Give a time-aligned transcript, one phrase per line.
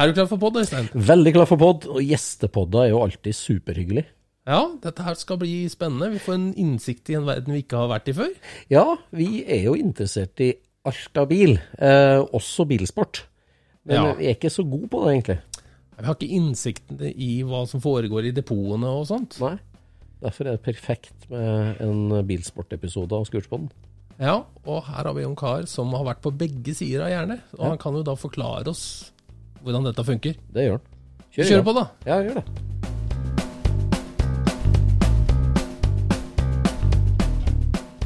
[0.00, 0.86] Er du klar for pod, Øystein?
[0.94, 4.06] Veldig klar for pod, og gjestepodda er jo alltid superhyggelig.
[4.48, 6.08] Ja, dette her skal bli spennende.
[6.14, 8.30] Vi får en innsikt i en verden vi ikke har vært i før.
[8.72, 10.54] Ja, vi er jo interessert i
[10.88, 13.24] alt av bil, eh, også bilsport.
[13.84, 14.14] Men Ja.
[14.14, 15.38] vi er ikke så gode på det, egentlig.
[15.98, 19.38] Vi har ikke innsikt i hva som foregår i depotene og sånt.
[19.40, 19.58] Nei.
[20.22, 23.70] Derfor er det perfekt med en bilsportepisode av Skurtspodden.
[24.18, 27.40] Ja, og her har vi en kar som har vært på begge sider av hjernen.
[27.54, 27.68] Og Ja.
[27.68, 29.12] han kan jo da forklare oss
[29.62, 30.34] hvordan dette funker.
[30.54, 30.86] Det gjør den.
[31.30, 31.84] Kjør, Kjør på, da.
[32.06, 32.44] Ja, gjør det.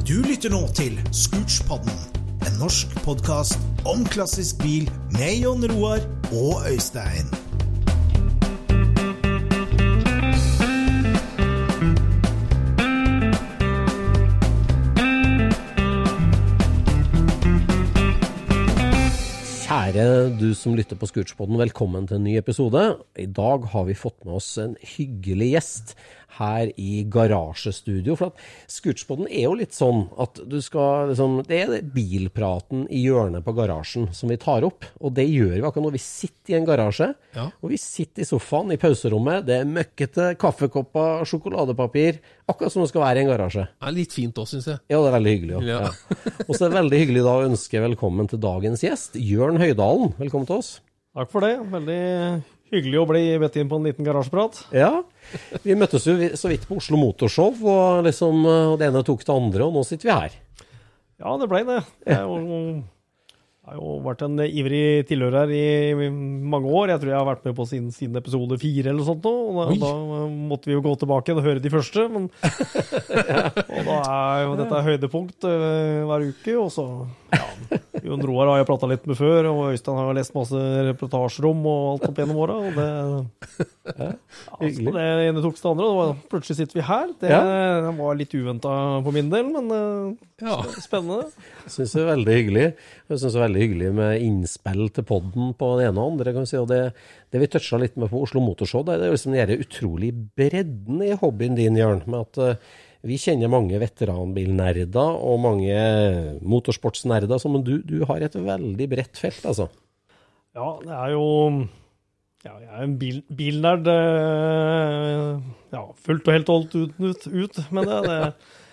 [0.05, 1.95] Du lytter nå til Scootspodden,
[2.45, 3.57] en norsk podkast
[3.89, 4.85] om klassisk bil
[5.17, 7.31] med Jon Roar og Øystein.
[20.33, 22.81] Du som lytter på Scootspoden, velkommen til en ny episode.
[23.19, 25.93] I dag har vi fått med oss en hyggelig gjest
[26.37, 28.15] her i garasjestudio.
[28.19, 33.03] For at Scootspoden er jo litt sånn at du skal liksom Det er bilpraten i
[33.05, 34.85] hjørnet på garasjen som vi tar opp.
[35.01, 35.91] Og det gjør vi akkurat nå.
[35.95, 37.49] Vi sitter i en garasje, Ja.
[37.61, 39.45] og vi sitter i sofaen i pauserommet.
[39.45, 42.19] Det er møkkete kaffekopper, sjokoladepapir.
[42.49, 43.67] Akkurat som det skal være i en garasje.
[43.79, 44.79] Det er litt fint òg, syns jeg.
[44.89, 45.67] Ja, det er veldig hyggelig.
[45.67, 45.79] Ja.
[45.79, 45.79] Ja.
[45.85, 45.91] Ja.
[46.47, 50.13] Og så er det veldig hyggelig da å ønske velkommen til dagens gjest, Jørn Høydalen.
[50.19, 50.79] Velkommen til oss.
[51.15, 51.53] Takk for det.
[51.71, 54.63] Veldig hyggelig å bli bedt inn på en liten garasjeprat.
[54.75, 55.03] Ja,
[55.65, 59.35] vi møttes jo så vidt på Oslo Motorshow, og liksom og det ene tok det
[59.35, 60.41] andre, og nå sitter vi her.
[61.21, 61.79] Ja, det ble det.
[62.09, 62.57] Jeg har jo,
[63.65, 66.91] jeg har jo vært en ivrig tilhører i mange år.
[66.91, 69.25] Jeg tror jeg har vært med på siden, siden episode fire eller noe sånt.
[69.29, 72.03] Og da, da måtte vi jo gå tilbake og høre de første.
[72.11, 72.27] Men,
[73.77, 76.57] Og da er jo dette høydepunkt øh, hver uke.
[76.59, 76.85] Og så
[77.31, 77.47] ja,
[78.05, 80.59] Jon Roar har jeg prata litt med før, og Øystein har lest masse
[80.91, 82.57] reportasjer om og alt opp gjennom åra.
[82.61, 82.85] Og det,
[83.99, 84.09] ja,
[84.59, 87.11] altså, det ene tok det andre, og plutselig sitter vi her.
[87.21, 87.33] Det
[87.99, 90.13] var litt uventa på min del, men øh,
[90.43, 90.57] Ja.
[90.83, 91.29] spennende.
[91.65, 92.65] Jeg syns det er veldig hyggelig.
[93.09, 96.33] Jeg synes det er veldig hyggelig med innspill til podden på det ene og andre.
[96.35, 96.57] Kan vi si.
[96.59, 96.81] Og det,
[97.31, 101.13] det vi toucha litt med på Oslo Motorshow, det er liksom den utrolig bredden i
[101.21, 102.03] hobbyen din, Jørn.
[102.05, 102.73] Med at eh,
[103.05, 105.79] vi kjenner mange veteranbilnerder og mange
[106.41, 109.67] motorsportsnerder, men du, du har et veldig bredt felt, altså.
[110.55, 111.25] Ja, det er jo
[112.45, 113.87] ja, Jeg er en bil, bilnerd.
[113.91, 115.41] øh,
[115.73, 117.99] Ja, fullt og helt holdt ut, ut, ut med det.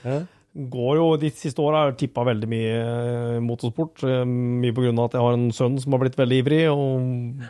[0.05, 0.19] det
[0.75, 4.05] går jo De siste åra har jeg tippa veldig mye øh, motorsport.
[4.05, 6.63] øh, Mye av at jeg har en sønn som har blitt veldig ivrig.
[6.71, 7.43] og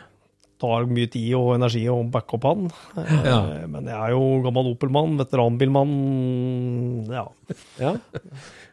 [0.63, 2.65] tar mye tid og energi å backe opp han.
[2.97, 3.39] Eh, Ja.
[3.67, 5.93] Men jeg er jo gammel Opel-mann, veteranbilmann.
[7.11, 7.25] Ja.
[7.81, 7.91] Ja.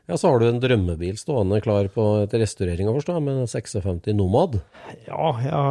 [0.07, 4.61] ja, så har du en drømmebil stående klar på til restaurering, med en 56 Nomad.
[5.09, 5.63] Ja, ja,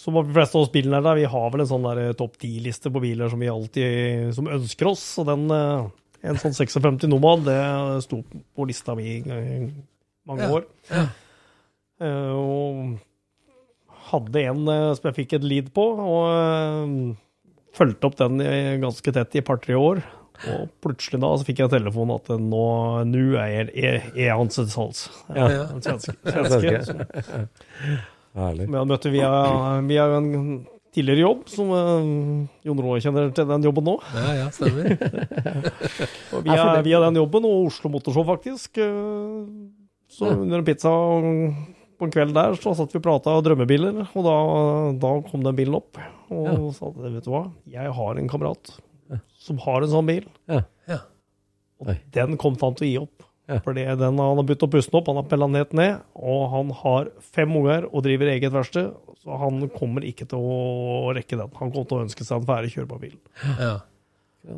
[0.00, 3.02] som de fleste av oss bilnerder, vi har vel en sånn der topp ti-liste på
[3.04, 5.04] biler som vi alltid som ønsker oss.
[5.22, 5.88] Og den, eh,
[6.32, 7.58] en sånn 56 Nomad, det
[8.04, 8.22] sto
[8.56, 9.72] på lista mi i
[10.28, 10.68] mange Ja, år.
[12.02, 12.98] Eh, Og
[14.12, 16.96] hadde en eh, som jeg fikk et lead på, og eh,
[17.76, 18.42] fulgte opp den
[18.82, 20.02] ganske tett i et par-tre år.
[20.50, 22.66] Og plutselig da så fikk jeg telefon at nå,
[23.06, 24.58] nå er, jeg hans».
[24.58, 25.06] til salgs.
[25.30, 25.48] Ja.
[25.68, 26.16] En svenske.
[26.34, 27.02] svenske som,
[28.36, 28.66] Herlig.
[28.66, 29.30] som jeg møtte via,
[29.86, 30.30] via en
[30.92, 33.94] tidligere jobb, som uh, Jon Roar kjenner til den jobben nå.
[34.12, 34.90] Ja, ja, stemmer.
[36.34, 39.46] Og via, via den jobben, og Oslo Motorshow faktisk, Uh,
[40.12, 40.90] så under en pizza
[42.02, 44.36] på en kveld der, så satt vi og prata drømmebiler, og da,
[45.04, 46.00] da kom den bilen opp.
[46.34, 48.74] Og sa at vet du hva, jeg har en kamerat
[49.42, 50.26] som har en sånn bil.
[50.50, 50.62] Ja.
[50.90, 51.02] Ja.
[51.82, 51.98] Og Oi.
[52.14, 53.28] den kom han til å gi opp.
[53.50, 53.58] Ja.
[53.64, 56.70] Fordi den han har begynt å puste opp, han har pella den ned, og han
[56.82, 61.50] har fem unger og driver eget verksted, så han kommer ikke til å rekke den.
[61.58, 63.18] Han kommer til å ønske seg en ferdig kjørbar bil.
[63.58, 63.74] Ja.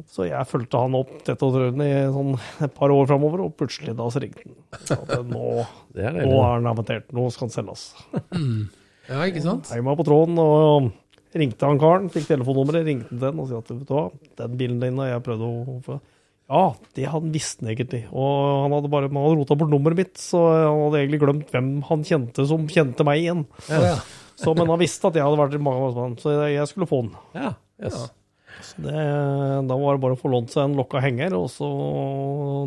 [0.09, 2.33] Så jeg fulgte han opp dette og trøndet i sånn
[2.65, 4.57] et par år framover, og plutselig da så ringte han.
[4.97, 5.45] At nå,
[5.95, 7.85] Det er nå er han amatert, nå skal han selges.
[9.11, 9.69] ja, ikke sant?
[9.75, 10.89] Jeg meg på tråden og
[11.37, 14.09] ringte han karen, fikk telefonnummeret, ringte han den og sa at vet du hva,
[14.41, 16.01] den bilen din har jeg prøvd å få.
[16.55, 16.65] Ja,
[16.97, 18.03] det han visste egentlig.
[18.13, 18.33] Og
[18.65, 21.71] han hadde bare han hadde rota bort nummeret mitt, så han hadde egentlig glemt hvem
[21.89, 23.49] han kjente som kjente meg igjen.
[23.69, 23.97] Ja, ja.
[24.35, 27.05] Så, men han visste at jeg hadde vært i mange år så jeg skulle få
[27.05, 27.13] den.
[27.39, 27.53] Ja.
[27.79, 27.95] Yes.
[27.95, 28.09] Så
[28.81, 29.05] det,
[29.69, 31.69] da var det bare å få lånt seg en lokka henger, og så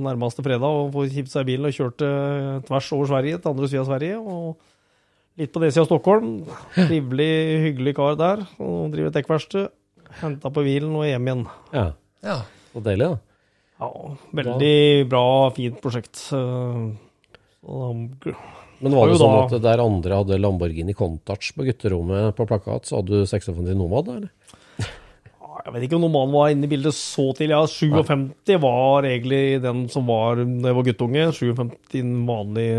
[0.03, 3.69] nærmeste fredag og få kjøpt seg bilen og kjørt eh, tvers over Sverige til andre
[3.71, 4.19] sida av Sverige.
[4.21, 6.33] Og litt på det sida av Stockholm.
[6.75, 7.31] Trivelig,
[7.67, 8.43] hyggelig kar der.
[8.63, 9.71] Og driver dekkverksted.
[10.21, 11.47] Henta på bilen og hjem igjen.
[11.75, 11.87] Ja.
[12.25, 12.37] ja.
[12.73, 13.23] Så deilig, da.
[13.77, 13.89] Ja,
[14.39, 14.77] veldig
[15.09, 16.17] bra, fint prosjekt.
[16.17, 16.39] Så,
[18.81, 19.43] Men var det sånn da.
[19.45, 24.09] at der andre hadde Lamborghini Contach på gutterommet på plakat, så hadde du 56 Nomad,
[24.09, 24.63] da, eller?
[25.67, 27.51] Ja, jeg vet ikke om noen mann var inne i bildet så tidlig.
[27.51, 31.25] Ja, 57 var egentlig den som var da jeg var guttunge.
[31.35, 31.67] 57
[32.23, 32.69] vanlige vanlig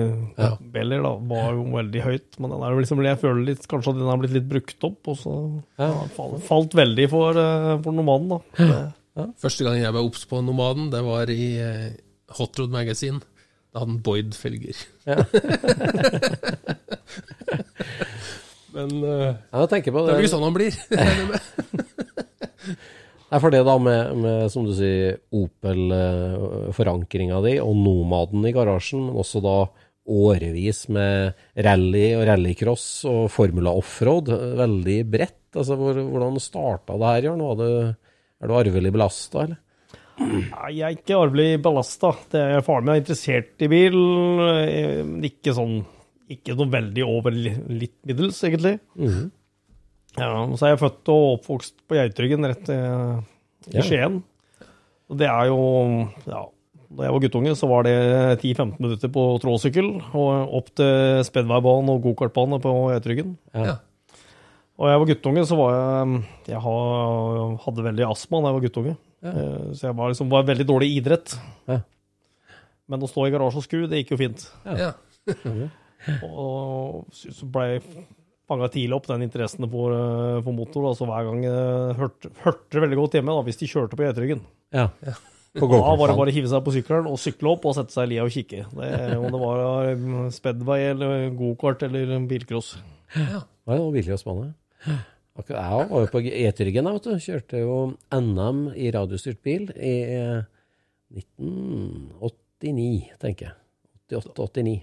[0.40, 0.48] Ja.
[0.72, 3.92] Beller da, var jo veldig høyt, men den er jo liksom, jeg føler litt, kanskje
[3.92, 5.34] at den har blitt litt brukt opp, og så
[5.78, 5.90] Ja.
[5.92, 8.28] ja, falt, falt veldig for, eh, for nomaden.
[8.32, 8.38] da.
[8.56, 8.92] Det-
[9.42, 11.90] Første gang jeg ble obs på Nomaden, det var i eh,
[12.38, 13.20] Hot Rod Magazine.
[13.74, 14.76] Da hadde han Boyd-felger.
[18.72, 20.72] Men uh, Ja, på det er jo ikke sånn han blir.
[23.28, 29.02] Nei, for det da med, med som du sier, Opel-forankringa di, og Nomaden i garasjen,
[29.10, 29.56] men også da
[30.08, 31.34] årevis med
[31.66, 34.30] rally og rallycross og Formula offroad.
[34.56, 35.34] Veldig bredt.
[35.58, 37.44] Altså, hvor, hvordan starta det her, Jørn?
[38.38, 39.58] Er du arvelig belasta, eller?
[40.18, 42.08] Nei, jeg er ikke arvelig belasta.
[42.66, 43.98] Faren min er interessert i bil.
[44.48, 45.76] eh, Ikke sånn
[46.32, 47.54] Ikke noe veldig over li-
[47.84, 48.74] litt middels, egentlig.
[50.20, 52.78] Ja, så er jeg født og oppvokst på Geitryggen, rett i,
[53.72, 53.82] i Ja.
[53.86, 54.20] Skien.
[55.08, 55.58] Og det er jo
[56.28, 56.44] Ja,
[56.88, 57.94] da jeg var guttunge, så var det
[58.42, 63.36] 10-15 minutter på tråsykkel og opp til Spedveibanen og gokartbane på Geitryggen.
[63.54, 63.78] Ja.
[64.78, 66.24] Og jeg var guttunge, så var jeg
[66.54, 68.96] Jeg hadde veldig astma da jeg var guttunge.
[69.26, 69.32] Ja.
[69.74, 71.34] Så jeg var liksom var veldig dårlig i idrett.
[71.66, 71.80] Ja.
[72.88, 74.46] Men å stå i garasje og skru, det gikk jo fint.
[74.64, 74.92] Ja.
[76.24, 77.82] Og så ble jeg
[78.48, 80.90] fanga tidlig opp den interessen for, eh, for motor.
[80.90, 81.48] Altså hver gang
[81.98, 84.44] hørte, hørte det veldig godt hjemme da, hvis de kjørte på Geitryggen.
[84.74, 84.90] Ja.
[85.56, 87.94] På Da var det bare å hive seg på sykkelen og sykle opp og sette
[87.94, 88.66] seg i lia og kikke.
[88.68, 90.02] Det, om det var eh,
[90.34, 92.74] Spedway eller gokart eller bilcross.
[93.16, 94.50] Ja, det var å spanne.
[95.38, 97.24] jeg var jo på E-Tryggen, jeg, vet du.
[97.24, 97.78] Kjørte jo
[98.12, 100.44] NM i radiostyrt bil i eh,
[101.16, 103.56] 1989, tenker jeg.
[104.12, 104.76] 88-89.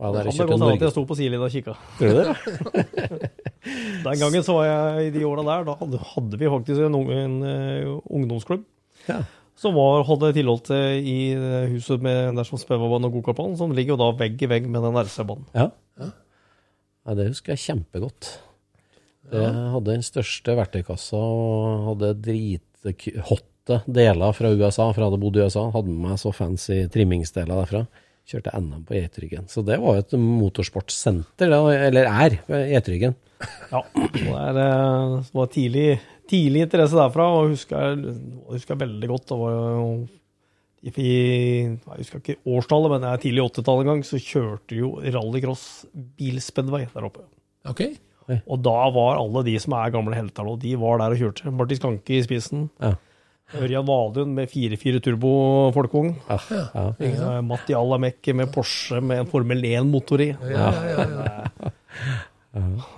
[0.00, 1.74] Der Det kan godt hende at jeg sto på sidelinja og kikka.
[1.98, 3.26] Tror du det?
[4.06, 6.96] Den gangen så var jeg i de åra der, da hadde, hadde vi faktisk en,
[6.96, 8.64] en uh, ungdomsklubb.
[9.10, 9.18] Ja.
[9.60, 11.18] Som var, hadde tilhold til i
[11.74, 14.86] huset med der som Spevabanen og gokartbanen, som ligger jo da vegg i vegg med
[14.86, 15.44] den RC-banen.
[15.52, 15.68] Ja.
[16.00, 16.08] ja.
[17.18, 18.38] Det husker jeg kjempegodt.
[19.30, 25.36] Jeg hadde den største verktøykassa og hadde drithotte deler fra USA, for jeg hadde bodd
[25.36, 25.66] i USA.
[25.74, 27.84] Hadde med meg så fancy trimmingsdeler derfra.
[28.28, 29.48] Kjørte NM på E-Tryggen.
[29.50, 32.38] Så det var jo et motorsportsenter, eller er,
[32.76, 33.16] E-Tryggen.
[33.72, 35.88] Ja, det er, eh, det var tidlig,
[36.30, 37.96] tidlig interesse derfra, og husker,
[38.50, 39.28] husker veldig godt.
[39.32, 39.86] Det var jo
[40.80, 44.94] i, jeg husker ikke årstallet, men det er tidlig 80-tallet en gang, så kjørte jo
[45.04, 45.66] rallycross
[46.16, 47.26] bilspennvei der oppe.
[47.68, 47.84] Ok.
[48.30, 51.52] Og da var alle de som er gamle helter nå, de var der og kjørte.
[51.52, 52.68] Martin Skanke i spissen.
[52.80, 52.94] Ja.
[53.58, 55.32] Ørjan Valund med 4-4 turbo
[55.74, 56.12] folkevogn.
[56.28, 56.84] Ja, ja.
[57.02, 57.30] ja.
[57.42, 60.28] Matti Alamek med Porsche med en Formel 1-motor i.
[60.52, 61.70] Ja, ja, ja, ja.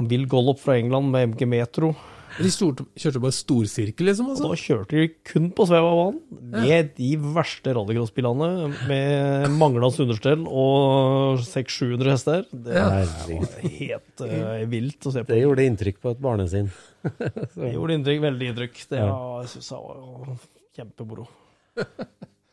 [0.08, 1.94] Bill Gollop fra England med MG Metro.
[2.38, 4.30] De stort, kjørte bare storsirkel, liksom?
[4.30, 4.48] Og altså?
[4.48, 6.20] da kjørte de kun på Svevabanen
[6.54, 12.46] med de verste rallycrossbilene med manglende understell og 600-700 hester.
[12.52, 13.44] Det Herregud.
[13.44, 15.32] var helt uh, vilt å se på.
[15.34, 16.72] Det gjorde inntrykk på et barnesinn.
[17.58, 18.82] Det gjorde inntrykk, veldig inntrykk.
[18.94, 20.36] Det var- jeg synes jeg var jo
[20.78, 21.28] kjempemoro.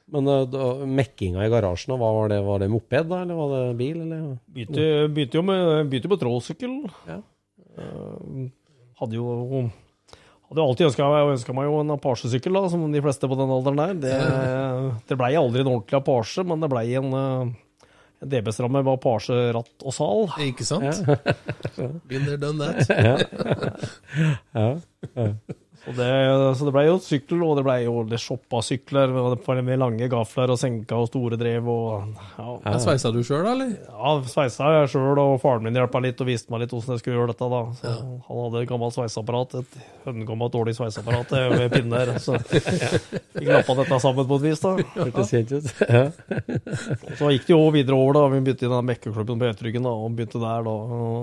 [0.09, 2.39] Men eh, da, mekkinga i garasjen, hva var det?
[2.41, 3.99] Var det moped, da, eller var det bil?
[4.01, 4.23] Eller?
[4.49, 6.73] Begynte, begynte jo med, begynte med tråsykkel.
[7.05, 7.19] Ja.
[7.77, 8.47] Eh,
[8.99, 9.69] hadde jo
[10.49, 13.81] hadde jo alltid ønska meg jo en Apache-sykkel, da, som de fleste på den alderen
[13.81, 13.97] der.
[14.01, 14.13] Det,
[15.11, 17.85] det blei aldri en ordentlig Apache, men det blei en, eh,
[18.23, 20.25] en DBS-ramme med Apache-ratt og sal.
[20.49, 21.03] Ikke sant?
[22.09, 22.89] Been there, done that.
[24.57, 24.69] Ja,
[25.15, 25.33] Ja.
[25.79, 26.07] Så det,
[26.59, 30.09] så det ble jo sykkel, og det ble jo det shoppa sykler med med lange
[30.11, 33.71] gafler og senka og store drev og ja, Ja, Sveisa du sjøl, da, eller?
[33.87, 37.03] Ja, sveisa jeg sjøl, og faren min hjelpa litt og viste meg litt hvordan jeg
[37.03, 37.49] skulle gjøre dette.
[37.53, 37.61] da.
[37.79, 37.93] Så
[38.27, 42.13] Han hadde et gammelt sveiseapparat, et høngammelt dårlig sveiseapparat med pinner.
[42.19, 44.63] Så vi lappa dette sammen på et vis.
[44.65, 44.75] da.
[44.99, 45.73] Hørtes kjent ut.
[45.87, 46.05] Ja.
[47.19, 48.27] Så gikk det jo videre over, da.
[48.35, 50.77] Vi begynte i den mekkeklubben på Høytryggen, da, og begynte der da.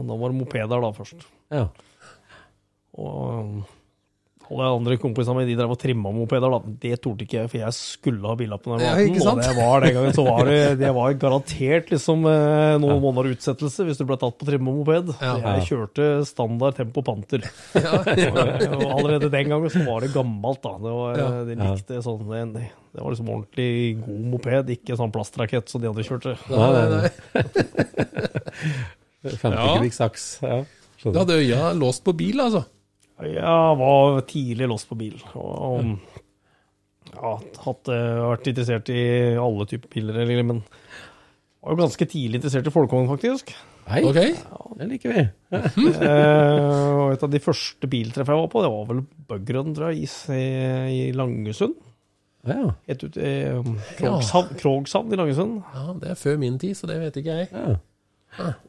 [0.08, 1.26] Da var det mopeder da først.
[1.52, 1.66] Ja.
[2.96, 3.66] Og
[4.50, 6.50] alle andre kompisene mine de drev og trimma mopeder.
[6.50, 6.60] da.
[6.82, 9.40] Det torde ikke jeg, for jeg skulle ha billapp på den Ja, sant?
[9.40, 13.34] og det var den gangen så var det, det var garantert liksom noen noen måneder
[13.34, 15.10] utsettelse hvis du ble tatt på trimma moped.
[15.20, 15.34] Ja.
[15.56, 17.42] Jeg kjørte standard Tempo Panter.
[17.76, 18.30] Ja, ja.
[18.76, 20.76] Og allerede den gangen så var det gammelt, da.
[20.80, 21.28] Det var, Ja.
[21.44, 22.52] de likte sånn en
[22.96, 26.22] det var liksom ordentlig god moped, ikke sånn plastrakett som de hadde kjørt.
[26.24, 26.36] det.
[26.48, 27.10] Nei, nei, nei.
[29.36, 29.90] 50 Ja.
[29.92, 30.24] saks.
[30.42, 30.62] Ja.
[31.04, 32.64] Du hadde øya låst på bil, altså?
[33.24, 35.16] Jeg var tidlig låst på bil.
[35.40, 35.94] Og,
[37.14, 37.32] ja,
[37.64, 39.00] hatt, eh, vært interessert i
[39.40, 40.60] alle typer biler, men
[41.62, 43.54] var jo ganske tidlig interessert i folkevogn, faktisk.
[43.86, 44.18] Hei, Ok.
[44.78, 45.24] det liker vi.
[45.54, 49.94] eh, og et av de første biltreffene jeg var på, det var vel Bugrun, tror
[49.94, 51.76] jeg, i, i Langesund.
[52.46, 55.62] Ja, Helt ute i um, Krogshavn, Krogshavn i Langesund.
[55.74, 57.48] Ja, Det er før min tid, så det vet ikke jeg.
[57.54, 57.76] ja.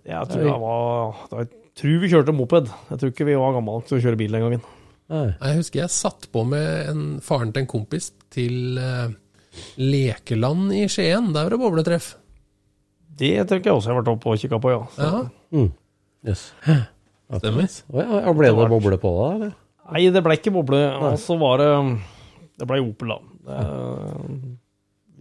[0.07, 2.69] Jeg tror jeg var Jeg tror vi kjørte moped.
[2.89, 4.63] Jeg tror ikke vi var gamle nok til å kjøre bil den gangen.
[5.07, 5.25] Nei.
[5.39, 9.11] Jeg husker jeg satt på med en, faren til en kompis til eh,
[9.79, 11.29] Lekeland i Skien.
[11.35, 12.15] Der var det bobletreff.
[13.17, 14.81] Det tenker jeg også jeg har vært oppe og kikka på, ja.
[14.95, 15.07] Så,
[15.55, 15.67] Ja,
[16.27, 16.41] Yes.
[17.39, 17.69] stemmer.
[17.93, 19.53] Oh, ja, ble det boble på deg, eller?
[19.87, 20.81] Nei, det ble ikke boble.
[21.07, 21.69] Og så var det
[22.59, 23.19] Det ble Opel, da.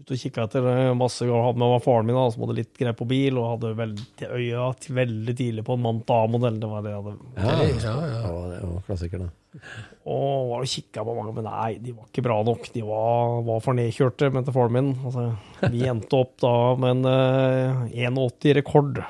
[0.07, 2.45] Det, Ute og kikka etter eh, masse og hadde med meg faren min, da, som
[2.45, 6.61] hadde litt greie på bil, og hadde veldig øya veldig tidlig på en Manta A-modell.
[6.63, 7.15] Det var det jeg hadde.
[7.35, 8.21] Ja, ja, ja.
[8.23, 9.65] Ja, det var klassiker, det.
[10.07, 12.71] Og var og kikka på mange, men nei, de var ikke bra nok.
[12.77, 14.93] De var, var for nedkjørte, mente faren min.
[15.11, 15.27] Altså,
[15.75, 19.03] vi endte opp da med en eh, 81 rekord.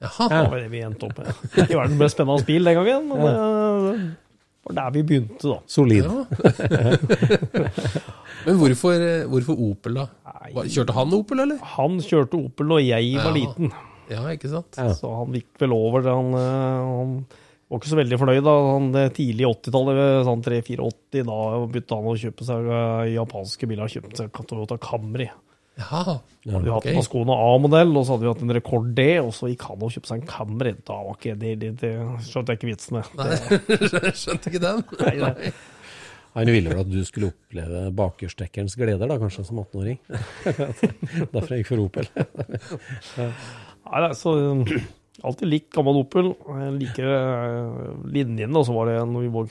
[0.00, 0.30] Jaha.
[0.32, 1.44] Det var det vi endte opp med.
[1.52, 4.29] Ikke verdens mest spennende bil den gangen, men det
[4.66, 5.58] var der vi begynte, da.
[5.70, 6.04] Solid.
[6.04, 6.24] Ja.
[8.46, 10.06] Men hvorfor, eh, hvorfor Opel, da?
[10.64, 11.58] Kjørte han Opel, eller?
[11.76, 13.36] Han kjørte Opel, da jeg var Ja.
[13.36, 13.72] liten.
[14.10, 14.74] Ja, ikke sant?
[14.76, 14.90] Ja.
[14.96, 16.02] Så han gikk vel over.
[16.08, 17.26] Han, eh, han
[17.70, 18.54] var ikke så veldig fornøyd da.
[18.72, 21.38] Han, det tidlige 80-tallet, sånn 3-84, da
[21.70, 23.86] begynte han å kjøpe seg eh, japanske biler.
[23.86, 25.28] Han kjøpte seg Toyota Camry.
[25.80, 26.20] Jaha.
[26.44, 29.32] Vi hadde vi hatt Mascona A-modell, og så hadde vi hatt en Rekord D, og
[29.36, 30.72] så gikk han og kjøpte seg en Camry.
[30.88, 31.92] Da var ikke det, det, det
[32.28, 33.10] skjønte jeg ikke vitsen med.
[33.20, 34.84] Nei, skjønte ikke den.
[35.02, 35.52] Nei, nei.
[36.36, 39.98] Han ville vel at du skulle oppleve bakerstekkerens gleder, da, kanskje, som 18-åring.
[41.34, 42.10] Derfor jeg gikk for Opel.
[43.18, 44.62] Nei, nei, så um,
[45.26, 46.30] alltid likt gammel Opel.
[46.48, 49.50] Jeg liker eh, linjene, og så var det når vi var-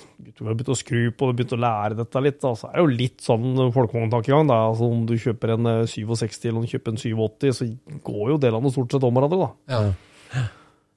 [0.54, 2.98] begynte å skru på og begynte å lære dette litt, da, så er det jo
[3.04, 4.50] litt sånn folkevogntankegang.
[4.56, 7.70] Altså, om du kjøper en eh, 67 eller om du kjøper en 87, så
[8.08, 9.52] går jo delene stort sett om hverandre, da.
[9.76, 10.46] Ja.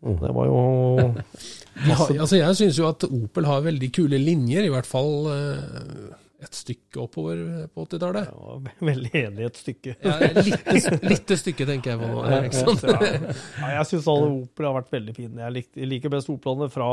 [0.03, 0.57] Det var jo
[1.95, 6.17] har, altså jeg syns jo at Opel har veldig kule linjer, i hvert fall eh,
[6.43, 8.31] et stykke oppover på 80-tallet.
[8.31, 9.95] jeg var veldig enig et stykke.
[10.03, 12.25] Ja, lite, lite stykke, tenker jeg på nå.
[12.33, 12.41] Ja.
[13.63, 15.43] Ja, jeg syns alle opera har vært veldig fine.
[15.47, 16.89] Jeg, liker best operaene fra,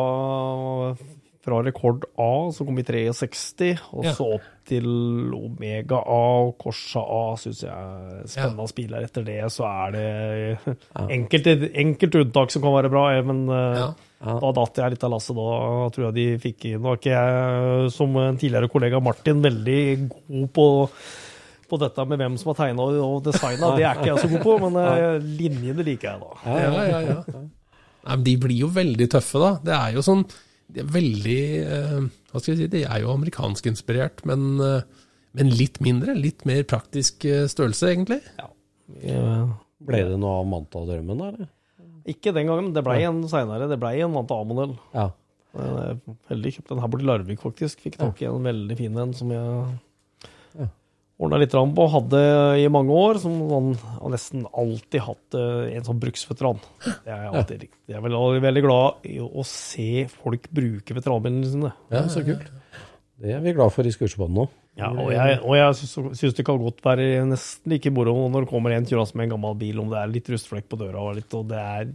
[1.49, 4.13] fra Rekord A, som kom i 63, og Ja.
[4.15, 4.85] så opp til
[5.33, 9.03] Omega A og Korsa A, syns jeg er spennende spiller.
[9.07, 10.75] Etter det så er det
[11.09, 14.35] enkelte, enkelte unntak som kan være bra, men eh, Ja.
[14.39, 15.35] da datt jeg litt av lasset.
[15.35, 19.41] Da tror jeg de fikk inn Nå er ikke jeg, som en tidligere kollega Martin,
[19.41, 20.67] veldig god på
[21.69, 24.41] på dette med hvem som har tegna og designa, det er ikke jeg så god
[24.41, 26.39] på, men eh, linjene liker jeg, da.
[26.49, 27.17] Ja, ja, ja.
[27.29, 29.51] Nei, men de blir jo veldig tøffe, da.
[29.61, 30.23] Det er jo sånn
[30.69, 35.07] De er veldig eh, Hva skal jeg si, de er jo amerikanskinspirert, men, eh,
[35.37, 36.13] men litt mindre.
[36.17, 38.19] Litt mer praktisk eh, størrelse, egentlig.
[38.37, 38.49] Ja.
[39.79, 41.49] Ble det noe av Manta-drømmen, eller?
[42.09, 43.69] Ikke den gangen, det blei en seinere.
[43.69, 44.77] Det blei en Manta A-modell.
[44.95, 45.09] Ja.
[45.57, 47.81] Jeg Heldig kjøpte den her borte i Larvik, faktisk.
[47.85, 49.77] Fikk tak i en veldig fin en som jeg.
[51.19, 51.87] Ordna litt på.
[51.93, 52.21] Hadde
[52.61, 53.19] i mange år.
[53.21, 56.61] Som han har nesten alltid hatt eh, en sånn bruksveteran.
[56.85, 57.75] Det er alltid likt.
[57.89, 61.75] Jeg er veldig, veldig glad i å se folk bruke veteranbilene sine.
[61.93, 62.49] ja, så kult.
[63.19, 64.47] Det er vi glad for i Scootspoden nå.
[64.79, 68.51] Ja, og jeg, og jeg syns, det kan godt være nesten like moro når det
[68.51, 71.17] kommer en kjørende med en gammel bil, om det er litt rustflekk på døra, og,
[71.17, 71.89] litt, og, det er,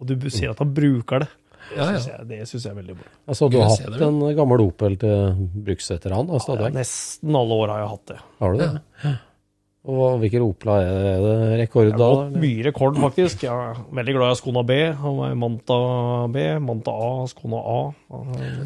[0.00, 1.28] og du ser at han bruker det.
[1.66, 1.98] Det Ja, ja.
[1.98, 3.08] syns jeg, det synes jeg er veldig bra.
[3.28, 7.72] Altså, du har hatt det, en gammel Opel til bruksveteran Altså, Ja, nesten alle år
[7.74, 8.18] har jeg hatt det.
[8.40, 9.14] Har du det?
[9.86, 12.06] Og hvilke Opla er det, er det rekord Jeg da?
[12.42, 13.44] mye rekord, faktisk.
[13.46, 14.78] Jeg er veldig glad i Skona B.
[14.98, 15.76] og Manta
[16.34, 17.76] B, Manta A, Skona A.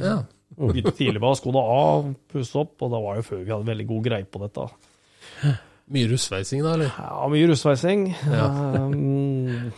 [0.01, 0.15] Ja.
[0.61, 1.83] Begynte tidlig med Skona A,
[2.33, 4.65] pusse opp, og det var jo før vi hadde veldig god greie på dette.
[5.91, 6.91] Mye russveising, da, eller?
[6.97, 8.07] Ja, mye russveising.
[8.25, 8.49] Ja.
[8.81, 9.71] Um,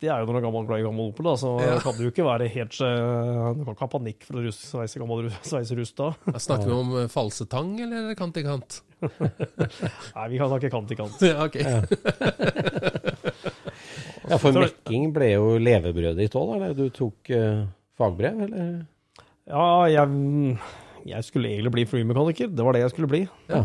[0.00, 1.74] det er jo når du er gammel, glad i gammel Opel, da, så Ja.
[1.84, 5.00] kan du jo ikke være helt eh, Du kan ikke ha panikk for å sveise
[5.02, 6.10] gammel sveiserust da.
[6.32, 7.12] Jeg snakker vi om false
[7.44, 8.80] falsetang, eller kant i kant?
[10.16, 11.20] Nei, vi kan snakke kant i kant.
[11.30, 11.60] Ja, ok.
[14.30, 16.56] Ja, for mekking ble jo levebrødet ditt òg, da?
[16.60, 16.74] eller?
[16.78, 17.64] Du tok uh,
[17.98, 18.74] fagbrev, eller?
[19.50, 20.58] Ja, jeg,
[21.10, 22.52] jeg skulle egentlig bli flymekaniker.
[22.54, 23.22] Det var det jeg skulle bli.
[23.50, 23.64] Ja.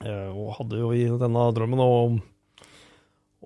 [0.00, 2.20] Eh, Og hadde jo i denne drømmen og,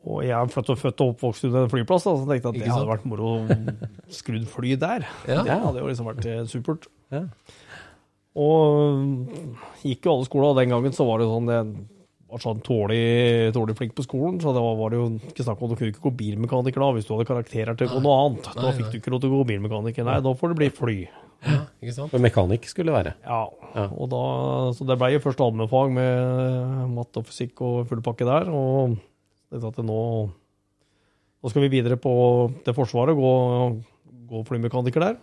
[0.04, 2.54] og jeg er født og, født og oppvokst under en flyplass, da, så tenkte jeg
[2.54, 3.58] at det hadde vært moro å
[4.12, 5.06] skrudd fly der.
[5.28, 5.40] Ja.
[5.46, 6.88] Det hadde jo liksom vært eh, supert.
[7.14, 7.24] Ja.
[8.34, 9.28] Og
[9.84, 11.68] gikk jo alle skoler, og den gangen så var det sånn Jeg
[12.34, 13.02] var sånn tålig,
[13.54, 15.92] tålig flink på skolen, så det var, var det jo ikke snakk om du kunne
[15.94, 18.48] ikke gå bilmekaniker da, hvis du hadde karakterer til å gå noe annet.
[18.58, 18.90] Da fikk nei.
[18.90, 20.08] du ikke lov til å gå bilmekaniker.
[20.08, 20.96] Nei, da får det bli fly.
[21.44, 22.10] Ja, ikke sant?
[22.10, 23.14] For mekanikk skulle det være.
[23.28, 23.42] Ja,
[23.74, 23.88] Ja.
[23.90, 24.22] og da,
[24.74, 28.96] så det ble jo først allmennfag med matte og fysikk og full pakke der, og
[29.54, 30.00] jeg at det nå,
[31.40, 32.14] nå skal vi videre på
[32.66, 33.32] det forsvaret, gå,
[34.30, 35.16] gå flymekaniker der.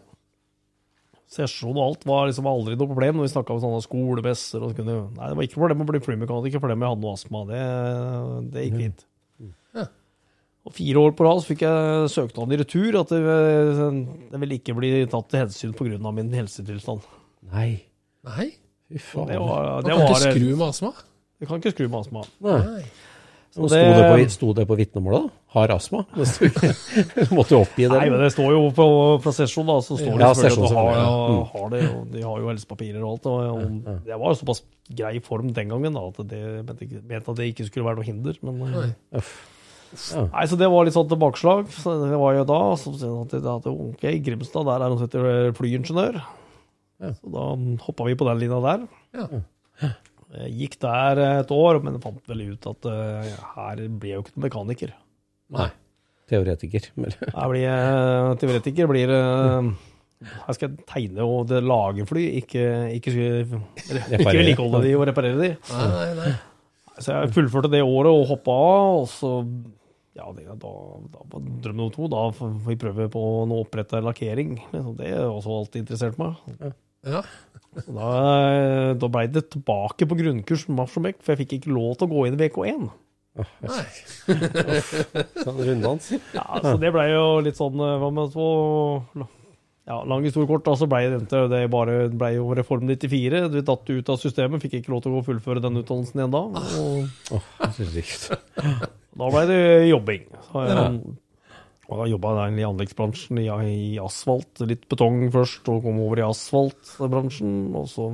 [1.32, 4.60] Sesjon og alt var liksom aldri noe problem når vi snakket om sånne skolemesser.
[4.60, 7.06] Og så kunne, nei, det var ikke problem å bli flymekaniker for dem jeg hadde
[7.06, 7.44] noe astma.
[7.48, 7.62] Det,
[8.52, 9.06] det gikk fint.
[9.78, 9.86] Ja.
[10.68, 13.22] Og fire år på rad så fikk jeg søknaden i retur at det,
[14.34, 16.12] det ville ikke bli tatt til hensyn pga.
[16.12, 17.08] min helsetilstand.
[17.54, 17.72] Nei,
[18.28, 18.52] Nei,
[18.92, 20.92] fy Det var, var, man kan var, ikke skru med astma.
[21.42, 22.26] Du kan ikke skru med astma.
[22.46, 22.84] Nei.
[23.52, 23.68] Nei.
[23.68, 25.38] Sto det- det, på, sto det på vitnemålet, da?
[25.52, 26.06] Har astma?
[26.16, 27.92] Det Du måtte jo oppgi det.
[27.92, 28.86] Nei, men det står jo på,
[29.26, 31.10] fra sesjon, da, så står det Ja, selvfølgelig sesjon, at du har, ja.
[31.36, 33.26] ja, har det, og de har jo helsepapirer og alt.
[33.28, 34.64] Og, og det var jo såpass
[35.02, 36.42] grei form den gangen da, at det
[37.04, 38.40] mente, at det ikke skulle være noe hinder.
[38.48, 38.88] Men, Nei.
[39.20, 39.34] Uff.
[40.16, 41.68] Nei, så det var litt sånn tilbakeslag.
[41.76, 44.96] Så det var jo da, så jeg at det- at ok, Grimstad, der er han
[44.96, 46.22] noe flyingeniør.
[47.04, 47.12] Ja.
[47.20, 47.50] Så da
[47.84, 48.88] hoppa vi på den linja der.
[49.20, 49.28] Ja.
[50.32, 54.26] Jeg gikk der et år, men fant vel ut at uh, her blir jeg jo
[54.26, 54.94] ikke noen mekaniker.
[55.52, 55.70] Nei.
[56.32, 56.88] Teoretiker.
[57.36, 59.72] her blir jeg teoretiker, blir eh,
[60.46, 62.64] Her skal jeg tegne og det lage fly, ikke,
[62.96, 63.12] ikke,
[64.16, 65.52] ikke vedlikeholde de og reparere de.
[65.74, 66.32] Nei, nei, nei.
[67.02, 69.34] Så jeg fullførte det året og hoppa av, og så
[70.18, 70.72] ja, det, da,
[71.12, 72.08] da var drøm nummer to.
[72.12, 74.58] Da får vi prøve på noe oppretta lakkering.
[74.74, 76.40] Liksom, Det har også alltid interessert meg.
[77.08, 77.24] Ja.
[77.72, 78.10] Så Da,
[79.00, 82.12] da blei det tilbake på grunnkurs med Mafsjomekk, for jeg fikk ikke lov til å
[82.12, 82.90] gå inn i VK1.
[83.64, 83.84] Nei.
[85.46, 86.10] sånn runddans.
[86.36, 88.48] Ja, så det blei jo litt sånn eh, Hva med så
[89.88, 93.46] ja, Lang historie kort, da så blei det, det bare ble jo Reform 94.
[93.52, 96.44] Du datt ut av systemet, fikk ikke lov til å fullføre den utdannelsen igjen da.
[96.80, 97.48] Og oh,
[99.22, 100.28] da blei det jobbing.
[100.48, 101.02] Så jeg,
[102.00, 104.62] har jobba i anleggsbransjen, i, i asfalt.
[104.68, 107.56] Litt betong først, og kom over i asfaltbransjen.
[107.76, 108.10] Og så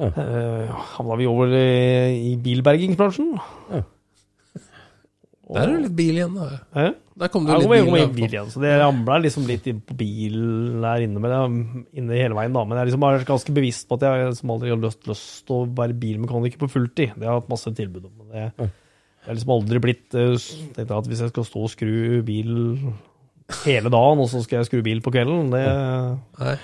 [0.00, 0.06] Ja.
[0.08, 3.34] eh, havna vi over i, i bilbergingsbransjen.
[5.50, 6.46] Der er det litt bil igjen, da.
[6.78, 6.92] Eh?
[7.20, 8.02] Der kom det Jeg jeg litt kom bil.
[8.04, 10.36] i bil igjen, så det ramla liksom litt på bil
[10.80, 12.62] der inne, men jeg, inne hele veien da.
[12.64, 15.02] Men jeg liksom er ganske bevisst på at jeg liksom aldri har lyst,
[15.48, 17.16] til å være bilmekaniker på fulltid.
[17.18, 18.12] Det har jeg hatt masse tilbud om.
[18.22, 18.70] men Det,
[19.20, 22.52] jeg har liksom aldri blitt tenkt tenkte at Hvis jeg skal stå og skru bil
[23.66, 25.64] hele dagen, og så skal jeg skru bil på kvelden, det
[26.40, 26.54] Nei.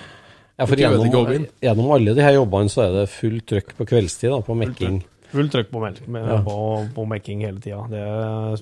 [0.57, 4.31] Ja, for gjennom, gjennom alle de her jobbene så er det fullt trøkk på kveldstid
[4.33, 4.95] da, på mekking.
[5.29, 6.39] fullt trøkk på, melk, med, Ja.
[6.41, 6.55] på,
[6.95, 7.83] på mekking hele tida.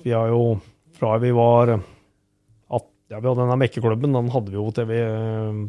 [0.02, 0.58] Vi har jo
[0.98, 5.00] fra vi var at, ja, vi hadde denne mekkeklubben, den hadde vi jo til vi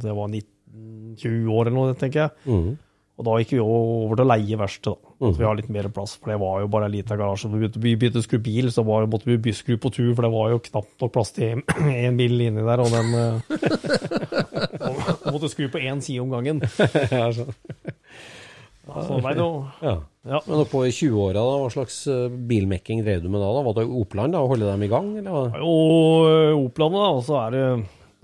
[0.03, 2.31] det var 19-20 år eller noe, tenker jeg.
[2.49, 2.75] Mhm.
[3.17, 5.13] Og da gikk vi over til å leie verksted, da.
[5.17, 5.31] Mhm.
[5.33, 7.49] Så vi har litt mer plass, for det var jo bare en liten garasje.
[7.49, 10.29] Vi begynte, begynte å skru bil, så var, måtte vi skru på tur, for det
[10.35, 13.41] var jo knapt nok plass til én bil inni der, og den eh,
[14.87, 16.61] og Måtte skru på én side om gangen.
[17.17, 17.49] Ja, så-
[18.87, 19.95] Så ble det jo ja.
[20.31, 20.37] ja.
[20.47, 23.49] Men oppå i 20-åra, hva slags eh, bilmekking drev du med da?
[23.57, 23.63] da?
[23.65, 25.09] Var det Opland da, å holde dem i gang?
[25.19, 25.57] Eller?
[25.59, 25.73] jo
[26.69, 27.65] Oplandet, da, og så er det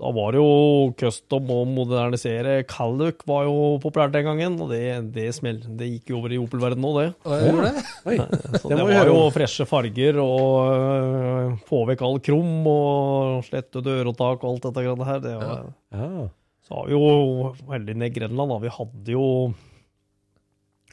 [0.00, 2.56] Da var det jo custom og modernisere.
[2.66, 4.80] Calluc var jo populært den gangen, og det,
[5.14, 7.06] det, smell, det gikk jo over i Opel-verdenen nå, det.
[7.24, 7.84] Oh, det?
[8.10, 8.16] Oi,
[8.58, 9.30] Så det det var jo om.
[9.34, 15.08] freshe farger og øh, få vekk all krum og slette døråtak og alt dette greiene
[15.12, 15.22] her.
[15.24, 16.26] Det var, Ja.
[16.64, 18.58] Så har vi jo veldig ned i Grenland, da.
[18.62, 19.24] Vi hadde jo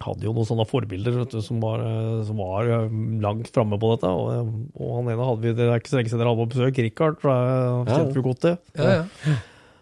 [0.05, 3.79] hadde jo noen sånne forbilder vet du, som var, eh, som var eh, langt framme
[3.81, 4.11] på dette.
[4.11, 6.45] Og, eh, og han ene hadde vi, det er ikke så lenge siden dere hadde
[6.45, 7.35] på besøk, Rikard, fra
[7.87, 8.13] jeg
[8.51, 8.53] Ja.
[8.77, 9.39] Ja, ja.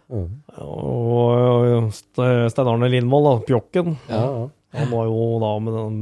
[0.09, 4.47] Og og Stein Arne Lindvold, da, Pjokken, Ja, ja.
[4.79, 5.99] han var jo da med den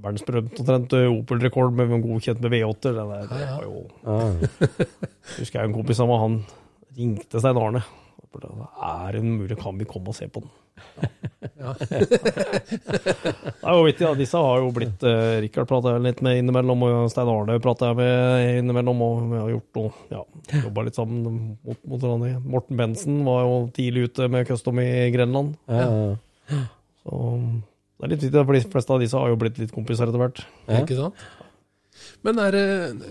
[0.00, 2.80] verdensberømte omtrent Opel-rekord med godkjent med V8.
[2.88, 4.86] Det, der, det var jo ja.
[5.40, 6.38] husker jeg en kompis av meg, han
[6.96, 7.84] ringte Stein Arne.
[8.38, 10.50] Er det mulig, kan vi komme og se på den?
[11.60, 11.74] Ja.
[11.76, 12.06] det
[13.60, 14.12] er jo vittig, ja.
[14.16, 17.90] Disse har jo blitt eh, Rikard prater jeg litt med innimellom, og Stein Arne prater
[17.90, 20.22] jeg med innimellom, og vi har gjort noe, ja,
[20.62, 22.36] jobba litt sammen mot, mot hverandre.
[22.54, 25.56] Morten Bensen var jo tidlig ute med custom i Grenland.
[25.68, 25.90] ja,
[26.50, 26.62] ja.
[27.00, 27.18] Så
[28.00, 30.20] det er litt vittig, for de fleste av disse har jo blitt litt kompiser etter
[30.20, 30.42] hvert.
[30.68, 30.80] Ja.
[30.80, 31.20] Ikke sant?
[32.22, 32.64] Men er det,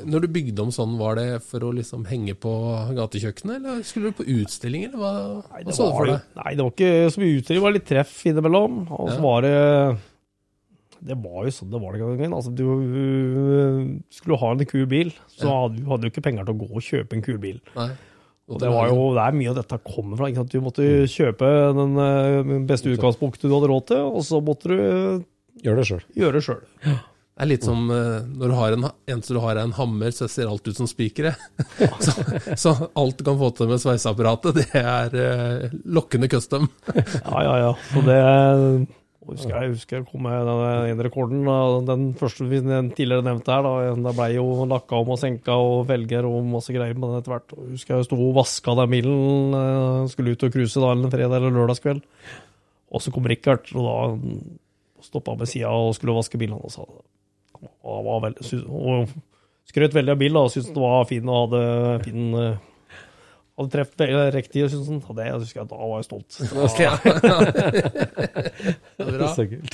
[0.05, 2.51] når du bygde om sånn, var det for å liksom henge på
[2.93, 5.13] gatekjøkkenet, eller skulle du på utstilling, eller hva,
[5.49, 6.27] Nei, hva det så du for deg?
[6.37, 8.75] nei, det var ikke så mye utstilling, det var litt treff innimellom.
[8.91, 9.21] Og så Ja.
[9.25, 9.97] var det
[11.01, 12.33] Det var jo sånn det var den gangen.
[12.35, 15.53] Altså, du skulle ha en kul bil, så Ja.
[15.63, 17.59] hadde du hadde jo ikke penger til å gå og kjøpe en kul bil.
[17.75, 17.89] Nei.
[18.49, 20.25] Og det var jo det er mye av dette kommer fra.
[20.27, 20.51] Ikke sant?
[20.51, 25.25] Du måtte kjøpe den øh, beste utgangspunktet du hadde råd til, og så måtte du
[25.63, 26.03] Gjør det sjøl.
[26.15, 26.99] gjøre det sjøl.
[27.39, 30.27] Det er litt som eh, når du har en, eneste du har en hammer, så
[30.27, 31.31] ser alt ut som spikere.
[32.03, 32.11] så,
[32.59, 36.67] så alt du kan få til med sveiseapparatet, det er eh, lokkende custom.
[37.23, 37.69] Ja, ja, ja.
[37.93, 38.17] Så det
[39.29, 41.47] husker jeg, husker jeg kom med den ene rekorden.
[41.87, 42.59] Den første vi
[42.97, 43.63] tidligere nevnte her.
[43.63, 47.21] Da, da ble jo lakka om og senka og velger og masse greier med den
[47.21, 47.53] etter hvert.
[47.55, 49.55] Og husker jeg sto og vaska den bilen.
[49.59, 52.03] eh, Skulle ut og cruise da, en fredag eller lørdagskveld.
[52.89, 56.59] Og så kom Richard, og da stoppa ved sida og skulle vaske bilen.
[56.59, 56.83] Og sa
[57.67, 59.07] og han var veldig, synes, og
[59.69, 61.61] skrøt veldig av bilen og syntes den var fin og hadde
[62.07, 62.57] fin eh,
[63.59, 65.01] hadde truffet riktig, syntes han.
[65.03, 66.31] Og det husker jeg, da var jeg stolt.
[68.99, 69.73] Det er Så kult.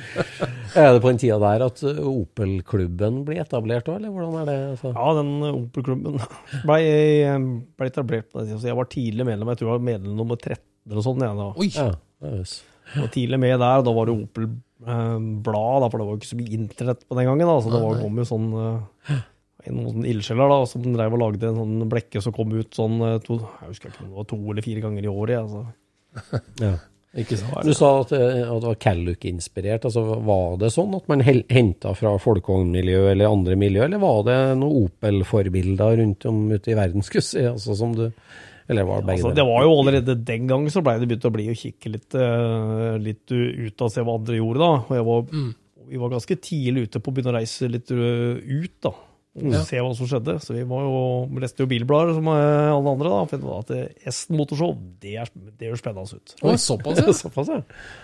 [0.76, 4.58] er det på den tida der at Opel-klubben blir etablert òg, eller hvordan er det?
[4.82, 4.88] Så?
[4.92, 6.14] Ja, den Opel-klubben
[6.66, 6.78] ble,
[7.76, 8.68] ble etablert på den tida.
[8.70, 9.48] Jeg var tidlig medlem.
[9.52, 11.20] Jeg tror jeg var medlem nummer 13 eller sånn.
[11.24, 11.48] Jeg, da.
[11.56, 11.68] Oi!
[11.74, 11.88] Ja,
[12.22, 12.28] ja.
[12.94, 13.76] Jeg var tidlig med der.
[13.80, 16.58] og Da var det Opel eh, Blad, da, for det var jo ikke så mye
[16.58, 17.48] internett på den gangen.
[17.48, 17.56] Da.
[17.64, 19.22] Så det var, kom jo sånn eh,
[19.72, 23.16] noen ildsjeler da, som drev og lagde en sånn blekke som kom ut sånn eh,
[23.24, 25.40] to, jeg husker ikke om det var to eller fire ganger i året.
[25.40, 26.42] Altså.
[26.66, 26.76] ja.
[27.16, 29.86] Du sa at, eh, at det var Calluck-inspirert.
[29.88, 34.36] Altså, var det sånn at man henta fra folkevognmiljø eller andre miljø, eller var det
[34.60, 37.46] noen Opel-forbilder rundt om ute i verden, skulle jeg si?
[37.48, 38.10] Altså, som du,
[38.68, 41.28] eller var det begge Altså, det var jo allerede den gang så blei det begynt
[41.28, 44.72] å bli å kikke litt, eh, litt ut og se hva andre gjorde, da.
[44.88, 45.26] Og jeg var,
[45.86, 48.92] vi var ganske tidlig ute på å begynne å reise litt eh, ut, da.
[49.36, 49.60] Og Ja.
[49.68, 50.38] se hva som skjedde.
[50.40, 51.00] Så vi var jo,
[51.42, 53.18] leste jo bilblader som eh, alle andre, da.
[53.28, 54.72] For at eh, Esten Motorshow,
[55.02, 55.28] det, er,
[55.60, 56.32] det gjør spennende ut.
[56.42, 57.12] Oi, såpass, ja.
[57.22, 57.58] Såpass, ja.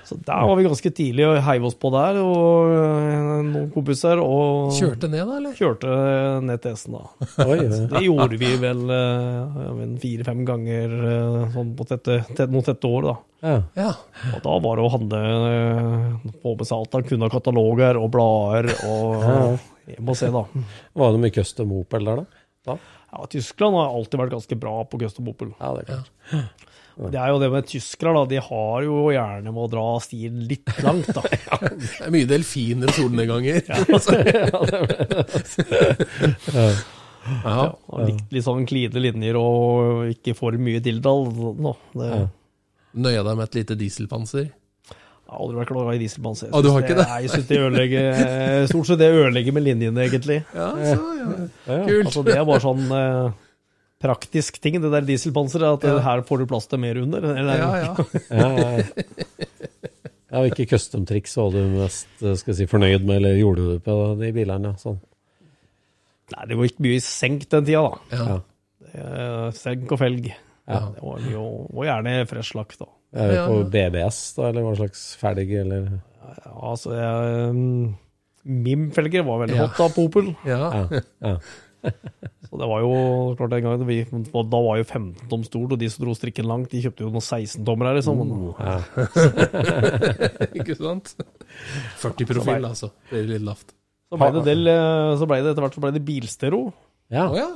[0.04, 4.20] Så der var vi ganske tidlig og heiv oss på der, og eh, noen kompiser,
[4.20, 5.56] og Kjørte ned, da, eller?
[5.56, 5.96] kjørte
[6.44, 7.28] ned til Esten, da.
[7.48, 7.80] Oi, ja.
[7.96, 8.84] Det gjorde vi vel
[10.04, 10.96] fire-fem ganger
[11.56, 13.16] sånn på tette, tette, mot dette år, da.
[13.48, 13.58] ja.
[13.80, 13.90] Ja.
[14.36, 15.20] Og da var det å handle
[16.44, 20.44] Få med seg alt han kunne av kataloger og blader og hjem må se, da.
[21.02, 22.42] Var det mye custom Opel der, da?
[22.72, 22.76] da?
[23.12, 25.54] Ja, Tyskland har alltid vært ganske bra på custom Opel.
[25.58, 26.68] Ja, det er klart.
[26.92, 28.22] Det er jo det med tyskere, da.
[28.28, 31.22] De har jo gjerne med å dra stilen litt langt, da.
[31.72, 33.62] Det er mye delfiner og solnedganger.
[37.22, 37.72] Ja.
[37.88, 41.28] Og litt, litt sånn kline linjer og ikke for mye dilldall.
[41.64, 41.74] nå.
[42.92, 44.50] Nøya deg med et lite dieselpanser.
[45.32, 46.50] Jeg har aldri vært glad i dieselpanser.
[46.50, 47.04] Jeg Ah, har ikke det?
[47.08, 50.36] Nei, jeg synes det ødelegger Stort sett det ødelegger med linjene, egentlig.
[50.52, 51.28] Ja, så, ja.
[51.70, 51.78] Ja.
[51.86, 52.04] Kult.
[52.10, 53.30] Altså, det er bare sånn eh,
[54.04, 55.78] praktisk ting, det der dieselpanseret.
[55.80, 55.94] At ja.
[56.04, 57.24] her får du plass til mer under.
[57.32, 57.94] Eller, Ja, ja.
[58.42, 59.08] Ja, ja, ja.
[60.32, 63.80] Ja, ikke custom-triks var du mest eh, skal si, fornøyd med, eller gjorde du det
[63.88, 64.74] på de bilene?
[64.80, 65.00] Sånn.
[66.32, 68.20] Nei, det var ikke mye senk den tida, da.
[68.20, 68.38] ja.
[68.92, 70.30] Eh, Senk og felg.
[70.68, 70.80] Ja.
[71.02, 72.86] Var, jo, og gjerne fresh lakk, da.
[73.12, 73.56] Er vi Ja, på.
[73.72, 75.88] BBS, da, eller hva slags felg, eller?
[76.22, 77.96] Ja, altså, jeg, mm,
[78.62, 79.66] MIM-felger var veldig Ja.
[79.66, 80.32] hot da på Opel.
[80.46, 80.62] ja.
[80.70, 81.02] Ja.
[81.26, 81.36] ja.
[82.46, 82.90] Så det var jo
[83.34, 86.46] klart en gang vi, Da var jo 15 tom stort, og de som dro strikken
[86.46, 88.20] langt, de kjøpte jo noen 16-tommer her, liksom.
[88.22, 88.74] Mm, ja.
[90.60, 91.14] Ikke sant?
[92.02, 92.92] 40 profil, altså.
[93.10, 93.74] Det er litt lavt.
[94.12, 96.62] Så ble det, del, eh, så ble det etter hvert så ble det bilstero.
[97.12, 97.26] ja.
[97.30, 97.48] Oh, ja.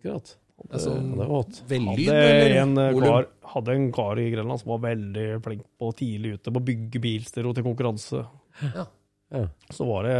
[0.00, 0.34] akkurat.
[0.54, 1.56] Det sånn det var hot.
[1.68, 5.90] vellyd, Hadde en, eh, kar, hadde en kar i Grenland som var veldig flink på
[5.98, 8.22] tidlig ute på å bygge bilstero til konkurranse.
[8.62, 8.86] Ja.
[9.34, 9.48] Ja.
[9.74, 10.14] Så var det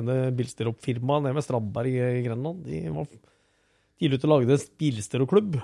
[0.00, 2.64] ene bilstereoppfirmaet nede ved Strandberg i Grenland.
[2.66, 5.60] De var tidlig ute og lagde bilstereoklubb.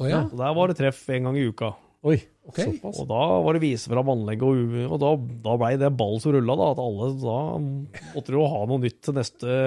[0.00, 0.20] Å ja.
[0.30, 1.72] Så der var det treff en gang i uka.
[2.06, 2.16] Oi,
[2.48, 2.78] okay.
[2.80, 5.10] Og da var det vise fram anlegget, og, og da,
[5.44, 6.56] da blei det ball som rulla.
[6.56, 9.58] Da, at alle, da måtte du jo ha noe nytt til neste,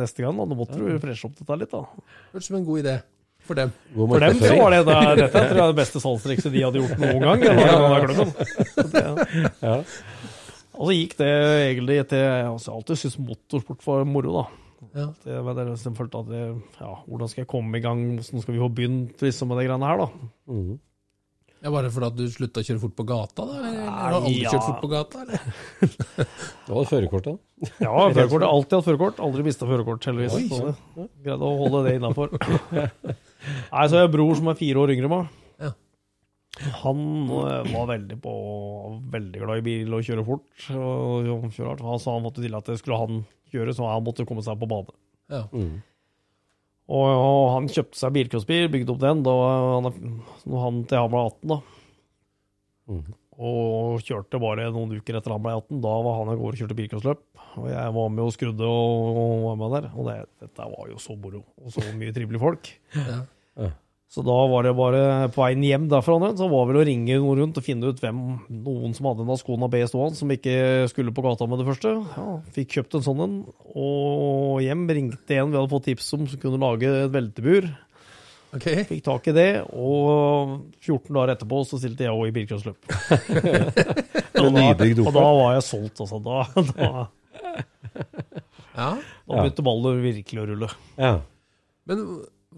[0.00, 0.40] neste gang.
[0.40, 0.48] Da.
[0.48, 1.76] Da måtte du freshe opp dette litt.
[1.76, 1.84] da.
[2.32, 2.96] Hørtes som en god idé
[3.48, 3.72] for dem.
[3.94, 6.82] God For dem så var det, da, dette tror jeg det beste salgstrikset de hadde
[6.82, 7.44] gjort noen gang.
[7.50, 8.24] Eller,
[8.94, 9.12] ja.
[9.68, 9.76] Ja.
[10.78, 14.44] og så gikk det egentlig til altså, Jeg har alltid syntes motorsport var moro, da.
[14.94, 15.06] Ja.
[15.24, 16.42] Det var det som følte at det,
[16.78, 19.66] ja, Hvordan skal jeg komme i gang, hvordan skal vi få begynt liksom, med de
[19.68, 20.30] greiene her, da.
[20.52, 20.76] Mm.
[21.58, 23.56] Ja, Bare fordi at du slutta å kjøre fort på gata, da?
[23.58, 24.52] Eller har du aldri ja.
[24.52, 25.40] kjørt fort på gata, eller?
[26.68, 27.70] Det var førerkort, da.
[27.82, 28.44] Ja, førerkort.
[28.46, 29.22] Alltid hatt førerkort.
[29.24, 30.52] Aldri mista førerkort, heldigvis.
[31.24, 32.36] Greide å holde det innafor.
[33.46, 35.34] Nei, så har jeg en bror som er fire år yngre enn meg.
[35.62, 35.72] Ja.
[36.82, 37.02] Han
[37.38, 38.32] eh, var veldig på
[39.12, 40.48] veldig glad i bil og kjøre fort.
[40.74, 41.84] Og, og kjøre hardt.
[41.86, 43.22] Han sa han måtte til at det skulle han
[43.54, 44.96] gjøre, så han måtte komme seg på bane.
[45.32, 45.44] Ja.
[45.52, 45.78] Mm.
[46.88, 49.88] Og, og han kjøpte seg bilcrossbil, bygde opp den da han,
[50.48, 51.50] når han til han ble 18.
[51.52, 51.58] da.
[52.88, 53.16] Mhm.
[53.38, 55.82] Og kjørte bare noen uker etter han ble 18.
[55.84, 57.24] Da var han av gårde og kjørte bilcrossløp.
[57.62, 59.90] Og jeg var med og skrudde og, og var med der.
[59.94, 61.44] Og det, dette var jo så moro.
[61.62, 62.72] Og så mye trivelige folk.
[62.98, 63.20] Ja.
[64.08, 65.00] Så da var det bare
[65.34, 68.20] på veien hjem derfra, så var vel å ringe noen rundt og finne ut hvem
[68.48, 71.92] noen som hadde en Ascona B stående, som ikke skulle på gata med det første.
[72.16, 73.34] Ja, fikk kjøpt en sånn en,
[73.76, 77.68] og hjem ringte en vi hadde fått tips om som kunne lage et veltebur.
[78.56, 78.66] Ok.
[78.88, 82.88] Fikk tak i det, og 14 dager etterpå så stilte jeg òg i bilcrossløp.
[84.42, 86.20] og, nybygd Og da var jeg solgt, altså.
[86.24, 86.38] Da,
[86.72, 87.06] da,
[88.78, 88.90] Ja.
[88.94, 90.68] da begynte ballen virkelig å rulle.
[90.96, 91.16] Ja.
[91.90, 92.04] Men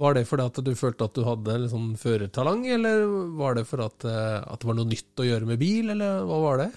[0.00, 3.02] var det fordi at du følte at du hadde liksom førertalang, eller
[3.40, 6.22] var det fordi at, eh, at det var noe nytt å gjøre med bil, eller
[6.28, 6.70] hva var det?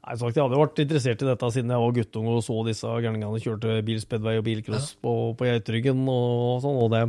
[0.00, 2.88] Nei, sagt, Jeg hadde vært interessert i dette siden jeg var guttunge og så disse
[3.04, 7.02] gærningene kjørte bilspedvei og bilcross på, på Geitryggen og sånn, og det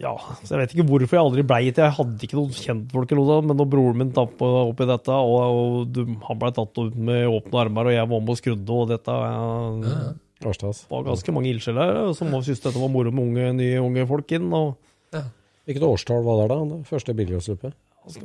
[0.00, 3.12] Ja, så jeg vet ikke hvorfor jeg aldri blei til Jeg hadde ikke noen kjentfolk
[3.12, 6.50] eller noe men når broren min tappa opp i dette, og, og du, han blei
[6.56, 10.08] tatt ut med åpne armer, og jeg var med og skrudde, og dette eh,
[10.80, 14.32] Det var ganske mange ildsjeler som syntes dette var moro med unge, nye unge folk
[14.38, 14.48] inn.
[14.56, 14.72] og
[15.68, 16.58] Hvilket årstall var det da?
[16.72, 17.14] Det første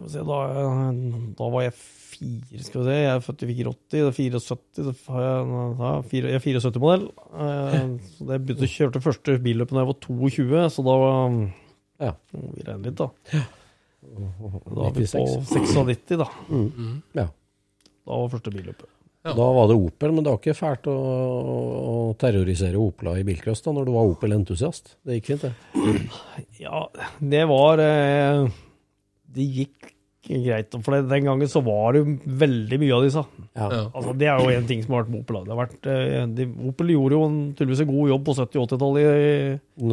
[0.08, 0.38] se, da,
[1.36, 1.76] da var jeg
[2.20, 4.58] fire, skal vi se, jeg er født i 84, det er 74, så
[5.16, 7.06] har jeg, jeg er 74-modell.
[7.36, 7.78] Eh,
[8.16, 10.98] så jeg begynte å kjøre første billøpet da jeg var 22, så da
[12.06, 12.12] Ja.
[12.36, 13.10] må vi regne litt, da.
[14.06, 15.48] Da er vi på 96.
[15.50, 16.28] 96, da.
[17.18, 17.28] Ja.
[18.06, 18.90] Da var første billøpet.
[19.26, 19.32] Ja.
[19.34, 23.64] Da var det Opel, men det var ikke fælt å, å terrorisere Opla i bilcross
[23.66, 24.92] da, når du var Opel-entusiast.
[25.02, 25.54] Det gikk fint, det.
[26.62, 26.84] Ja,
[27.26, 28.44] det var eh,
[29.34, 29.95] Det gikk
[30.28, 30.76] greit.
[30.86, 33.24] For den gangen så var det veldig mye av disse.
[33.54, 33.68] Ja.
[33.70, 33.84] Ja.
[33.92, 35.40] Altså, det er jo en ting som har vært med Opel.
[35.44, 38.62] Det har vært, eh, de, Opel gjorde jo en, tydeligvis en god jobb på 70-
[38.62, 39.32] og 80-tallet i,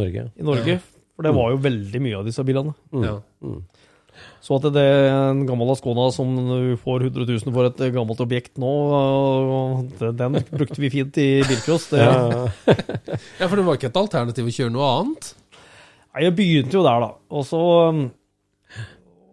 [0.00, 0.26] Norge.
[0.32, 0.80] i Norge.
[1.12, 2.74] For det var jo veldig mye av disse bilene.
[3.04, 3.18] Ja.
[4.42, 8.20] Så at det er en gammel Ascona som du får 100 000 for et gammelt
[8.24, 8.72] objekt nå,
[10.00, 11.90] den brukte vi fint i bilcross.
[11.94, 12.48] Ja.
[12.66, 15.30] ja, for det var ikke et alternativ å kjøre noe annet?
[16.12, 17.14] Nei, jeg begynte jo der, da.
[17.32, 18.02] Og så um,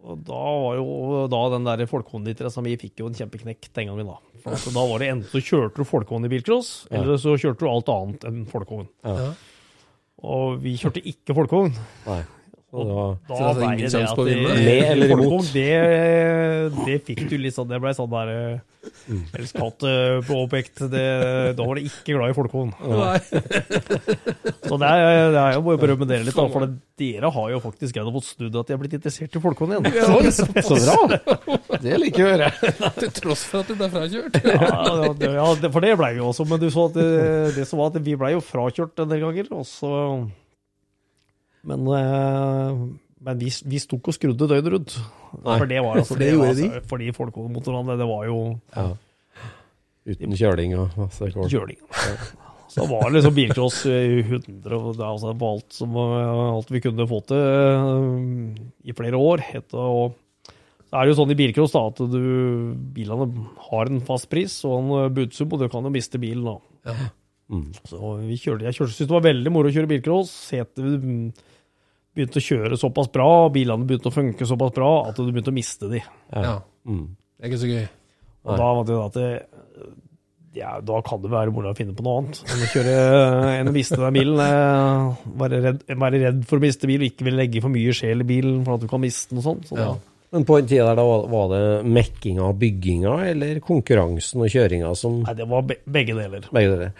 [0.10, 3.92] og Da var jo da den der folkehåndet, som vi fikk jo en kjempeknekk den
[3.92, 4.18] gangen, da.
[4.46, 7.70] For da var det enten så kjørte du folkehånd i bilcross, eller så kjørte du
[7.70, 8.90] alt annet enn folkehånd.
[9.06, 9.32] Ja.
[10.30, 11.78] Og vi kjørte ikke folkehånd.
[12.70, 14.50] Så det var Da Så det er ingen det sjanse at på å vinne?
[14.56, 15.54] det- Med eller imot?
[15.54, 15.70] Det,
[16.86, 18.62] det fikk du litt sånn Det ble sånn der
[19.10, 19.24] Mm.
[19.36, 20.80] Ellers katt eh, på objekt.
[20.90, 21.02] Det,
[21.58, 22.72] da var det ikke glad i folkehånd.
[24.70, 27.32] Så det er, det er jo bare å berømme dere litt, da, for det, dere
[27.36, 30.32] har jo faktisk greid å få snudd at de er blitt interessert i folkehånd igjen.
[30.64, 30.98] Så bra!
[31.84, 32.50] Det liker vi å høre.
[33.02, 34.40] Til tross for at du ble frakjørt?
[34.48, 34.72] Ja,
[35.04, 37.08] ja, det- ja, det- for det blei vi også, men du så at det,
[37.60, 39.92] det som var at vi blei jo frakjørt en del ganger, og så
[41.70, 42.82] Men, eh,
[43.30, 44.98] men vi, vi sto ikke og skrudde døgnet rundt.
[45.44, 48.40] For det var altså For det gjorde var, altså, Fordi folkemotorene, det var jo
[48.76, 48.90] Ja.
[50.10, 51.50] Uten kjøling og masse kål.
[51.52, 51.82] kjøling.
[52.70, 56.82] Så var det liksom bilcross i 100, og det altså på alt, som, alt vi
[56.84, 59.42] kunne få til eh, i flere år.
[59.74, 60.14] Og
[60.86, 62.20] så er det jo sånn i bilcross da, at du,
[62.94, 63.26] bilene
[63.72, 66.56] har en fast pris og en budsum, og du kan jo miste bilen da.
[66.92, 67.10] Ja.
[67.90, 70.34] Så vi kjørte, jeg kjørte, syntes det var veldig moro å kjøre bilcross.
[70.52, 71.42] Setet
[72.16, 75.56] begynte å kjøre såpass bra, bilene begynte å funke såpass bra at du begynte å
[75.56, 76.02] miste de.
[76.34, 76.60] ja.
[76.88, 77.08] Mm.
[77.40, 77.88] Det er ikke så gøy.
[78.50, 79.28] Og da var det at det,
[80.58, 82.94] ja, da kan det være moro å finne på noe annet enn å kjøre
[83.60, 84.40] enn å miste den bilen.
[84.42, 88.24] eh, Være redd, være redd for å miste bil, ikke vil legge for mye sjel
[88.26, 89.62] i bilen for at du kan miste den og sånn.
[89.70, 89.92] Så Ja.
[90.32, 94.92] Men på den tida der, da var- det mekkinga og bygginga, eller konkurransen og kjøringa
[94.98, 96.44] som Nei, det var be begge deler.
[96.54, 96.92] Begge dere?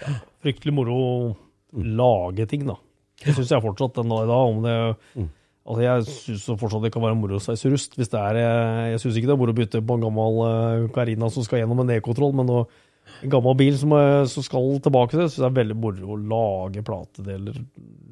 [0.42, 1.36] Fryktelig moro å
[1.78, 2.74] lage ting, da.
[3.20, 4.54] Det syns jeg fortsatt den dag i dag.
[4.54, 5.30] Om det
[5.70, 7.94] Altså, jeg syns fortsatt det kan være moro å sveise rust.
[8.00, 10.40] Hvis det er, eh, jeg syns ikke det er moro å bytte på en gammel
[10.48, 12.64] eh, Carina som skal gjennom en E-kontroll, men nå,
[13.22, 16.16] en gammel bil som, eh, som skal tilbake til det, syns jeg er veldig moro
[16.16, 17.62] å lage platedeler.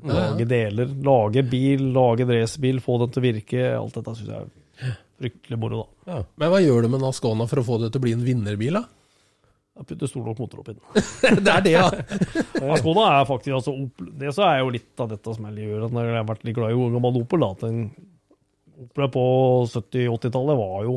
[0.06, 0.94] Lage deler.
[1.08, 3.66] Lage bil, lage racerbil, få den til å virke.
[3.80, 6.22] Alt dette syns jeg er fryktelig moro, da.
[6.38, 8.78] Men hva gjør du med Ascona for å få det til å bli en vinnerbil,
[8.78, 8.86] da?
[9.78, 10.84] Jeg putter stor nok motor oppi den.
[11.46, 11.88] det er det, ja.
[12.82, 15.86] Skoda er faktisk altså, Opel- Det så er jo litt av dette som jeg gjør
[15.88, 17.46] at jeg har vært litt glad i gammel Opel.
[17.46, 17.82] Da, at en
[18.88, 19.26] Opel på
[19.74, 20.88] 70-80-tallet var,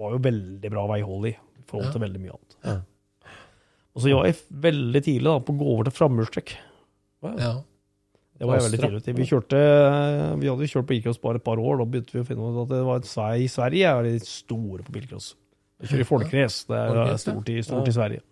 [0.00, 1.34] var jo veldig bra veihold i
[1.70, 2.86] forhold til veldig mye annet.
[3.90, 4.36] Og så var jeg
[4.68, 6.56] veldig tidlig da, på å gå over til framhjulstrekk.
[7.40, 7.58] ja.
[8.40, 9.14] Det var jeg veldig tidlig til.
[9.18, 9.58] Vi, kjørte,
[10.40, 11.74] vi hadde kjørt på bilcross bare et par år.
[11.76, 14.12] Da begynte vi å finne ut at det var et svei i Sverige er de
[14.24, 15.26] store på bilcross.
[15.76, 16.62] De kjører folkerace.
[16.70, 18.22] Det er stort i, stort i Sverige.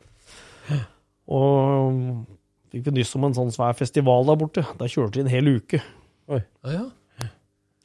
[1.29, 1.99] Og
[2.73, 4.65] fikk vi nyss om en sånn svær festival der borte.
[4.81, 5.83] Der kjørte vi en hel uke.
[6.29, 6.87] Ja, ja.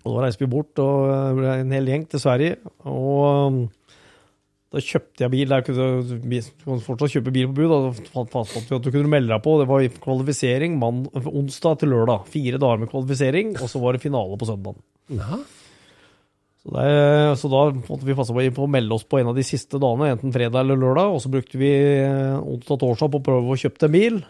[0.04, 2.58] Og da reiste vi bort, og det ble en hel gjeng til Sverige.
[2.92, 3.60] Og um,
[4.74, 5.54] da kjøpte jeg bil.
[5.54, 7.72] Der kunne du kan fortsatt kjøpe bil på bud.
[7.72, 9.56] Da fant fant vi at du kunne melde deg på.
[9.62, 12.28] Det var kvalifisering mann, onsdag til lørdag.
[12.34, 14.80] Fire dager med kvalifisering, og så var det finale på søndag.
[15.16, 15.44] ja.
[16.64, 16.92] Så, det,
[17.42, 20.14] så da måtte vi passe på å melde oss på en av de siste dagene,
[20.16, 21.12] enten fredag eller lørdag.
[21.12, 24.22] Og så brukte vi eh, onsdag og torsdag på å prøve å kjøpe en bil.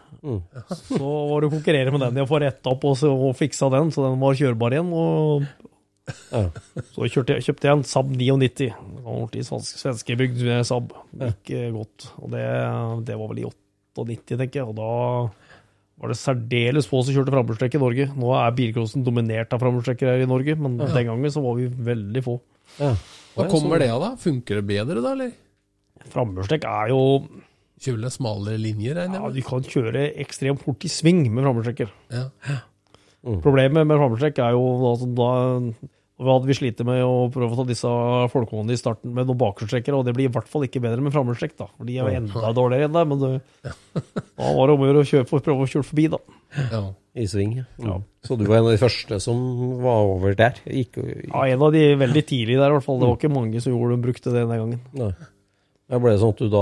[0.87, 3.35] Så var det å konkurrere med den i å få retta opp og, så, og
[3.37, 4.89] fiksa den, så den var kjørbar igjen.
[4.97, 5.45] Og
[6.95, 8.69] så kjørte kjøpte jeg en Saab 99.
[8.73, 10.89] En Ordentlig svensk- svenskebygd Saab.
[11.21, 11.69] Gikk ja.
[11.75, 12.09] godt.
[12.17, 12.43] Og det,
[13.07, 14.67] det var vel i 98, tenker jeg.
[14.73, 14.89] Og da
[16.01, 18.09] var det særdeles få som kjørte framhjulstrekk i Norge.
[18.17, 21.69] Nå er bilcrossen dominert av framhjulstrekker her i Norge, men den gangen så var vi
[21.69, 22.37] veldig få.
[22.79, 24.11] Hva kommer det av, da?
[24.19, 25.33] Funker det bedre, da, eller?
[26.13, 27.01] Framhjulstrekk er jo
[27.83, 31.89] Kjøle smale linjer, regner Ja, jeg du kan kjøre ekstremt fort i sving med framhjulstrekker.
[32.13, 32.29] Ja.
[33.43, 35.31] Problemet med framhjulstrekk er jo altså, da
[36.29, 37.91] hadde vi slitt med å prøve å ta disse
[38.33, 41.13] folkehåndene i starten med noen bakhjulstrekkere, og det blir i hvert fall ikke bedre med
[41.15, 41.67] framhjulstrekk, da.
[41.75, 43.31] For de er jo enda dårligere enn deg, men det,
[43.63, 46.21] da var det om å gjøre å kjøre, for, prøve å kjøre forbi, da.
[46.71, 46.83] Ja.
[47.13, 47.51] I sving.
[47.61, 47.99] Ja.
[48.25, 49.37] Så du var en av de første som
[49.83, 50.57] var over der?
[50.65, 52.97] Gikk, Ja, en av de veldig tidlige der, i hvert fall.
[53.03, 54.81] Det var ikke mange som gjorde, brukte det den gangen.
[54.97, 55.11] Nei.
[55.91, 56.61] Det ble sånn at du da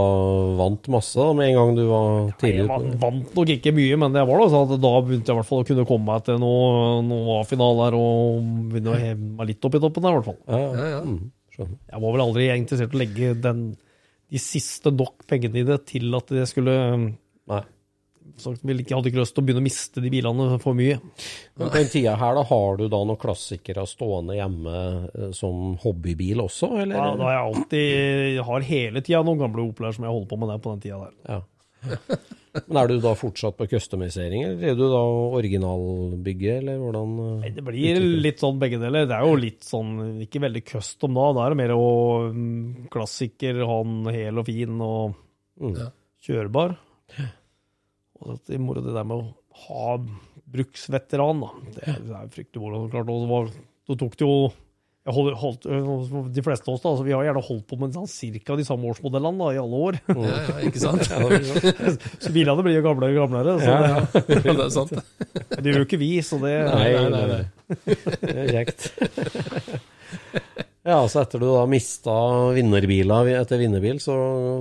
[0.58, 2.72] vant masse da, med en gang du var tidlig ute?
[2.72, 5.40] va- vant nok ikke mye, men det var da sånn at da begynte jeg i
[5.40, 8.42] hvert fall å kunne komme meg til noen noe A-finaler og
[8.74, 10.40] begynne å heve meg litt opp i toppen der, i hvert fall.
[10.50, 10.90] Ja, Ja, ja.
[10.98, 11.04] ja.
[11.06, 11.32] Mm.
[11.62, 13.62] Jeg var vel aldri interessert i å legge den,
[14.32, 16.74] de siste nok pengene i det til at det skulle
[17.52, 17.62] Nei.
[18.38, 20.98] Jeg hadde ikke lyst til å begynne å miste de bilene for mye.
[21.60, 24.76] Men på den tida her, da har du da noen klassikere stående hjemme
[25.12, 26.96] eh, som hobbybil også, eller?
[26.98, 27.88] Da, da har jeg alltid
[28.38, 30.86] jeg har hele tida noen gamle Opeler som jeg holder på med der på den
[30.88, 31.18] tida der.
[31.36, 31.42] Ja.
[32.52, 35.00] Men er du da fortsatt på customisering, eller er du da
[35.40, 37.14] originalbygge, eller hvordan?
[37.24, 39.08] eh, Nei, Det blir litt sånn begge deler.
[39.10, 39.94] Det er jo litt sånn,
[40.26, 41.30] ikke veldig custom da.
[41.38, 41.86] Da er det mer å
[42.36, 45.20] mm, klassiker, han hel og fin og
[45.62, 45.76] Mm.
[46.26, 46.72] Kjørbar.
[48.48, 49.96] Det er moro det der med å ha
[50.52, 51.54] bruksveteran, da.
[51.78, 52.84] Det det er fryktelig moro.
[52.92, 53.50] Klart, og det var,
[53.88, 54.36] så tok det jo
[55.02, 57.96] jeg holdt, holdt, De fleste av oss da, altså vi har gjerne holdt på med
[57.96, 59.98] sånn, cirka de samme årsmodellene da, i alle år.
[60.12, 61.08] Ja, ja, ikke sant?
[62.22, 63.56] Så bilene blir jo gamlere og gamlere.
[63.58, 64.94] Så det, Ja, det er sant.
[65.58, 67.24] det gjør jo ikke vi, så det nei, nei.
[67.32, 67.42] nei.
[68.22, 68.92] Det er kjekt.
[70.86, 72.14] Ja, så etter du da mista
[72.54, 74.16] vinnerbiler etter vinnerbil, så,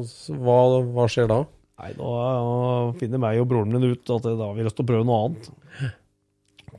[0.09, 1.43] så hva, hva skjer da?
[1.81, 4.91] Nei, da finner meg og broren min ut at da har vi lyst til å
[4.91, 5.51] prøve noe annet.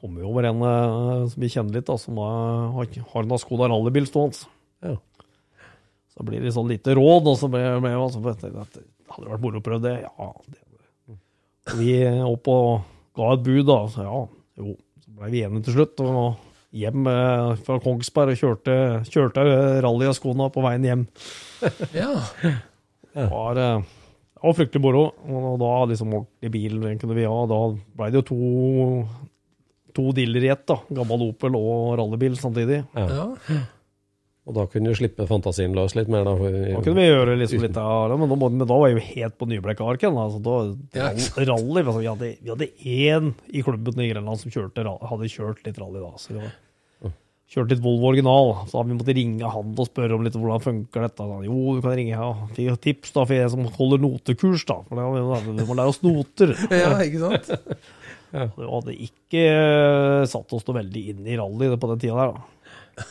[0.02, 2.28] Kommer jo over en eh, som vi kjenner litt, da, som da
[2.78, 4.50] har, har en Skoda rallybil stående.
[4.86, 4.96] Ja.
[6.12, 9.26] Så blir det sånn lite råd, og så ble jeg så tenkte jeg at Hadde
[9.26, 9.96] det vært moro å prøve det?
[10.06, 10.28] Ja.
[10.48, 11.18] Det.
[11.76, 11.90] Vi
[12.24, 12.86] opp og
[13.20, 13.80] ga et bud, da.
[13.92, 14.22] Så ja,
[14.62, 14.76] jo.
[15.04, 16.00] Så ble vi enige til slutt.
[16.06, 16.40] og
[16.72, 18.76] hjem eh, fra Kongsberg og kjørte,
[19.12, 19.44] kjørte
[19.84, 21.08] rally av skoene på veien hjem.
[21.92, 22.14] Ja.
[23.12, 23.90] Det var, eh,
[24.42, 25.04] det var fryktelig moro.
[25.30, 27.42] Og da liksom ordentlig bil kunne vi ha.
[27.52, 27.60] Da
[28.00, 28.40] ble det jo to,
[29.94, 30.66] to dealer i ett.
[30.68, 30.80] da.
[30.90, 32.84] Gammel Opel og rallybil samtidig.
[32.96, 33.30] ja.
[34.50, 36.32] Og da kunne du slippe fantasien løs litt mer, da?
[36.36, 38.98] for- Da kunne vi gjøre liksom litt av det, men, da men da var jeg
[38.98, 40.18] jo helt på nybleika arken.
[40.18, 40.56] Altså, da,
[40.98, 41.12] Ja.
[41.46, 45.62] rally, altså, vi, hadde, vi hadde én i klubben i Grenland som kjørte, hadde kjørt
[45.64, 46.10] litt rally da.
[46.18, 46.52] Så det var,
[47.52, 48.54] kjørte litt Volvo original.
[48.72, 51.28] Så vi måtte ringe han og spørre om litt hvordan funker dette.
[51.28, 52.16] Da, jo, du kan ringe.
[52.16, 52.32] Ja.
[52.56, 54.80] Fikk tips da, for jeg som holder notekurs, da.
[54.88, 55.02] For
[55.44, 56.56] vi du må lære oss noter.
[56.84, 57.52] ja, ikke sant?
[58.32, 62.38] Du hadde ikke eh, satt oss noe veldig inn i rally på den tida der,
[62.38, 63.08] da.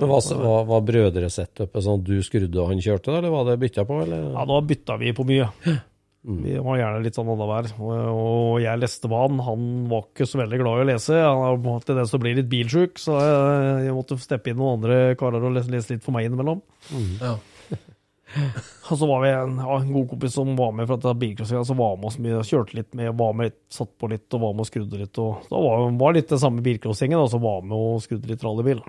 [0.00, 3.46] Men hva, var, var brødresetupet sånn at du skrudde og han kjørte, da, eller var
[3.46, 4.00] det bytta på?
[4.06, 4.24] Eller?
[4.32, 5.46] Ja, da bytta vi på mye.
[6.20, 7.70] Vi var gjerne litt sånn annenhver.
[7.80, 9.38] Og, og jeg leste hva han.
[9.46, 11.16] Han var ikke så veldig glad i å lese.
[11.16, 14.60] Han har en tendens til å bli litt bilsjuk, så jeg, jeg måtte steppe inn
[14.60, 16.60] noen andre karer og lese, lese litt for meg innimellom.
[17.22, 17.38] Ja.
[18.90, 21.78] Og så var vi en, ja, en god kompis som var med fra bilcrossinga, som
[21.80, 24.64] var med oss mye, kjørte litt med, var med, satt på litt og var med
[24.66, 25.18] og skrudde litt.
[25.22, 28.84] Og da var, var litt det samme bilcrossingen, som var med og skrudde litt rallybil.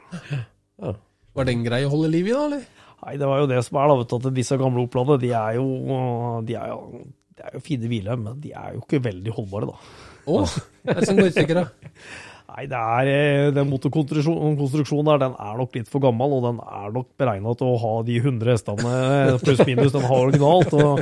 [1.32, 2.68] Var den grei å holde liv i, da, eller?
[3.02, 5.32] Nei, det var jo det som er, da, vet du, at disse gamle opplandene, de
[5.34, 5.66] er jo,
[6.46, 7.02] de er jo,
[7.42, 10.12] de er jo fine biler, men de er jo ikke veldig holdbare, da.
[10.30, 10.44] Å,
[10.86, 11.96] det er som går i stykker, da.
[12.52, 16.58] Nei, det er, eh, den motorkonstruksjonen der, den er nok litt for gammel, og den
[16.60, 20.76] er nok beregna til å ha de 100 hestene eh, pluss minus den har originalt.
[20.76, 21.00] Og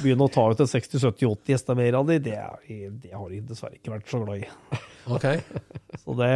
[0.00, 3.78] begynne å ta ut en 60-70-80 hester mer av de, det, det har de dessverre
[3.78, 4.80] ikke vært så glad i.
[5.14, 5.28] Ok.
[6.02, 6.32] Så det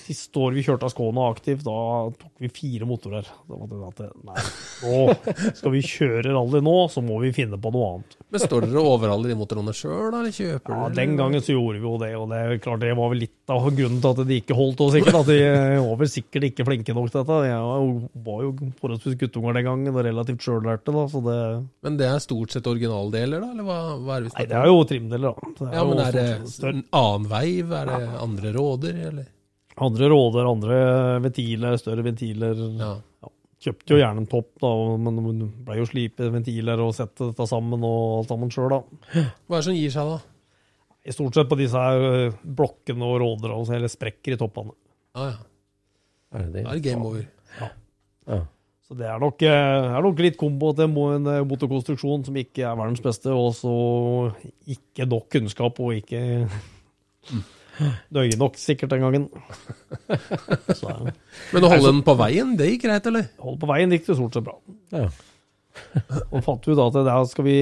[0.00, 1.74] Siste år vi kjørte av Skåne aktivt, da
[2.18, 3.26] tok vi fire motorer.
[3.46, 4.44] Da var det at nei,
[4.82, 8.16] nå skal vi kjøre rally nå, så må vi finne på noe annet.
[8.30, 10.80] Men står dere og overhaler de motorene sjøl, eller kjøper dere?
[10.80, 10.90] Ja.
[11.00, 13.66] Den gangen så gjorde vi jo det, og det klart det var vel litt av
[13.66, 15.18] grunnen til at de ikke holdt oss sikkert.
[15.20, 15.38] At de
[15.84, 17.40] var vel sikkert ikke flinke nok til dette.
[17.50, 21.40] Jeg var jo, forholdsvis guttunger den gangen, og relativt sjøllærte, da, så det
[21.86, 23.50] Men det er stort sett originaldeler, da?
[23.54, 25.74] Eller hva, hva er det vi Nei, det er jo trimdeler, da.
[25.74, 27.76] Ja, men er det annen veiv?
[27.80, 29.28] Er det andre råder, eller?
[29.80, 30.78] Andre råder, andre
[31.24, 32.58] ventiler, større ventiler.
[32.80, 32.94] Ja.
[33.60, 34.68] Kjøpte jo gjerne en topp, da,
[35.00, 39.24] men det ble jo slipe ventiler og sette dette sammen og alt sammen sjøl, da.
[39.48, 40.20] Hva er det som gir seg, da?
[41.00, 44.72] I stort sett på disse her øh, blokkene og råder, altså, eller sprekker i toppene.
[45.16, 45.38] Ah, ja.
[46.32, 46.64] Er det det?
[46.64, 47.24] Da er det game over.
[47.60, 48.40] Ja.
[48.90, 52.64] Så det er nok, eh, er nok litt kombo til en eh, motorkonstruksjon som ikke
[52.66, 53.74] er verdens beste, og så
[54.66, 56.22] ikke nok kunnskap og ikke
[58.14, 59.26] nøye nok sikkert den gangen.
[60.78, 61.16] Så ja.
[61.54, 63.28] Men å holde den på veien, det gikk greit, eller?
[63.40, 64.56] hold på veien gikk det stort sett bra.
[64.94, 65.08] Ja.
[66.32, 67.58] Og fant ut at der skal vi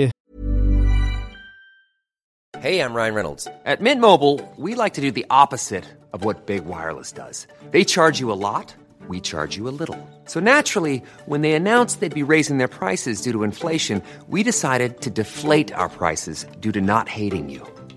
[2.58, 3.46] Hey, I'm Ryan Reynolds.
[3.64, 7.46] At Mint Mobile, we like to do the opposite of what Big Wireless does.
[7.70, 8.74] They charge you a lot,
[9.06, 9.96] we charge you a little.
[10.24, 15.00] So naturally, when they announced they'd be raising their prices due to inflation, we decided
[15.02, 17.62] to deflate our prices due to not hating you.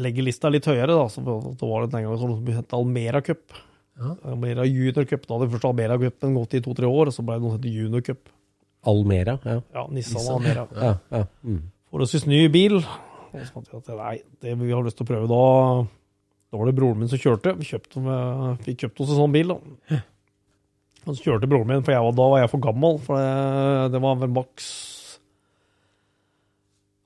[0.00, 3.54] Legge lista litt høyere, da, så var det den gangen som het Almera Cup.
[4.26, 5.26] Almera Junior Cup.
[5.26, 7.60] Da hadde først Almera Cupen gått i to-tre år, og så ble det noe som
[7.60, 8.30] het Junior Cup.
[8.90, 9.60] Almera, ja.
[9.74, 10.66] Ja, Nissan Almera.
[10.86, 11.26] ja, ja.
[11.42, 11.60] Mm.
[11.92, 12.80] Forholdsvis ny bil.
[12.80, 15.44] Og så fant vi at nei, det vi har lyst til å prøve da
[16.52, 17.56] Da var det broren min som kjørte.
[17.58, 18.02] Vi kjøpte,
[18.66, 20.02] fikk kjøpt oss en sånn bil, da.
[21.04, 23.00] Og så kjørte broren min, for var, da var jeg for gammel.
[23.04, 24.93] For det, det var vel maks ja,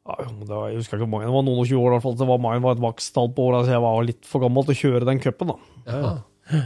[0.09, 2.16] var, Jeg husker ikke hvor mange, det var noen og tjue år i hvert fall.
[2.18, 4.74] Det var, mine var et makstall på året, så jeg var litt for gammel til
[4.74, 5.52] å kjøre den cupen.
[5.52, 5.59] da.
[5.88, 6.12] Ja.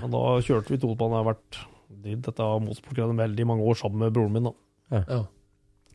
[0.05, 1.17] Men da kjørte vi to på den.
[1.17, 1.61] Jeg har vært
[2.03, 4.51] dette motorsportgrenet veldig mange år sammen med broren min.
[4.51, 4.55] da.
[5.03, 5.21] Ja.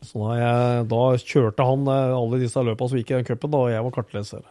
[0.05, 3.53] Så da, jeg, da kjørte han eh, alle disse løpene som gikk i den cupen,
[3.53, 4.45] da, og jeg var kartleser.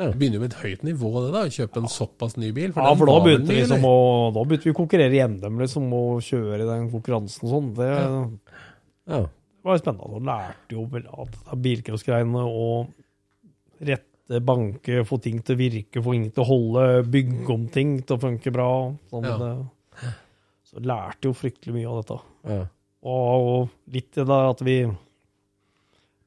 [0.00, 2.70] Det begynner jo med et høyt nivå, det da, å kjøpe en såpass ny bil.
[2.76, 3.96] Ja, for da begynte, ny, vi liksom å,
[4.36, 7.70] da begynte vi å konkurrere i NM, liksom, og kjøre i den konkurransen og sånn.
[7.78, 7.90] Det
[9.10, 9.22] ja.
[9.66, 10.08] Var spennende.
[10.08, 12.90] Og lærte jo vel at det bilcrossgreiene og
[13.80, 17.96] rette banke, få ting til å virke, få ting til å holde, bygge om ting
[18.06, 18.68] til å funke bra.
[19.10, 19.36] Sånn, Ja.
[19.40, 20.12] det,
[20.70, 22.20] så lærte jo fryktelig mye av dette.
[22.46, 22.66] ja.
[23.00, 24.74] Og, og litt det der at vi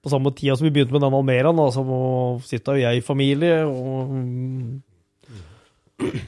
[0.04, 1.84] På samme tida som vi begynte med den Almeraen, så
[2.44, 4.10] sitter jo jeg i familie, og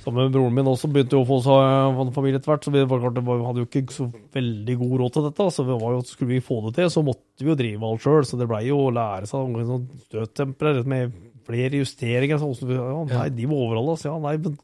[0.03, 2.81] sammen med broren min også begynte jo å få seg familie etter hvert, så vi
[2.81, 5.47] det hadde jo ikke så veldig god råd til dette.
[5.55, 8.05] Så vi var jo, skulle vi få det til, så måtte vi jo drive alt
[8.05, 8.27] sjøl.
[8.27, 11.15] Så det blei jo å lære seg noen sånn støttempere med
[11.45, 12.41] flere justeringer.
[12.41, 14.05] Så, også, ja, nei, de må overholdes.
[14.07, 14.59] Ja, nei, men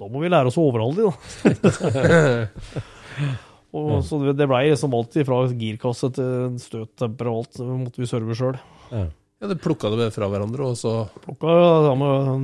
[0.00, 2.86] da må vi lære oss å overholde de, da.
[3.76, 7.52] Og Så det blei som alltid fra girkasse til støttemper og alt.
[7.60, 8.58] så måtte vi serve sjøl.
[8.90, 9.06] ja.
[9.40, 10.90] Ja, det plukka det fra hverandre, og så
[11.24, 11.94] Plukka ja,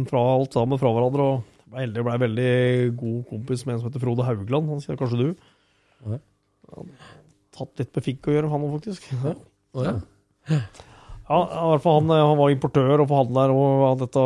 [0.08, 1.26] fra alt sammen fra hverandre.
[1.28, 2.50] og heldig, ble veldig
[3.00, 4.68] god kompis med en som heter Frode Haugland.
[4.72, 5.28] Han sier kanskje du?
[6.06, 6.18] Ja.
[6.76, 6.90] Han
[7.56, 9.08] tatt litt med fikk å gjøre, han òg, faktisk.
[9.12, 9.34] Ja.
[9.86, 10.60] Ja.
[11.26, 14.22] Ja, fall han, han var importør og forhandler og av dette,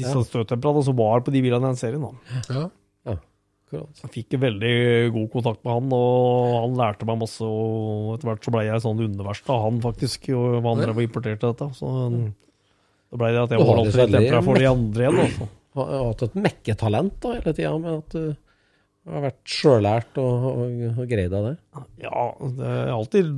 [0.00, 2.06] disse støttemperene som var på de bilene i den serien.
[2.06, 2.54] Da.
[2.54, 3.18] Ja.
[3.74, 4.74] Jeg fikk veldig
[5.14, 7.42] god kontakt med han, og han lærte meg masse.
[7.42, 11.00] Og etter hvert så ble jeg sånn underverst av han, faktisk, og hva han drev
[11.00, 11.68] og importerte dette.
[11.80, 15.20] Så da ble det at jeg var alltid veldig- for de andre igjen.
[15.26, 15.48] Altså.
[15.74, 20.82] Har hatt et mekketalent da, hele tida, med at du har vært sjølært og, og,
[20.94, 21.54] og greid av det.
[22.04, 23.32] Ja, det har alltid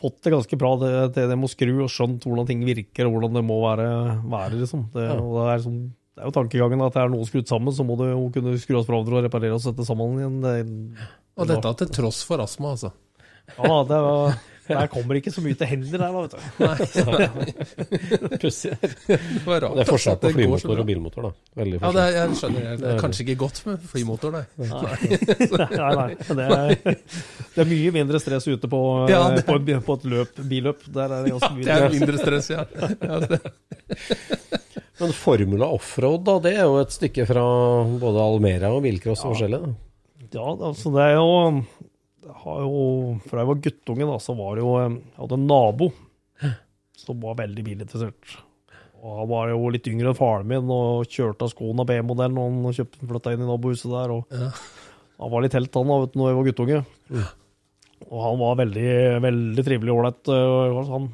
[0.00, 3.04] fått det ganske bra det, det, det med å skru og skjønt hvordan ting virker,
[3.06, 3.88] og hvordan det må være,
[4.32, 4.86] være liksom.
[4.94, 5.18] Det, Ja.
[5.20, 5.74] og det, er som,
[6.16, 8.56] det er jo tankegangen at det er noe skrudd sammen, så må det jo kunne
[8.62, 10.40] skrues fra hverandre og reparere og sette sammen igjen.
[10.40, 11.06] Det,
[11.36, 12.94] Og dette til tross for astma, altså.
[13.58, 14.40] ja, det var,
[14.70, 16.32] der kommer ikke så mye til hender der, da, vet
[16.96, 18.36] du.
[18.42, 18.72] Pussig.
[18.80, 19.74] Det var rart.
[19.76, 21.32] Det er forskjell på flymotor og bilmotor, da.
[21.60, 21.96] Veldig Ja, forskjell.
[21.96, 22.60] det, er- jeg skjønner.
[22.80, 22.92] det.
[22.94, 24.44] Er kanskje ikke godt med flymotor, nei.
[24.60, 24.68] Nei,
[26.00, 26.14] nei.
[26.30, 26.96] Det er,
[27.54, 29.58] det er mye mindre stress ute på, Ja, det- på,
[29.90, 30.86] på et løp, billøp.
[30.94, 32.64] Der er det ganske mye Ja, Det er mindre stress, ja.
[33.02, 33.40] ja det.
[35.00, 37.42] Men Formula offroad, da, det er jo et stykke fra
[38.02, 39.60] både Almera og bilcross og forskjellig.
[40.30, 41.64] Ja, altså det er jo
[42.42, 42.84] har jo,
[43.26, 45.90] Fra jeg var guttunge, da, så var det jo Jeg hadde en nabo
[47.00, 48.34] som var veldig bilinteressert.
[49.00, 52.58] Og han var jo litt yngre enn faren min og kjørte av Skåna B-modellen og
[52.66, 54.12] han kjøpte flytta inn i nabohuset der.
[54.12, 54.50] og Ja.
[55.20, 56.82] Han var litt helt, han, da, vet du, når jeg var guttunge.
[58.10, 58.92] Og han var veldig,
[59.24, 60.30] veldig trivelig og ålreit.
[60.90, 61.08] Han,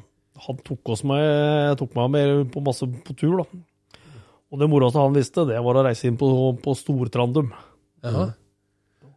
[0.47, 3.99] han tok oss med, tok meg med på masse på tur, da.
[4.47, 6.29] Og det moroeste han visste, det var å reise inn på,
[6.63, 7.49] på Stortrandum.
[8.03, 8.29] Jaha.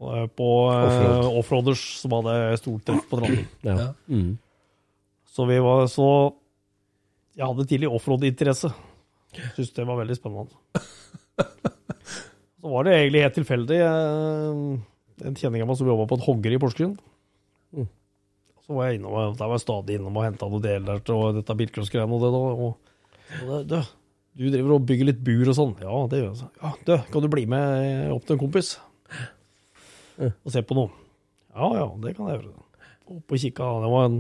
[0.01, 1.27] Og På eh, Offroad.
[1.43, 3.49] offroaders som hadde stort treff på Trandum.
[3.69, 3.75] Ja.
[3.77, 3.89] Ja.
[4.09, 4.39] Mm.
[5.31, 6.07] Så vi var så
[7.37, 8.73] Jeg hadde tidlig offroad-interesse.
[9.55, 10.57] Syntes det var veldig spennende.
[12.61, 13.79] Så var det egentlig helt tilfeldig.
[13.81, 16.97] eh, En kjenning av meg som jobba på et hoggeri i Porsgrunn.
[17.77, 17.87] Mm.
[18.67, 21.57] Så var jeg innom, der var jeg stadig innom og henta noen deler til dette
[21.61, 22.43] bilcrossgreiene og det da.
[22.67, 22.93] Og,
[23.47, 23.81] og det,
[24.35, 25.75] du, du driver og bygger litt bur og sånn.
[25.85, 26.51] Ja, det gjør jeg.
[26.65, 28.75] Ja, du, kan du bli med opp til en kompis
[30.29, 30.93] og se på noe?
[31.55, 32.55] Ja, ja, det kan jeg gjøre.
[33.11, 33.69] Opp og kikka.
[33.83, 34.19] Det var en,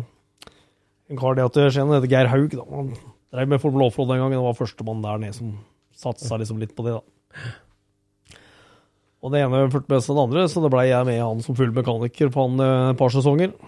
[1.10, 2.56] en kar det at Skien heter Geir Haug.
[2.56, 2.66] Da.
[2.74, 2.94] Han
[3.30, 4.38] drev med Formel Offroad den gangen.
[4.38, 5.58] Det var førstemann der nede som
[6.00, 6.96] satsa liksom litt på det.
[6.98, 7.50] da.
[9.20, 11.56] Og det ene fulgte med seg det andre, så det blei jeg med han som
[11.58, 13.56] full mekaniker på han eh, et par sesonger.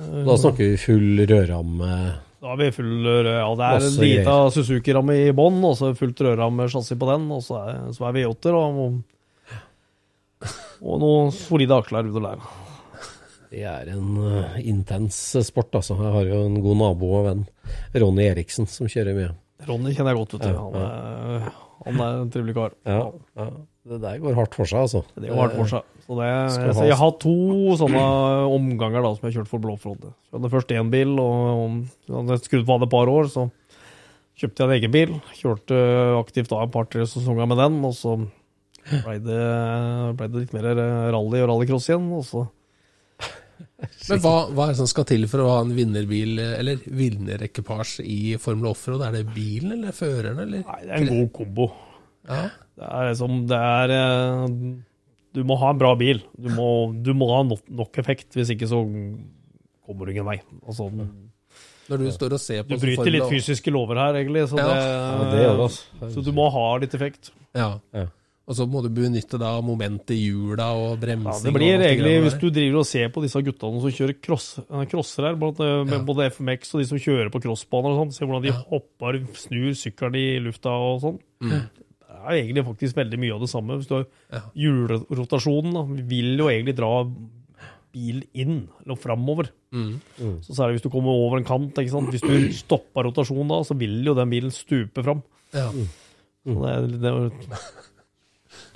[0.00, 1.94] Da snakker vi full rødramme.
[2.40, 5.90] Da har vi full rød, ja, det er en lita Suzuki-ramme i bånn, og så
[5.98, 8.94] fullt rødramme-chassis på den, og så er, så er V8-er og,
[10.80, 12.44] og noen solide ute og lær.
[13.50, 15.16] Det er en uh, intens
[15.46, 15.96] sport, altså.
[15.98, 17.40] Jeg har jo en god nabo og venn,
[17.98, 19.32] Ronny Eriksen, som kjører mye.
[19.66, 20.52] Ronny kjenner jeg godt, vet du.
[20.54, 21.50] Ja, Han er,
[21.86, 22.76] han er en trivelig kar.
[22.86, 23.02] Ja,
[23.40, 23.50] ja.
[23.90, 25.00] Det der går hardt for seg, altså.
[25.16, 25.86] Det går hardt for seg.
[26.04, 27.34] Så det, jeg, jeg har to
[27.80, 28.02] sånne
[28.52, 30.04] omganger da, som jeg har kjørt for Blåfrod.
[30.04, 33.10] Så jeg hadde først én bil, og om jeg hadde skrudd på den et par
[33.10, 33.46] år, så
[34.38, 35.14] kjøpte jeg en egen bil.
[35.38, 35.80] Kjørte
[36.20, 38.14] aktivt da et par-tre sesonger med den, og så
[38.90, 39.42] ble det,
[40.18, 40.70] ble det litt mer
[41.14, 42.08] rally og rallycross igjen.
[42.18, 42.44] Også.
[44.10, 48.04] Men hva, hva er det som skal til for å ha en vinnerbil, eller vinnerekvipasje
[48.04, 49.04] i Formel Offroad?
[49.06, 50.64] Er det bilen eller føreren, eller?
[50.66, 51.70] Nei, det er en god kombo.
[52.28, 52.44] Ja.
[52.80, 54.42] Det er liksom Det er eh,
[55.34, 56.20] Du må ha en bra bil.
[56.36, 58.82] Du må, du må ha nok, nok effekt, hvis ikke så
[59.86, 60.38] kommer du ingen vei.
[60.60, 60.86] Altså,
[61.90, 64.46] Når du står og ser på Du bryter Formel litt fysiske lover her, egentlig.
[64.52, 64.68] Så Ja.
[64.68, 66.10] det, Ja, det gjør det, altså.
[66.14, 67.32] Så du må ha litt effekt.
[67.56, 67.72] Ja.
[67.96, 68.06] Ja.
[68.50, 71.44] Og så må du benytte da momentet i hjula og bremsing.
[71.46, 74.48] Ja, det blir egentlig, Hvis du driver og ser på disse guttene som kjører cross,
[74.58, 78.12] eh, crosser her, både, med både FMX og de som kjører på crossbaner og sånn,
[78.16, 78.58] se hvordan de Ja.
[78.72, 81.20] hopper, snur sykkelen i lufta og sånn.
[81.40, 81.62] Det
[82.26, 83.78] er egentlig faktisk veldig mye av det samme.
[83.78, 84.40] Hvis du har Ja.
[84.56, 87.06] hjulrotasjonen, vil jo egentlig dra
[87.92, 89.48] bil inn eller framover.
[89.72, 90.00] Mm.
[90.42, 91.74] Så særlig hvis du kommer over en kant.
[91.74, 92.10] ikke sant?
[92.10, 95.22] Hvis du stopper rotasjonen da, så vil jo den bilen stupe fram.
[95.54, 95.70] Ja.
[96.46, 97.32] Så Det, det,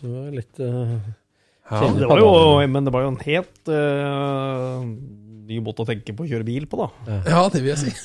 [0.04, 0.98] Du var litt uh,
[1.70, 1.80] Ja.
[1.96, 2.32] det var jo,
[2.68, 4.84] men det var jo en helt uh,
[5.48, 7.20] ny måte å tenke på å kjøre bil på, da.
[7.24, 7.92] ja, det vil jeg si.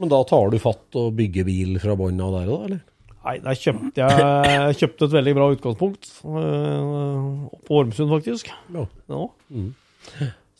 [0.00, 2.78] Men da tar du fatt og bygger bil fra bånn av der òg, eller?
[3.20, 6.08] Nei, der kjøpte jeg, jeg kjøpte et veldig bra utgangspunkt.
[6.24, 8.48] Uh, på Ormsund, faktisk.
[8.72, 8.86] Ja.
[9.12, 9.26] Ja.
[9.52, 9.74] Mm.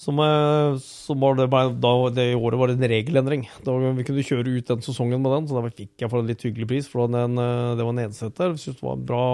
[0.00, 3.42] Som, eh, som var det, da, det året var det en regelendring.
[3.66, 6.30] Da vi kunne kjøre ut den sesongen med den, så da fikk jeg for en
[6.30, 6.88] litt hyggelig pris.
[6.88, 9.24] For den, eh, det var en Jeg synes det var en bra,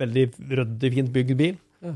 [0.00, 0.24] veldig
[0.56, 1.58] ryddig, fint bygd bil.
[1.84, 1.92] Ja.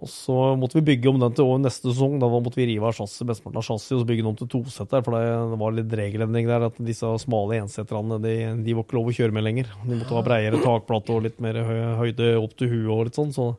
[0.00, 2.14] Og så måtte vi bygge om den til neste sesong.
[2.22, 4.52] Da måtte vi rive av chassis, mesteparten av chassis og så bygge den om til
[4.54, 5.02] tosetter.
[5.02, 9.00] For det, det var litt regelendring der at disse smale enseterne de, de var ikke
[9.00, 9.74] lov å kjøre med lenger.
[9.82, 11.58] De måtte ha breiere takplate og litt mer
[11.98, 13.34] høyde opp til huet og litt sånn.
[13.34, 13.50] Så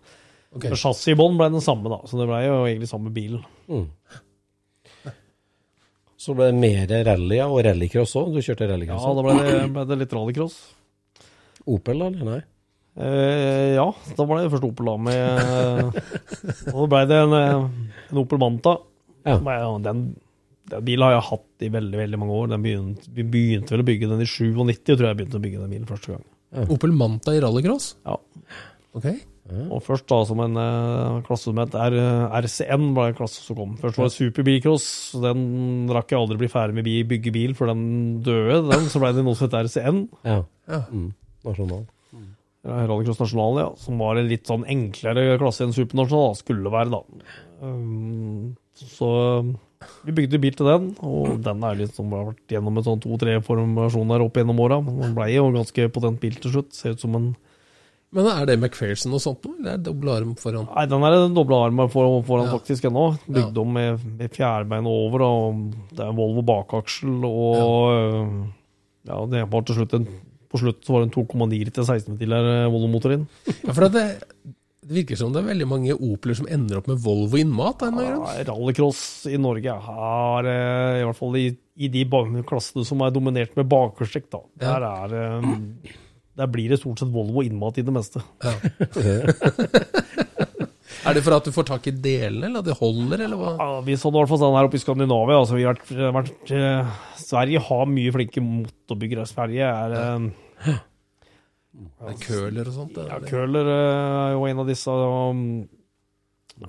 [0.51, 0.65] Ok.
[0.67, 3.43] Men Chassis i bånn ble den samme, da, så det ble jo egentlig samme bilen.
[6.21, 8.35] Så ble det mer rally ja, og rallycross òg.
[8.35, 9.05] Du kjørte Ja, rallycross?
[9.17, 10.57] da ble det, ble det litt rallycross.
[11.71, 12.25] Opel, eller?
[12.27, 12.41] Nei?
[13.01, 13.87] Eh, ja,
[14.17, 15.93] da ble det først Opel da med
[16.73, 18.75] Og da ble det en, en Opel Manta.
[19.23, 19.37] Ja.
[19.39, 20.03] Den,
[20.67, 22.51] den bilen har jeg hatt i veldig veldig mange år.
[22.51, 25.45] Den begynte, vi begynte vel å bygge den i 97, tror jeg jeg begynte å
[25.47, 26.27] bygge den bilen første gang.
[26.75, 27.93] Opel Manta i rallycross?
[28.03, 28.19] Ja.
[29.49, 29.61] Ok.
[29.73, 31.95] Og først da som en uh, klasse som het R,
[32.41, 33.73] RCN, ble en klasse som kom.
[33.81, 34.89] Først var det Superbilcross,
[35.23, 35.41] den
[35.91, 38.61] rakk jeg aldri bli ferdig med å bygge bil, for den døde.
[38.69, 40.05] Den, så ble det noe som het RCN.
[40.27, 40.43] Ja.
[40.69, 40.83] Ja.
[40.91, 41.09] Mm.
[41.47, 41.87] Nasjonal.
[42.61, 43.69] Ja, Rallycross Nasjonal, ja.
[43.81, 47.35] Som var en litt sånn enklere klasse enn Supernasjonal, da, skulle være, da.
[47.65, 49.09] Um, så
[50.05, 53.01] vi bygde bil til den, og den er litt som har vært gjennom en sånn
[53.01, 54.77] to-tre formasjoner opp gjennom åra.
[54.85, 56.75] Den ble jo en ganske potent bil til slutt.
[56.77, 57.31] Ser ut som en
[58.11, 60.65] Men er det McPherson og sånt noe, eller er det doble arm foran?
[60.67, 62.57] Nei, den er det doble arm foran, foran Ja.
[62.57, 63.05] faktisk ennå.
[63.27, 63.61] Bygd Ja.
[63.61, 65.61] om med, med fjærbein over, og
[65.95, 68.51] det er Volvo bakaksel, og
[69.07, 70.07] ja, det var til slutt en
[70.51, 73.21] på slutt så var det en 2,9 til 16 ventiler Volvo-motor inn.
[73.63, 74.01] Ja, for det,
[74.83, 77.85] det virker som det er veldig mange Opeler som ender opp med Volvo innmat.
[77.87, 78.17] Ja,
[78.49, 81.45] Rallycross i Norge har, eh, i hvert fall i,
[81.79, 82.03] i de
[82.43, 84.27] klassene som er dominert med bakhjulstrekk,
[84.59, 85.95] der, er, eh,
[86.37, 88.19] der blir det stort sett Volvo innmat i det meste.
[91.01, 93.51] Er det for at du får tak i delene, eller at det holder, eller hva?
[93.57, 95.37] Ja, vi så det i hvert fall sånn her oppe i Skandinavia.
[95.39, 99.25] Altså, vi har vært, vært, eh, Sverige har mye flinke motorbyggere.
[99.29, 100.19] Sverige er eh,
[101.81, 102.95] Er det Køler og sånt?
[103.01, 103.17] Ja?
[103.25, 105.41] Køhler eh, er jo en av disse Og,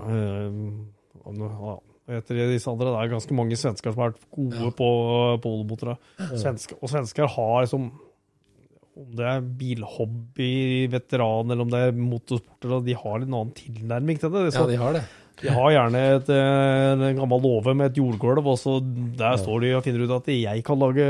[0.00, 0.50] eh,
[1.26, 2.88] og, etter disse andre?
[2.88, 4.88] Det er ganske mange svensker som har vært gode på
[5.44, 5.96] polomotorer.
[6.32, 7.84] Svenske, og svensker har liksom
[8.92, 10.52] Om det er bilhobby,
[10.92, 14.50] veteran, eller om det er motorsporter, de har en annen tilnærming til det.
[14.52, 15.02] Ja, de har det.
[15.40, 18.74] de har gjerne et, eh, en gammel låve med et jordgulv, og så
[19.16, 21.06] der står de og finner ut at jeg kan lage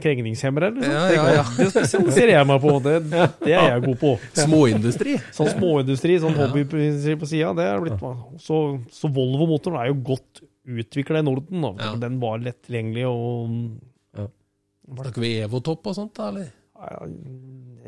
[0.00, 0.72] krengningshemmere.
[0.78, 0.96] Liksom.
[0.96, 1.44] Ja, Det, ja, ja.
[1.58, 2.74] det spesialiserer jeg meg på.
[2.88, 2.96] Det,
[3.44, 4.14] det er jeg god på.
[4.46, 5.18] Småindustri.
[5.36, 7.52] Sånn småindustri, sånn hobby på sida,
[8.40, 11.68] Så, så Volvo-motoren er jo godt utvikla i Norden.
[11.76, 11.92] Da.
[12.00, 13.76] Den var lett tilgjengelig og
[14.86, 16.46] Snakker vi Evotopp og sånt, da, eller?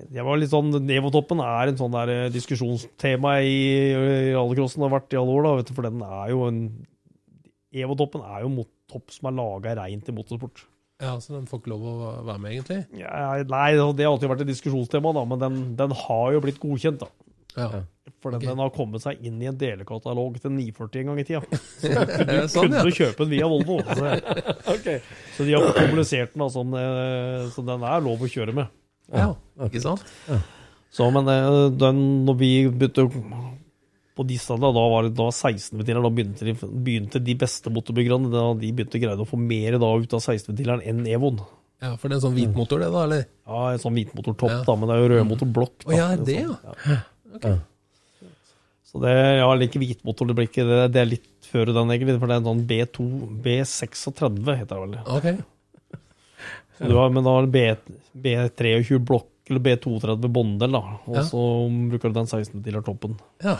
[0.08, 3.58] Jeg var litt sånn Nevotoppen er en sånn der eh, diskusjonstema i,
[4.36, 6.62] rallycrossen har vært i alle år, da, vet du, for den er jo en
[7.78, 10.62] Evotoppen er jo mot topp som er laga reint til motorsport.
[10.98, 12.78] Ja, så den får ikke lov å være med, egentlig?
[12.98, 16.58] Ja, nei, det har alltid vært et diskusjonstema, da, men den, den har jo blitt
[16.62, 17.10] godkjent, da.
[17.58, 17.82] Ja.
[18.22, 18.48] For den, okay.
[18.48, 21.42] den har kommet seg inn i en delekatalog til 940 en gang i tida.
[22.50, 22.96] sånn, Kunne ja.
[22.98, 23.78] kjøpe den via Volvo.
[23.84, 24.10] Så,
[25.36, 26.64] så de har kommunisert den, altså,
[27.54, 28.77] så den er lov å kjøre med.
[29.12, 29.30] Ja.
[29.66, 30.04] Ikke sant?
[30.94, 33.08] Så, men eh, den, når vi begynte
[34.18, 38.32] på disse, da, da var det da 16-ventileren, da begynte de, begynte de beste motorbyggerne,
[38.32, 41.38] da de begynte å greie å få mer da ut av 16-ventileren enn Evoen.
[41.78, 43.26] Ja, For det er en sånn hvitmotor, det, da, eller?
[43.46, 44.62] Ja, en sånn hvitmotortopp, Ja.
[44.66, 45.86] da, men det er jo rødmotorblokk.
[45.86, 47.52] Å ja, det, ja.
[48.88, 52.18] Så det, ja, ikke hvitmotor, det blir ikke det, det er litt før den, egentlig,
[52.18, 53.06] for det er en sånn B2,
[53.44, 54.98] B36 heter det vel.
[55.06, 55.30] Ok.
[56.78, 57.64] Så du har, men da har du B,
[58.22, 61.22] B23 blokk, eller B32 bånddel, da, og Ja.
[61.26, 61.40] så
[61.90, 63.16] bruker du den 16-ventiler toppen.
[63.42, 63.56] Ja.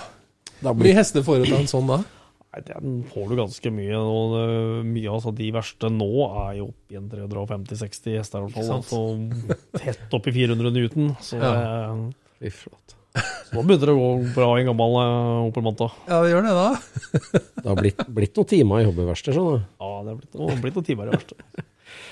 [0.62, 2.01] Da blir hestene får en sånn da?
[2.49, 3.99] Nei, Den får du ganske mye.
[4.01, 6.09] Og øh, mye altså, De verste nå
[6.49, 8.71] er jo opp i en 350-60 hester, i hvert fall.
[8.79, 11.11] Altså, tett opp i 400 Newton.
[11.21, 11.95] Så, Ja.
[12.41, 12.95] det, flott.
[13.19, 15.91] så nå begynner det å gå bra i en gammel øh, Opel Manta.
[16.09, 17.43] Ja, det gjør det, da.
[17.62, 19.69] Det har blitt, blitt noen timer i hobbyverksted, skjønner du.
[19.85, 21.39] Ja, det har blitt, noe- blitt noen timer i verste.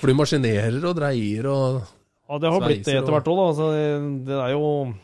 [0.00, 1.80] For du maskinerer og dreier og
[2.26, 3.46] Ja, det har blitt det etter hvert òg, da.
[3.52, 3.66] Altså,
[4.26, 4.94] det- er jo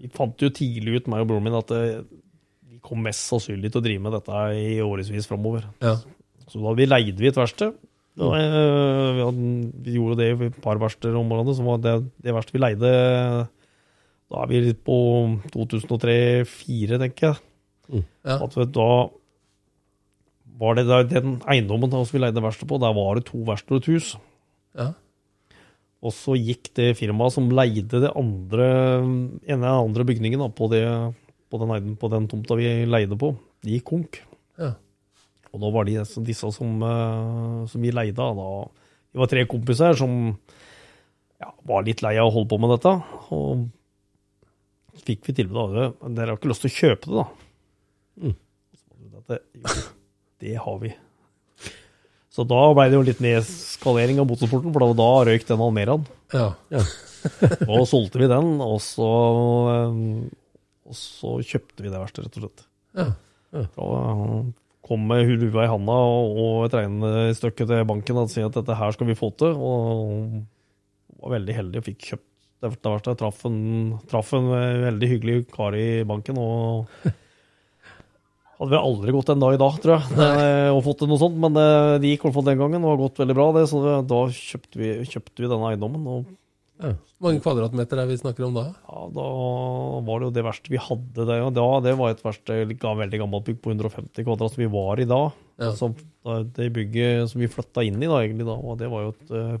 [0.00, 3.82] Vi fant jo tidlig ut, meg og broren min, at vi kom mest sannsynlig til
[3.82, 5.66] å drive med dette i årevis framover.
[5.82, 5.98] Ja.
[6.48, 7.74] Så da vi leide vi et verksted.
[8.16, 9.30] Da, eh,
[9.84, 11.54] vi, gjorde det i et par verksteder om morgenen.
[11.54, 13.48] Så var det, det verkstedet vi leide
[14.30, 14.96] Da er vi på
[15.50, 18.04] 2003-2004, tenker jeg.
[18.24, 18.36] Ja.
[18.44, 18.90] At vi, da
[20.60, 23.78] var det der, den eiendommen som vi leide verksted på, der var det to verksteder
[23.78, 24.10] og et hus.
[24.76, 24.90] Ja.
[26.00, 28.68] Og så gikk det firmaet som leide det andre,
[29.00, 30.84] en av andre bygningen da, på, det,
[31.52, 33.34] på, den, på den tomta vi leide på,
[33.64, 34.20] de gikk konk.
[34.60, 34.74] Ja.
[35.50, 38.38] Og da var det disse disse som, eh, som vi leide av.
[38.38, 38.90] Da.
[39.10, 40.16] Vi var tre kompiser som
[41.40, 42.94] ja, var litt lei av å holde på med dette.
[43.34, 43.66] Og
[44.94, 45.88] så fikk vi tilbud av det.
[46.16, 47.26] Dere har ikke lyst til å kjøpe det, da?
[48.20, 48.36] Mm.
[48.78, 49.74] Så var det, jo,
[50.40, 50.92] det har vi.
[52.30, 56.06] Så da ble det jo litt nedskalering av motorsporten, for da, da røyk den Almeraen.
[56.32, 56.52] Ja.
[57.72, 59.08] Og solgte vi den, og så,
[59.74, 59.98] eh,
[60.88, 62.64] Og så kjøpte vi det verste, rett og slett.
[62.96, 63.10] Ja.
[63.74, 63.98] Fra,
[64.86, 68.94] kom med lua i handa og, et regnestykke til banken og si at dette her
[68.94, 69.54] skal vi få til.
[69.54, 72.26] Og var veldig heldig og fikk kjøpt
[72.60, 73.12] det det verste.
[73.12, 73.60] Jeg traff en,
[74.10, 76.40] traff en veldig hyggelig kar i banken.
[76.40, 76.90] og
[78.60, 80.68] hadde vel aldri gått en dag i dag, tror jeg, Nei.
[80.74, 81.38] og fått til noe sånt.
[81.40, 81.68] Men det,
[82.02, 82.82] det gikk i hvert fall den gangen.
[82.84, 83.64] Det har gått veldig bra, det.
[83.70, 86.04] Så det, da kjøpte vi, kjøpte vi denne eiendommen.
[86.12, 86.36] Og
[86.80, 88.66] Hvor mange kvadratmeter er vi snakker om da?
[88.72, 89.24] ja, da
[90.06, 91.26] var det jo det verste vi hadde.
[91.28, 92.60] Det, og da, det var et verste,
[93.00, 95.22] veldig gammelt bygg på 150 kvadrat som vi var i da.
[95.60, 95.72] Ja.
[95.76, 95.90] Så
[96.24, 99.12] da, det bygget som vi flytta inn i da, egentlig da, og det var jo
[99.16, 99.58] et, eh,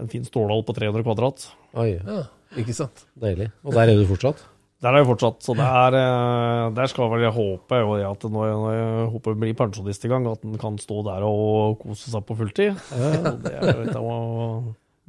[0.00, 1.44] en fin stålhall på 300 kvadrat.
[1.76, 2.22] Oi, Ja,
[2.56, 3.04] ikke sant?
[3.20, 3.50] deilig.
[3.64, 4.40] Og der er du fortsatt?
[4.80, 8.22] Der er vi fortsatt, så der, eh, der skal vel jeg håpe jo det at
[8.32, 11.26] når jeg, når jeg håper jeg blir pensjonist i gang, at en kan stå der
[11.28, 12.80] og kose seg på fulltid.
[12.96, 14.16] Og det er jo må,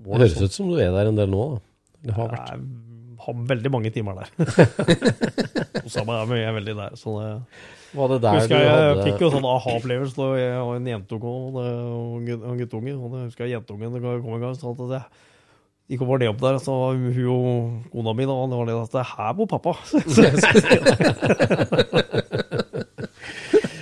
[0.03, 1.61] må Det høres ut som du er der en del nå, da.
[2.01, 2.51] Det har vært.
[3.21, 4.29] Jeg har veldig mange timer der.
[5.91, 6.95] Jeg er veldig der.
[6.97, 7.31] Så det,
[7.93, 10.87] Var det der husker jeg, jeg hadde fikk jo sånn aha-opplevelse da jeg var en
[10.87, 12.93] jentunge og og en gutt- og en guttunge.
[12.95, 15.01] Og det husker jeg jentungen det kom en gang sa at det,
[15.91, 17.47] de var ned opp der, så var hun og
[17.91, 19.71] kona mi da, og det var det at det er her bor pappa.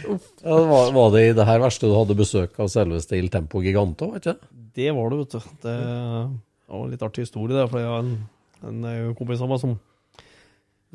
[0.44, 3.62] ja, var, var det i det her verste du hadde besøk av selveste Il Tempo
[3.64, 4.56] Gigante Vet ikke?
[4.80, 5.54] Det var det, vet du.
[5.66, 5.78] Det
[6.70, 7.68] var en litt artig historie, det.
[7.72, 8.12] For jeg har en,
[8.70, 9.78] en eh, kompis av meg som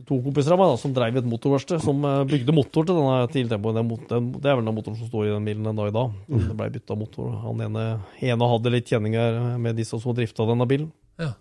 [0.09, 3.29] To kompiser av meg da, som drev et motorverksted, som eh, bygde motor til denne
[3.31, 3.71] til Tempo.
[3.77, 5.95] Den, den, det er vel den motoren som står i den bilen den dag i
[5.95, 6.17] dag.
[6.33, 7.29] Det ble bytta motor.
[7.45, 7.85] Han ene,
[8.19, 10.91] ene hadde litt kjenninger med disse som drifta denne bilen.
[11.21, 11.33] Ja.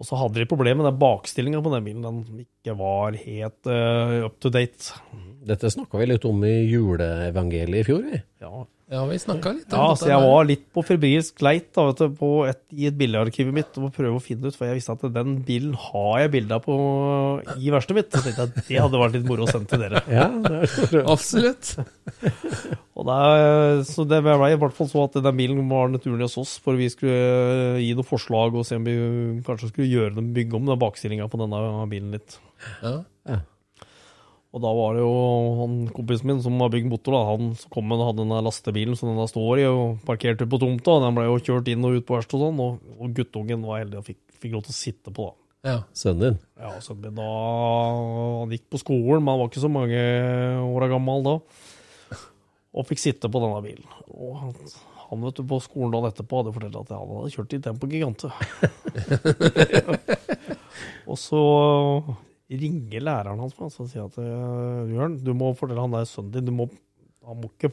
[0.00, 2.02] Og så hadde de problemer med den bakstillinga på den bilen.
[2.02, 4.96] Den ikke var helt uh, up to date.
[5.46, 8.22] Dette snakka vi litt om i juleevangeliet i fjor, vi.
[8.42, 11.70] Ja, Ja, vi snakka litt om Ja, dette så jeg var litt på febrilsk leit
[11.72, 14.68] da, vet du, på et, i et bildearkivet mitt og prøve å finne ut, for
[14.68, 16.76] jeg visste at den bilen har jeg bilde på
[17.56, 18.10] i verkstedet mitt.
[18.12, 20.02] Så jeg tenkte at det hadde vært litt moro å sende til dere.
[20.12, 21.72] Ja, det Absolutt.
[22.98, 26.36] Og der, så det ble i hvert fall så at den bilen var naturlig hos
[26.42, 28.98] oss, for vi skulle gi noen forslag og se om vi
[29.46, 32.36] kanskje skulle gjøre dem, bygge om den bakstillinga på denne bilen litt.
[32.84, 32.98] Ja.
[34.52, 35.12] Og da var det jo
[35.62, 38.34] han kompisen min som har bygd motor, da, han som kom med og hadde den
[38.34, 40.98] der lastebilen som den står i, og parkerte på tomta.
[40.98, 43.64] og Den ble jo kjørt inn og ut på verkstedet og sånn, og, og guttungen
[43.64, 45.70] var heldig og fikk, fikk lov til å sitte på, da.
[45.70, 45.76] ja.
[45.96, 46.36] sønnen din.
[46.60, 47.14] Ja, sønnen min.
[47.22, 47.28] da
[48.42, 50.02] Han gikk på skolen, men han var ikke så mange
[50.66, 51.36] åra gammel da.
[52.72, 53.86] Og fikk sitte på denne bilen.
[54.12, 54.52] Og han,
[55.06, 57.88] han vet du, på skolen dagen etterpå hadde fortalt at han hadde kjørt i Tempo
[57.88, 58.28] Gigante.
[61.10, 61.40] og så
[62.60, 66.50] ringer læreren hans og sier at Bjørn, Jørn, du må fortelle han der sønnen din
[66.50, 66.68] du må,
[67.26, 67.70] Han må ikke,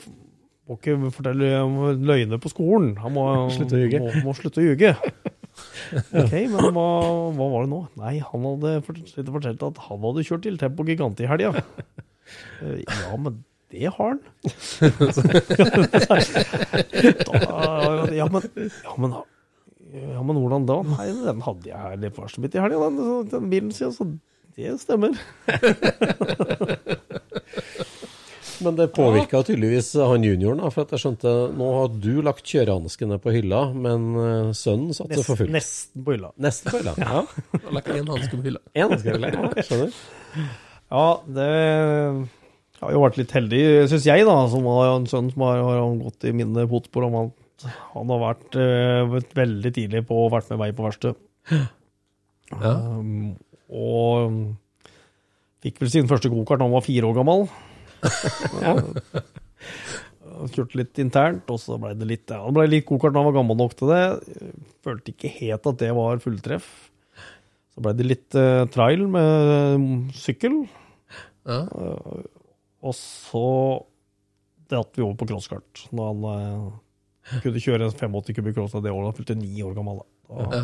[0.70, 1.50] må ikke fortelle
[1.98, 2.94] løgner på skolen.
[3.02, 3.26] Han må
[3.56, 4.02] Slutte å ljuge.
[4.06, 4.96] Må, må slutte å ljuge.
[6.16, 6.84] Ok, men hva,
[7.36, 7.80] hva var det nå?
[8.00, 11.52] Nei, han hadde fortalt, fortalt at han hadde kjørt til Tempo Gigante i helga.
[12.62, 13.40] Eh, Ja, men
[13.74, 14.20] det har han.
[17.26, 18.42] da, ja, men,
[18.84, 19.16] ja, men,
[20.14, 20.78] ja, men hvordan da?
[20.92, 23.90] Nei, den hadde jeg her i mitt i helga, den, den bilen, sier.
[23.96, 24.06] Så
[24.60, 25.16] det stemmer.
[28.60, 33.20] Men det påvirka tydeligvis han junioren, for at jeg skjønte nå har du lagt kjørehanskene
[33.24, 35.54] på hylla, men eh, sønnen satte for fullt.
[35.54, 36.34] nesten på hylla.
[36.44, 36.96] Nesten på hylla.
[37.00, 37.22] Ja.
[37.56, 38.60] Jeg Lagt én en hanske på hylla.
[38.76, 39.96] En hanske, hylla, Ja, skjønner.
[40.90, 41.06] Ja,
[41.38, 41.50] det
[42.80, 46.00] har jo vært litt heldig, syns jeg, da, som har en sønn som har, har
[46.04, 47.08] gått i mine fotspor.
[47.10, 51.20] om at Han har vært uh, veldig tidlig på å vært med meg på verkstedet.
[52.50, 52.74] Ja.
[52.74, 53.38] Um,
[53.70, 54.34] og
[55.64, 57.48] fikk vel sin første gokart da han var fire år gammel.
[60.54, 63.30] Kjørte litt internt, og så ble det litt ja, det ble litt gokart da han
[63.30, 64.04] var gammel nok til det.
[64.86, 66.68] Følte ikke helt at det var fulltreff.
[67.74, 70.62] Så ble det litt uh, trail med eh, sykkel.
[71.48, 71.62] Ja.
[72.80, 73.48] Og så
[74.70, 75.86] datt vi over på crosskart.
[75.96, 79.76] Når han uh, kunne kjøre en 85 kubikk cross det året han fylte ni år
[79.78, 80.04] gammel.
[80.04, 80.50] Da.
[80.54, 80.64] Ja.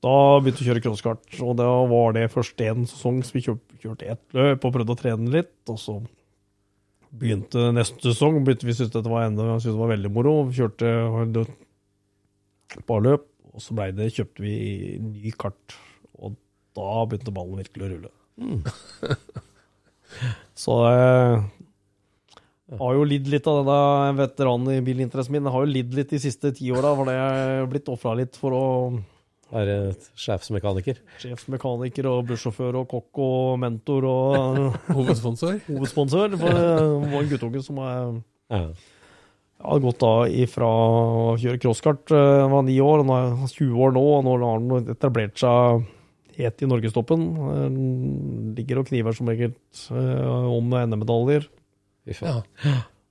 [0.00, 3.42] Da begynte vi å kjøre crosskart, og da var det først en sesong som vi
[3.44, 5.52] kjørte, ett løp og prøvde å trene litt.
[5.68, 5.98] Og så
[7.10, 10.34] begynte neste sesong, begynte vi syntes dette var enda, syntes det var veldig moro.
[10.48, 10.94] Vi kjørte
[12.78, 14.56] et par løp, og så ble det, kjøpte vi
[15.04, 15.76] ny kart.
[16.16, 16.38] Og
[16.78, 18.16] da begynte ballen virkelig å rulle.
[20.64, 21.46] så eh,
[22.80, 25.44] har jo lidd litt av denne veteranbilinteressen min.
[25.44, 28.40] Jeg har jo lidd litt de siste ti åra, for det er blitt ofra litt
[28.40, 28.66] for å
[29.50, 29.76] Være
[30.14, 31.00] sjefsmekaniker.
[31.18, 34.58] sjefsmekaniker og bussjåfør og kokk og mentor og
[34.96, 35.60] Hovedsponsor.
[35.66, 36.36] hovedsponsor.
[36.38, 38.60] For det var en guttunge som er Ja.
[38.70, 43.16] jeg har gått da ifra å kjøre crosskart, eh, han var ni år, og nå
[43.18, 45.84] er han 20 år nå, og nå har han etablert seg
[46.40, 47.26] helt i norgestoppen.
[47.50, 51.46] Eh, Ligger og kniver som regel eh, om NM-medaljer.
[52.22, 52.40] Ja.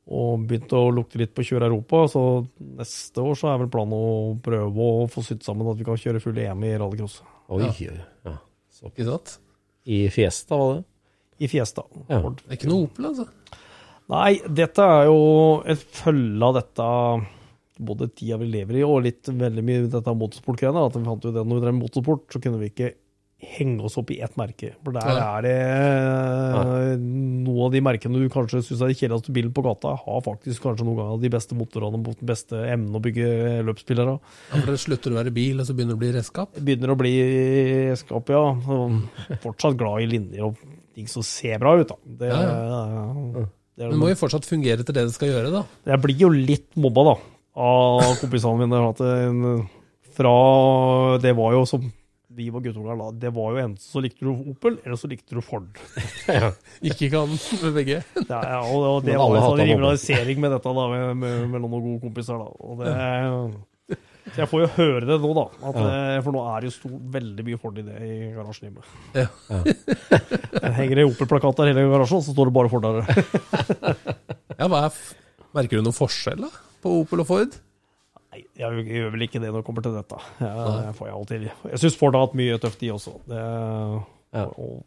[0.09, 2.03] Og begynte å lukte litt på å kjøre Europa.
[2.09, 2.21] Så
[2.79, 5.99] neste år så er vel planen å prøve å få sydd sammen at vi kan
[6.01, 7.19] kjøre full EM i rallycross.
[7.53, 7.97] Oi, Ja.
[8.25, 8.37] ja.
[8.73, 8.89] Så.
[8.89, 9.35] Ikke sant?
[9.89, 10.83] I Fiesta, var det?
[11.39, 11.85] I Fiesta.
[12.09, 12.21] Ja.
[12.25, 13.27] Det er ikke noe Opel, altså.
[14.09, 15.19] Nei, dette er jo
[15.69, 16.87] et følge av dette
[17.79, 20.87] både tida vi lever i, og litt veldig mye dette motorsportgreiene.
[20.89, 22.89] At vi fant jo det når vi drev motorsport, så kunne vi ikke
[23.39, 24.73] henge oss opp i ett merke.
[24.83, 26.63] For der er det ja.
[26.99, 30.65] noen av de merkene du kanskje syns er de kjedeligste bilen på gata, har faktisk
[30.65, 34.33] kanskje noen av de beste motorene og den beste emnen å bygge løpsspillere av.
[34.49, 36.59] Ja, for det slutter å være bil, og så begynner det å bli redskap.
[36.59, 37.13] Begynner å bli
[37.91, 38.43] redskap, ja.
[39.45, 40.59] Fortsatt glad i linjer og
[40.97, 41.99] ting som ser bra ut, da.
[42.19, 42.33] Det,
[43.79, 45.63] Ja, det, må jo fortsatt fungere til det det skal gjøre, da.
[45.87, 47.15] Jeg blir jo litt mobba, da,
[47.63, 49.53] av kompisene mine.
[50.19, 50.35] Fra
[51.23, 51.85] Det var jo som
[52.35, 53.07] vi var guttunger da.
[53.25, 55.79] Det var jo enten så likte du Opel, eller så likte du Ford.
[56.89, 58.03] Ikke kan med begge.
[58.21, 61.73] ja, ja, og, og det var en sånn rivalisering med dette da, med, med, mellom
[61.73, 62.37] noen gode kompiser.
[62.37, 62.53] da.
[62.69, 62.93] Og det,
[64.29, 65.45] så jeg får jo høre det nå, da.
[65.71, 66.19] At, ja.
[66.25, 68.83] For nå er det jo stor, veldig mye Ford i det i garasjen hjemme.
[69.17, 69.29] Ja.
[70.59, 72.99] Det henger en Opel-plakat der hele garasjen, så står det bare Ford der.
[74.59, 75.01] Ja, hva er
[75.55, 76.49] Merker du noen forskjell da,
[76.83, 77.55] på Opel og Ford?
[78.29, 80.17] Nei, jeg gjør vel ikke det når det kommer til dette.
[80.37, 83.15] Jeg, jeg får jeg alltid Jeg syns Ford har hatt mye tøft, de også.
[83.29, 83.43] Det,
[84.37, 84.43] Ja.
[84.45, 84.83] og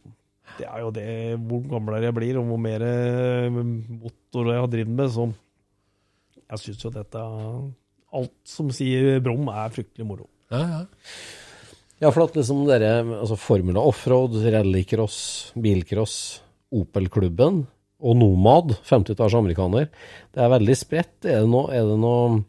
[0.61, 1.07] det er jo det
[1.49, 5.25] Hvor gamlere jeg blir, og hvor mer eh, motor jeg har drevet med, så
[6.53, 7.23] Jeg syns jo dette
[8.13, 10.29] Alt som sier brum, er fryktelig moro.
[10.53, 10.81] Ja, ja.
[12.03, 12.91] Ja, for at liksom dere,
[13.23, 16.17] altså Formula Offroad, rallycross, bilcross,
[16.75, 17.63] Opel-klubben
[18.03, 19.87] og Nomad, 50-talls amerikaner,
[20.35, 21.15] det er veldig spredt.
[21.25, 22.41] Er det noe, er det noe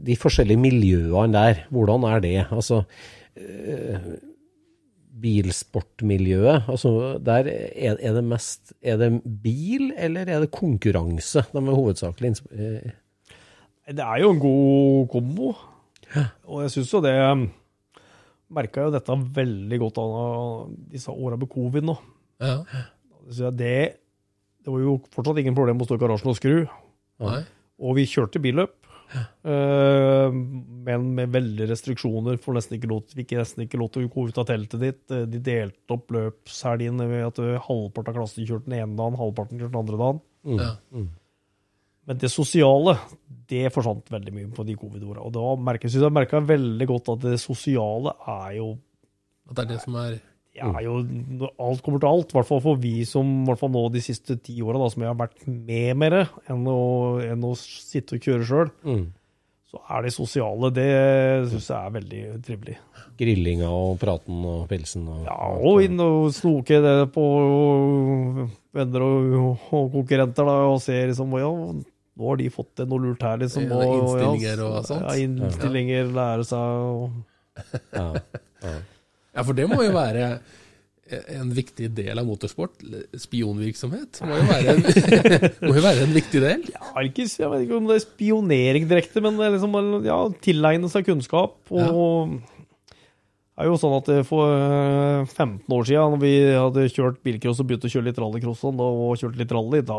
[0.00, 2.36] De forskjellige miljøene der, hvordan er det?
[2.50, 2.82] Altså
[3.36, 3.98] eh,
[5.22, 9.10] Bilsportmiljøet, altså der er, er det mest Er det
[9.42, 12.94] bil, eller er det konkurranse de er hovedsakelig eh,
[13.92, 15.52] Det er jo en god kombo.
[16.48, 17.14] Og jeg syns jo det
[18.52, 21.94] Merka jo dette veldig godt av disse åra med covid nå.
[22.42, 22.58] ja.
[23.54, 23.76] Det,
[24.60, 26.56] det var jo fortsatt ingen problem å stå i garasjen og skru.
[27.22, 27.38] Nei.
[27.82, 28.91] Og vi kjørte billøp, eh,
[29.44, 32.38] men med veldig restriksjoner.
[32.42, 35.02] For nesten ikke lov, fikk nesten ikke lov til å gå ut av teltet ditt.
[35.12, 39.18] Eh, De delte opp løpshelgen ved at eh, halvparten av klassen kjørte den ene dagen,
[39.20, 40.22] halvparten kjørte den andre dagen.
[40.62, 40.70] Ja.
[42.02, 42.96] Men det sosiale,
[43.50, 45.22] det forsvant veldig mye på de covid-åra.
[45.22, 48.72] Og da merker jeg merka veldig godt at det sosiale er jo
[49.50, 50.16] At det er det som er
[50.60, 50.98] er jo,
[51.40, 54.02] Når alt kommer til alt, i hvert fall for vi som hvert fall nå de
[54.04, 56.82] siste ti åra, som jeg har vært med mer enn å,
[57.24, 59.06] enn å sitte og kjøre sjøl, mm.
[59.72, 60.88] så er det sosiale Det
[61.54, 62.76] syns jeg er veldig trivelig.
[63.22, 65.08] grillinga og praten og pilsen?
[65.08, 67.26] Og, Ja, og inn og snoke det på
[68.76, 71.50] venner og, og konkurrenter da, og se liksom Ja,
[72.12, 73.70] nå har de fått til noe lurt her, liksom.
[73.72, 75.06] Ja, Og, innstillinger og sånt.
[75.08, 77.22] Ja, innstillinger, lære seg og
[77.96, 78.08] ja,
[78.64, 78.80] ja.
[79.32, 80.26] Ja, for det må jo være
[81.34, 82.78] en viktig del av motorsport.
[83.20, 84.84] Spionvirksomhet må jo være en,
[85.68, 86.62] må jo være en viktig del.
[86.72, 89.76] Ja, ikke, jeg vet ikke om det er spionering direkte, men det er liksom
[90.06, 91.58] ja, tilegne seg kunnskap.
[91.72, 97.20] Og det er jo sånn at for eh, 15 år siden, når vi hadde kjørt
[97.26, 99.98] bilcross og begynte å kjøre litt rallycross og da- og kjørt litt rally, da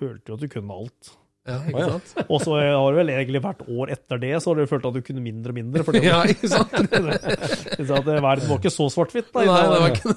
[0.00, 1.10] følte du at du kunne alt.
[1.48, 2.10] Ja, ikke sant?
[2.28, 4.96] Og så har det vel egentlig hvert år etter det, så har du følt at
[4.98, 5.80] du kunne mindre og mindre.
[5.86, 6.68] For det, Ja, ikke sant?
[6.76, 6.90] at
[8.10, 9.30] verden var ikke så svart-hvitt.
[9.34, 10.10] Nei, det var ikke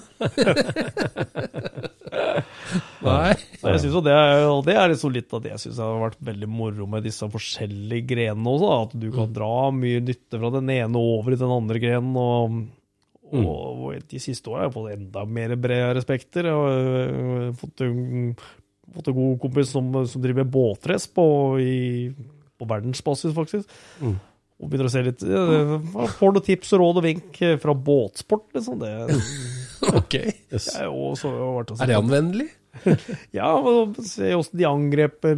[3.04, 3.34] Nei.
[3.60, 6.00] Så jeg synes det, er- og det er liksom litt av det jeg syns har
[6.02, 8.70] vært veldig moro med disse forskjellige grenene også.
[8.88, 12.16] At du kan dra mye nytte fra den ene over i den andre grenen.
[12.20, 12.44] Og,
[13.34, 13.50] og,
[13.90, 16.44] og de siste åra har jeg fått enda mer bred spekter.
[16.52, 16.72] Jeg har
[17.60, 17.78] fått
[18.88, 21.26] en, fått en god kompis som, som driver båtrace på,
[22.60, 23.82] på verdensbasis, faktisk.
[24.64, 28.46] Og begynner å se litt ja, Får du tips og råd og vink fra båtsport,
[28.56, 28.80] liksom?
[28.84, 28.92] Det,
[30.00, 30.16] Ok.
[30.54, 30.70] Yes.
[30.80, 32.50] jo også vært Er det anvendelig?
[33.38, 33.52] Ja,
[34.02, 35.38] se åssen de angreper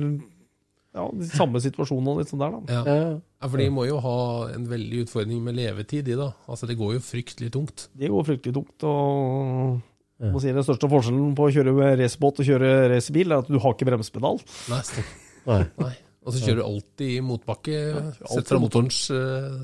[0.96, 2.60] ja, de samme situasjonene liksom der, da.
[2.72, 2.84] Ja.
[2.88, 3.08] Ja.
[3.18, 4.20] ja, for de må jo ha
[4.54, 6.30] en veldig utfordring med levetid, de da.
[6.48, 7.89] Altså, det går jo fryktelig tungt.
[8.00, 8.86] Det går fryktelig tungt.
[8.88, 9.82] og
[10.24, 13.51] må si Den største forskjellen på å kjøre med racerbåt og kjøre racerbil, er at
[13.51, 14.41] du har ikke bremsepedal.
[14.72, 15.13] Nei, stopp.
[15.45, 15.61] Nei.
[15.82, 15.93] Nei.
[16.26, 17.80] Og så kjører du alltid i motbakke,
[18.18, 19.59] sett fra motorens uh,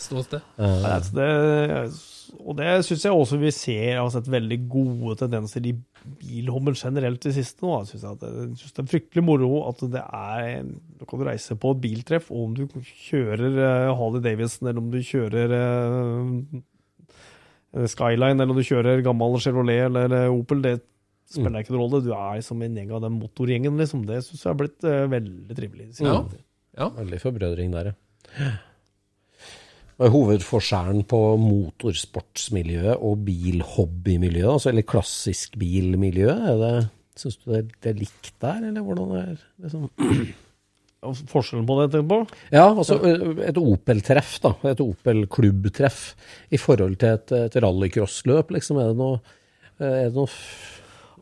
[0.00, 0.40] ståsted.
[0.56, 1.26] Nei, altså det,
[2.40, 5.74] og det syns jeg også vi ser har sett veldig gode tendenser i
[6.22, 7.74] bilhommel generelt i siste nå.
[7.82, 10.64] Jeg syns det, synes det er fryktelig moro at det er
[10.96, 14.90] Du kan reise på et biltreff, og om du kjører eh, Harley Davidson, eller om
[14.92, 16.62] du kjører eh,
[17.72, 20.74] Skyline, eller om du kjører gammel Chevrolet eller eh, Opel, det
[21.32, 22.02] spiller ikke noen rolle.
[22.04, 24.04] Du er som en gjeng av den motorgjengen, liksom.
[24.08, 25.88] Det syns jeg har blitt uh, veldig trivelig.
[26.02, 26.18] Ja.
[26.76, 26.90] ja.
[26.98, 28.52] Veldig forbrødring der, ja.
[29.96, 36.32] Hva er hovedforskjellen på motorsportsmiljøet og bilhobbymiljøet, altså, eller klassisk bilmiljø?
[36.32, 36.74] Er det,
[37.20, 39.88] Syns du det er, det er likt der, eller hvordan er det liksom?
[41.02, 42.18] Forskjellen på det, etterpå?
[42.54, 43.00] Ja, altså
[43.42, 44.52] et Opel-treff, da.
[44.70, 46.02] Et Opel-klubbtreff
[46.54, 48.78] i forhold til et, et rallycrossløp, liksom.
[48.78, 49.18] Er det noe,
[49.82, 50.28] er det noe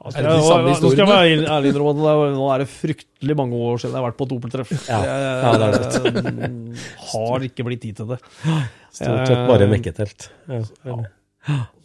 [0.01, 3.59] Altså, det samme nå skal jeg være ærlig- innrømme at nå er det fryktelig mange
[3.69, 4.71] år siden jeg har vært på et Opel-treff.
[4.89, 5.01] Ja.
[5.05, 8.17] Ja, det er eh, har ikke blitt tid til det.
[8.97, 10.31] Stort sett bare mekketelt?
[10.49, 10.63] Ja.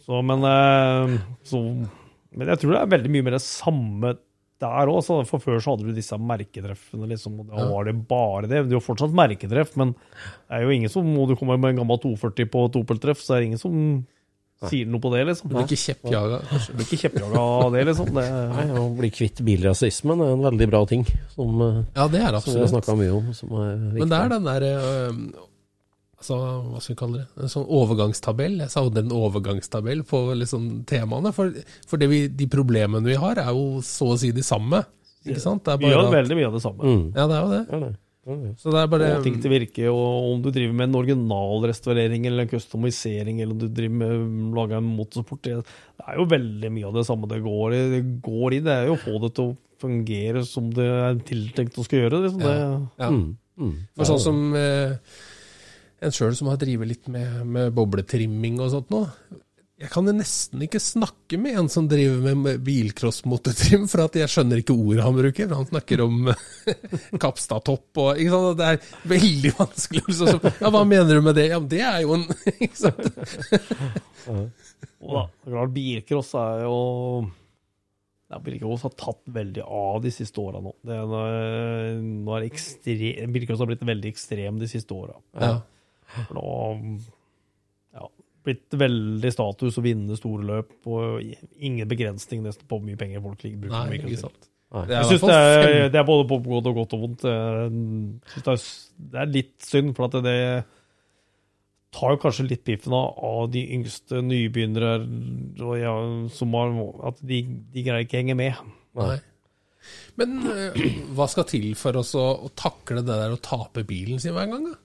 [0.06, 1.12] Så, men, eh,
[1.44, 1.60] så,
[2.32, 4.14] men jeg tror det er veldig mye mer det samme
[4.62, 5.04] der òg.
[5.28, 7.40] For før så hadde du disse merketreffene, liksom.
[7.42, 8.64] Og da var det bare det.
[8.70, 11.82] Du har fortsatt merketreff, men det er jo ingen som Må du komme med en
[11.82, 13.80] gammel 240 på et Opel-treff, så er det ingen som
[14.66, 15.50] sier noe på det, liksom.
[15.50, 16.38] Du blir ikke kjeppjaga.
[16.48, 18.08] Du blir ikke kjeppjaga av det, liksom.
[18.16, 21.04] Det, Nei, Å bli kvitt bilrasismen er en veldig bra ting,
[21.34, 21.60] som,
[21.92, 23.28] Ja, det er det som vi har snakka mye om.
[23.36, 24.00] Som er viktig.
[24.00, 25.20] Men det er den der øh,
[26.16, 26.36] Altså,
[26.72, 27.44] hva skal vi kalle det?
[27.44, 28.56] En sånn overgangstabell.
[28.64, 31.32] Jeg savner en overgangstabell på liksom temaene.
[31.36, 31.52] For,
[31.88, 34.80] for det vi, de problemene vi har, er jo så å si de samme.
[35.26, 35.64] Ikke sant?
[35.66, 36.82] Det er vi gjør at, veldig mye av det samme.
[36.88, 37.06] Mm.
[37.12, 37.62] Ja, det er jo det.
[37.68, 37.92] Ja, det.
[38.26, 38.52] Ja.
[38.58, 42.24] Så det er bare Og ting til virke, og om du driver med en originalrestaurering
[42.26, 46.26] eller en customisering, eller om du driver med lager en motorsport, det det er jo
[46.32, 47.84] veldig mye av det samme det går i.
[47.92, 51.22] Det går i det er jo å få det til å fungere som det er
[51.28, 52.22] tiltenkt å skal gjøre.
[52.26, 52.42] Liksom.
[52.42, 52.56] Det,
[53.04, 53.12] ja.
[53.14, 53.24] Mm.
[53.62, 53.72] Mm.
[53.94, 54.98] For sånn som eh,
[56.04, 59.06] en sjøl som har drevet litt med, med bobletrimming og sånt nå.
[59.76, 64.72] Jeg kan nesten ikke snakke med en som driver med- bilcrossmotetrim, for jeg skjønner ikke
[64.76, 65.50] ordet han bruker.
[65.52, 66.30] Han snakker om
[67.22, 68.56] Kapstadtopp og ikke sant?
[68.62, 70.04] Det er veldig vanskelig.
[70.16, 70.30] Så,
[70.62, 71.50] ja, hva mener du med det?
[71.52, 72.24] Ja, men det er jo en
[72.64, 73.04] ikke sant?
[75.04, 76.78] og da, bilcross er jo
[78.32, 80.72] ja, Bilcross har tatt veldig av de siste åra nå.
[80.88, 85.20] Det er, nå er ekstre, bilcross har blitt veldig ekstrem de siste åra.
[85.36, 85.52] Ja.
[86.14, 86.50] For nå
[87.96, 88.08] ja,
[88.46, 91.22] blitt veldig status å vinne store løp, og
[91.56, 93.74] ingen begrensning nesten på hvor mye penger folk bruker.
[93.74, 94.50] Nei, ikke sant.
[94.76, 97.22] Det Jeg syns det, det er både på godt og vondt.
[97.22, 97.34] Det,
[98.42, 98.64] er,
[99.12, 100.40] det er litt synd, for at det
[101.96, 104.96] tar jo kanskje litt piffen av, de yngste nybegynnere
[105.80, 105.94] ja,
[106.34, 106.74] som har,
[107.08, 107.40] at de,
[107.72, 108.74] de greier ikke å henge med.
[108.98, 109.16] Nei.
[110.18, 110.80] Men eh,
[111.14, 114.50] hva skal til for oss å, å takle det der å tape bilen sin hver
[114.50, 114.66] gang?
[114.72, 114.76] da?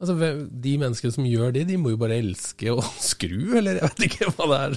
[0.00, 0.14] Altså,
[0.50, 2.82] De menneskene som gjør det, de må jo bare elske å
[3.12, 4.76] skru, eller jeg vet ikke hva det er.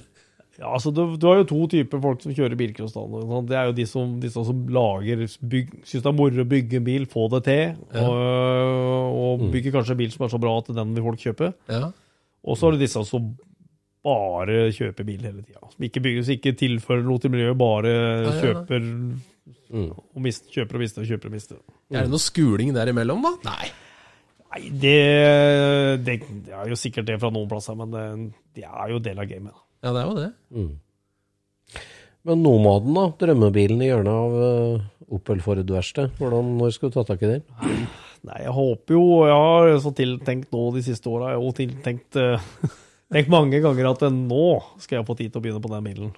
[0.60, 2.92] Ja, altså du, du har jo to typer folk som kjører bilcross.
[2.92, 3.46] sant?
[3.48, 6.82] Det er jo de som, de som lager, bygg, syns det er moro å bygge
[6.82, 10.58] en bil, få det til, og, og bygger kanskje en bil som er så bra
[10.60, 11.54] at den vil folk kjøpe.
[11.72, 11.92] Ja.
[12.44, 13.32] Og så er det disse som
[14.04, 15.64] bare kjøper bil hele tida.
[15.72, 17.96] Som ikke bygges, ikke tilfører noe til miljøet, bare
[18.28, 18.38] ja.
[18.44, 18.88] kjøper
[19.70, 19.92] Mm.
[19.94, 21.58] og mister, kjøper og mister, kjøper og mister.
[21.94, 23.32] Er det noe skuling der imellom, da?
[23.46, 23.68] Nei.
[24.50, 25.00] Nei, det,
[26.06, 28.06] det, det er jo sikkert det fra noen plasser, men det,
[28.58, 29.58] det er jo del av gamet.
[29.86, 30.30] Ja, det er jo det.
[30.56, 30.72] Mm.
[32.28, 33.06] Men Nomaden, da?
[33.22, 36.20] Drømmebilen i hjørnet av uh, Opel Ford-verkstedet.
[36.20, 37.46] Når skal du ta tak i den?
[38.28, 41.56] Nei, jeg håper jo Jeg har så tiltenkt nå de siste åra, jeg har jo
[41.56, 42.50] tiltenkt uh,
[43.14, 44.50] tenkt mange ganger at eh, nå
[44.82, 46.12] skal jeg få tid til å begynne på den bilen.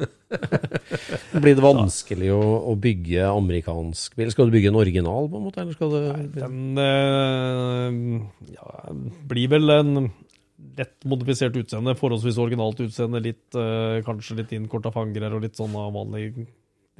[1.42, 2.40] Blir det vanskelig å,
[2.70, 4.30] å bygge amerikansk bil?
[4.32, 5.62] Skal du bygge en original, på en måte?
[5.64, 8.94] Eller skal du Nei, Den øh, ja,
[9.30, 9.94] blir vel en
[10.78, 15.74] lett modifisert utseende, forholdsvis originalt utseende, litt, øh, kanskje litt innkorta fangere og litt sånn
[15.78, 16.30] av vanlig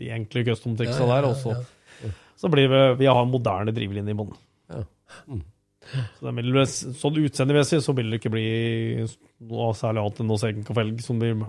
[0.01, 1.29] de enkle custom-teksta Ja, ja, der.
[1.29, 4.39] ja, Og så, så blir det Vi har en moderne drivlinje i bunnen.
[4.73, 4.85] Ja.
[5.29, 5.43] Mm.
[5.91, 8.45] Så det vil, sånn utseendemessig så vil det ikke bli
[9.49, 11.41] noe særlig annet enn å senke kafelg som blir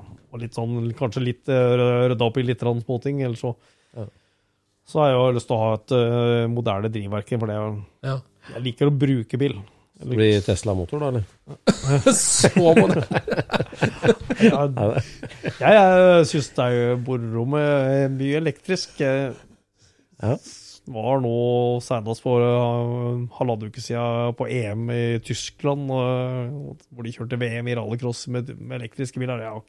[0.42, 1.74] litt sånn, kanskje litt eh,
[2.10, 3.22] rydda opp i litt småting.
[3.28, 3.56] Eller så
[3.98, 4.08] Ja.
[4.88, 7.76] Så har jeg jo lyst til å ha et uh, moderne drivverk, for det er,
[8.08, 8.16] Ja.
[8.56, 9.60] jeg liker å bruke bil.
[10.02, 11.12] Det blir Tesla-motor, da?
[11.12, 12.12] eller?
[12.18, 13.04] Så må det
[14.42, 14.72] Jeg,
[15.62, 18.98] jeg, jeg syns det er jo moro med mye elektrisk.
[19.06, 20.34] Ja.
[20.90, 21.32] Var nå
[21.86, 27.70] senest for uh, halvannen uke siden på EM i Tyskland, uh, hvor de kjørte VM
[27.70, 29.44] i rallycross med, med elektriske biler.
[29.46, 29.60] Ja,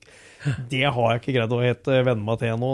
[0.72, 2.72] det har jeg ikke greid å helt uh, venne meg til ennå.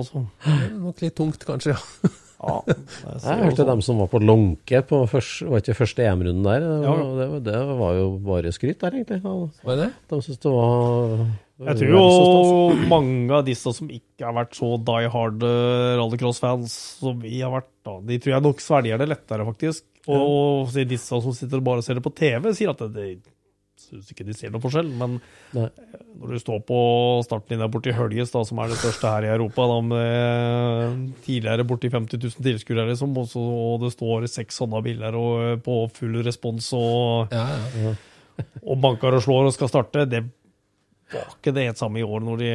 [0.78, 1.74] Nok litt tungt, kanskje.
[1.74, 1.82] ja.
[2.38, 3.66] Ja, jeg Jeg hørte sånn.
[3.72, 6.60] dem som var på Lånke på første, var ikke første EM-runden der.
[6.62, 6.92] Det Ja.
[6.94, 9.18] var, det, det var jo bare skryt der, egentlig.
[9.26, 9.88] Hva er det?
[10.06, 11.24] De syntes det var
[11.58, 16.74] Jeg tror jo mange av disse som ikke har vært så die hard uh, rallycross-fans
[17.00, 19.82] som vi har vært, da, de tror jeg nok svelger det lettere, faktisk.
[20.08, 20.86] Og ja.
[20.88, 23.34] disse som sitter og bare ser det på TV, sier at de det
[23.86, 24.88] syns ikke de ser noe forskjell.
[24.98, 25.18] Men
[25.54, 25.68] Nei.
[26.18, 26.78] når du står på
[27.26, 31.90] startlinja borti Høljes, da, som er det største her i Europa, da, med tidligere borti
[31.92, 36.72] 50 000 tilskuere, liksom, og, og det står seks sånne biler og, på full respons
[36.78, 37.46] og, Ja,
[37.78, 37.94] ja.
[38.64, 40.24] og banker og slår og skal starte, det
[41.12, 42.52] var ikke det helt samme i år når det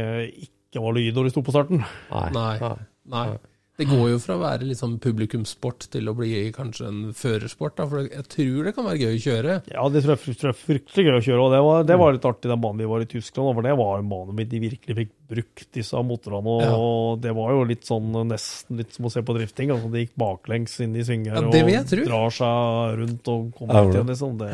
[0.50, 1.84] ikke var lyd når de sto på starten.
[2.12, 2.30] Nei.
[2.34, 2.76] Nei.
[3.14, 3.26] Nei.
[3.74, 7.74] Det går jo fra å være sånn publikumssport til å bli kanskje en førersport.
[7.80, 9.56] Da, for jeg tror det kan være gøy å kjøre.
[9.74, 11.98] Ja, det tror jeg, tror jeg er fryktelig gøy å kjøre, og det var, det
[11.98, 14.62] var litt artig den banen vi var i Tyskland, for det var en bane de
[14.62, 17.18] virkelig fikk brukt disse motorene, og, Ja.
[17.26, 20.14] det var jo litt sånn nesten litt som å se på drifting, altså de gikk
[20.22, 24.38] baklengs inn i svinger Ja, og drar seg rundt og kommer Ja, igjen, liksom.
[24.38, 24.52] Det,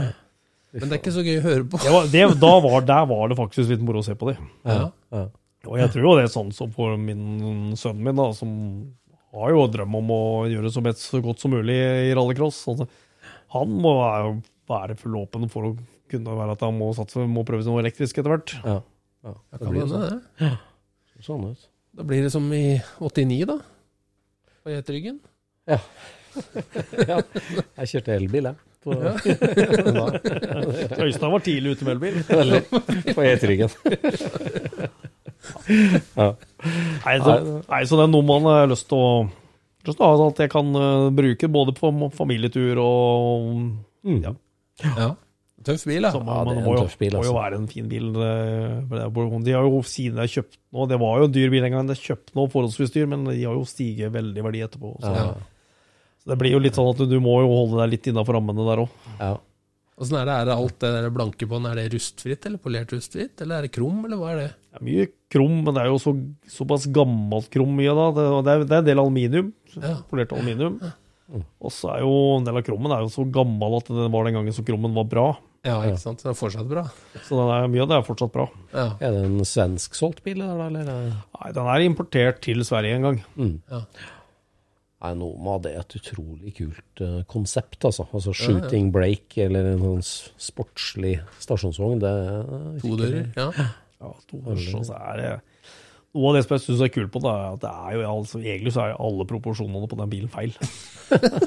[0.75, 1.79] Men det er ikke så gøy å høre på.
[1.81, 4.35] det var, det, da var, der var det faktisk litt moro å se på de.
[4.69, 4.89] Ja.
[5.15, 5.23] Ja.
[5.67, 8.51] Og jeg tror jo det er sånn som for min sønnen min, da, som
[9.35, 12.61] har jo drøm om å gjøre så, best, så godt som mulig i rallycross.
[12.71, 12.87] Altså,
[13.55, 14.35] han må være,
[14.69, 15.73] være full åpen for å
[16.09, 18.55] kunne være at han må satse, må prøve noe elektrisk etter hvert.
[18.63, 18.77] Ja.
[19.25, 19.35] ja.
[19.51, 20.23] Det Det blir sånn.
[20.39, 20.53] det.
[21.25, 21.67] sånn ut.
[21.99, 23.59] Da blir det som i 89, da.
[24.63, 25.19] På Gjeteryggen.
[25.69, 25.79] ja.
[27.19, 28.68] Jeg kjørte elbil, jeg.
[28.79, 28.93] På,
[31.03, 32.15] Øystein var tidlig ute med elbil.
[32.29, 32.61] Veldig.
[33.15, 33.71] På E-tryggen.
[36.15, 36.33] ja.
[37.05, 37.35] Nei, så,
[37.69, 39.09] nei, så det er noe man har lyst til å
[39.87, 44.33] lyst til å ha, sånn at jeg kan eh, bruke både på familietur og ja.
[44.83, 45.09] Ja.
[45.67, 46.11] Tøff bil, da.
[46.15, 47.39] Så man, Ja, det er en tøff bil, må jo altså.
[47.41, 48.05] være en fin bil.
[48.15, 51.73] er- De har jo siden jeg kjøpte nå, det var jo en dyr bil en
[51.75, 54.93] gang, det kjøpt nå forholdsvis dyr, men de har jo stiget veldig i verdi etterpå.
[55.03, 55.33] Så, Ja.
[56.19, 58.35] Så det blir jo litt sånn at du, du må jo holde deg litt innafor
[58.39, 58.97] rammene der òg.
[59.19, 59.35] Ja.
[59.99, 60.35] Åssen er det?
[60.39, 61.65] Er det alt det der blanke på den?
[61.67, 63.41] Er det rustfritt eller polert rustfritt?
[63.43, 64.49] Eller er det krum, eller hva er det?
[64.69, 66.13] Det er mye krum, men det er jo så,
[66.55, 68.05] såpass gammelt krum mye da.
[68.15, 69.97] Det, det, er, det er en del aluminium, Ja.
[70.11, 70.77] polert aluminium.
[71.59, 74.25] Og så er jo en del av krummen er jo så gammel at det var
[74.25, 75.25] den gangen så krummen var bra.
[75.67, 76.23] Ja, ikke sant?
[76.23, 76.85] Den er fortsatt bra.
[77.27, 78.45] Så den er, mye av det er fortsatt bra.
[78.71, 78.85] Ja.
[79.03, 80.71] Er det en svensksolgt bil, eller?
[80.79, 83.19] Nei, den er importert til Sverige en gang.
[83.67, 83.83] Ja.
[84.99, 88.03] Nei, Noma det er et utrolig kult uh, konsept, altså.
[88.11, 90.01] Altså shooting break eller en sånn
[90.49, 92.01] sportslig stasjonsvogn.
[92.03, 93.29] Det er To dører.
[93.37, 93.69] Ja.
[93.99, 95.29] Ja, to dører, og så er det
[96.15, 98.05] Noe av det som jeg syns er kult på det, er at det er jo
[98.09, 100.55] altså, egentlig så er jo alle proporsjonene på den bilen feil.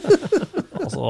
[0.84, 1.08] altså,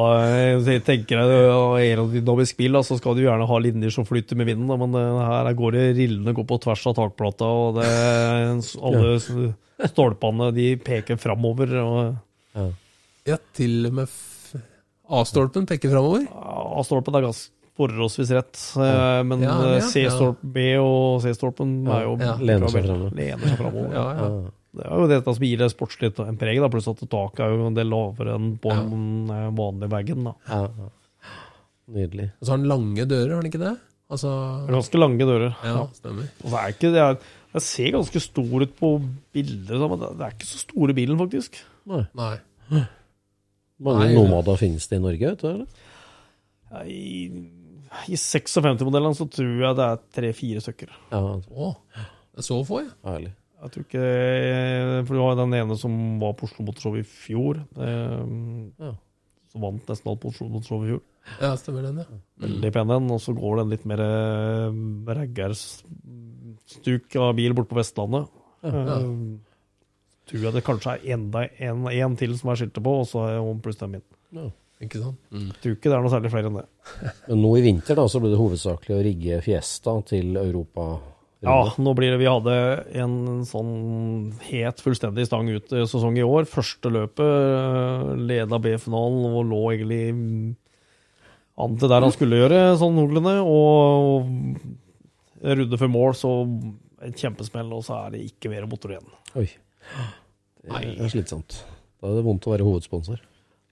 [0.73, 1.51] jeg tenker jeg,
[1.83, 4.97] aerodynamisk bil, da, så skal du gjerne ha linjer som flyter med vinden, da, men
[4.97, 7.91] eh, her går det rillene går på tvers av takplata, og det,
[8.81, 9.13] alle
[9.93, 11.77] stolpene de peker framover.
[11.85, 12.01] Og
[12.55, 14.09] ja, til og med
[15.13, 16.25] A-stolpen peker framover.
[16.81, 22.03] A-stolpen er ganske forholdsvis rett, eh, men Ja, eh, ja, C-stolpen B og C-stolpen er
[22.05, 22.35] jo Ja.
[22.37, 23.93] Lener seg framover.
[23.93, 24.27] Ja, ja.
[24.73, 27.51] Det er jo dette som gir det sportslig en preg, da, pluss at taket er
[27.53, 28.83] jo en del lavere enn på Ja.
[28.89, 30.25] den eh, vanlige veggen.
[30.25, 30.35] da.
[30.49, 30.91] Ja, ja.
[31.93, 32.31] Nydelig.
[32.41, 33.75] Og så har den lange dører, har den ikke det?
[34.13, 34.31] Altså
[34.67, 35.55] Det ganske lange dører.
[35.65, 36.29] Ja, stemmer.
[36.45, 37.19] Og det, er ikke, det er,
[37.53, 38.91] det ser ganske stor ut på
[39.33, 41.61] bilder, da, men det det er ikke så store bilen, faktisk.
[41.91, 42.05] Nei.
[42.19, 42.37] Nei.
[43.83, 45.49] Mange Nei, nomader finnes det i Norge, vet du?
[45.51, 45.67] eller?
[46.89, 47.27] I,
[48.09, 50.93] i 56-modellene så tror jeg det er tre-fire stykker.
[51.13, 52.93] Ja, Å, det er så få, ja.
[53.13, 53.33] Ærlig.
[53.63, 54.07] Jeg tror ikke
[55.07, 57.61] For du har den ene som var på Oslo Motorshow i fjor.
[57.79, 58.23] Eh,
[58.83, 58.95] Ja.
[59.53, 61.03] Som vant nesten alt på Oslo Motorshow i fjor.
[61.43, 62.07] Ja, stemmer den, ja.
[62.43, 63.11] Veldig pen den.
[63.13, 64.73] Og så går den litt mer eh,
[65.21, 68.31] raggarstuk av bil bort på Vestlandet.
[68.65, 69.07] Eh,
[70.33, 73.29] tror jeg det kanskje er enda en, en til som er skiltet på, og så
[73.29, 74.51] er hun pluss den min.
[74.83, 75.19] Ikke sant?
[75.31, 75.51] Mm.
[75.63, 76.67] Tror ikke det er noe særlig flere enn det.
[77.29, 80.89] Men nå i vinter da, så ble det hovedsakelig å rigge Fiesta til Europa.
[81.43, 82.55] Ja, nå blir det Vi hadde
[83.03, 83.73] en sånn
[84.47, 86.47] helt fullstendig stang ut-sesong i år.
[86.51, 90.05] Første løpet eh, leda B-finalen og lå egentlig
[91.63, 93.35] an til der han skulle gjøre, sånn noenlunde.
[93.43, 94.31] Og
[95.43, 96.33] rudde før mål, så
[97.03, 99.15] et kjempesmell, og så er det ikke mer motor igjen.
[99.39, 99.49] Oi.
[100.63, 101.63] Det er slitsomt.
[102.03, 103.21] Da er det vondt å være hovedsponsor.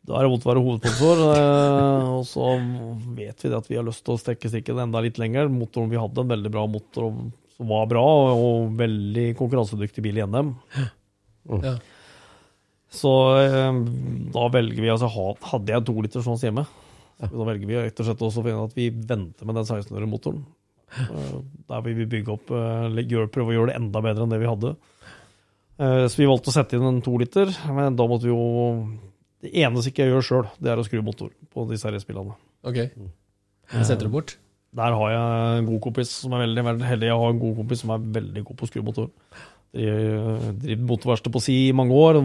[0.06, 1.22] Da er det vondt å være hovedsponsor.
[1.36, 2.48] eh, Og så
[3.18, 5.50] vet vi det at vi har lyst til å strekke strikken enda litt lenger.
[5.52, 7.10] Motoren, Vi hadde en veldig bra motor
[7.56, 8.04] som var bra,
[8.34, 10.54] og veldig konkurransedyktig bil i NM.
[11.60, 11.74] Ja.
[12.90, 13.82] Så eh,
[14.34, 16.64] da velger vi altså Hadde jeg to liters sånn hjemme,
[17.20, 20.40] så da velger vi rett og slett også at vi venter med den 16-øre-motoren.
[20.96, 21.36] Eh,
[21.70, 24.74] Der vil vi bygge opp Prøve å gjøre det enda bedre enn det vi hadde.
[25.80, 28.90] Eh, Så vi valgte å sette inn en toliter, men da måtte vi jo
[29.40, 32.34] Det eneste ikke jeg gjør sjøl, det er å skru motor på disse racerbilene.
[32.62, 32.76] Ok.
[32.76, 34.34] Jeg setter det bort.
[34.76, 37.08] Der har jeg en god kompis som er veldig, veldig heldig.
[37.08, 39.08] Jeg har en god kompis som er veldig god på å skru motor.
[39.72, 42.20] Driver, driver motorverksted på si i mange år.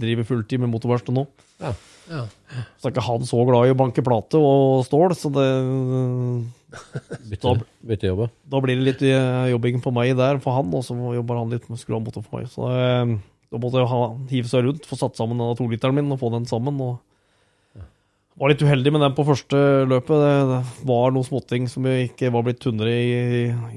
[0.00, 1.26] Driver fulltid med motorverksted nå.
[1.60, 1.74] Ja.
[2.08, 5.46] Så er ikke han så glad i å banke plate og stål, så det
[7.30, 7.54] Bytte,
[7.86, 8.26] bytte jobb.
[8.52, 11.52] Da blir det litt eh, jobbing på meg der for han, og så jobber han
[11.54, 12.50] litt med skruamotor for meg.
[12.52, 13.16] Så eh,
[13.52, 14.00] da måtte jeg ha,
[14.30, 16.80] hive seg rundt, få satt sammen denne toliteren min og få den sammen.
[16.84, 17.02] og
[18.36, 19.58] var litt uheldig med den på første
[19.88, 20.24] løpet.
[20.50, 23.20] Det, var noen småting som ikke var blitt tunnere i,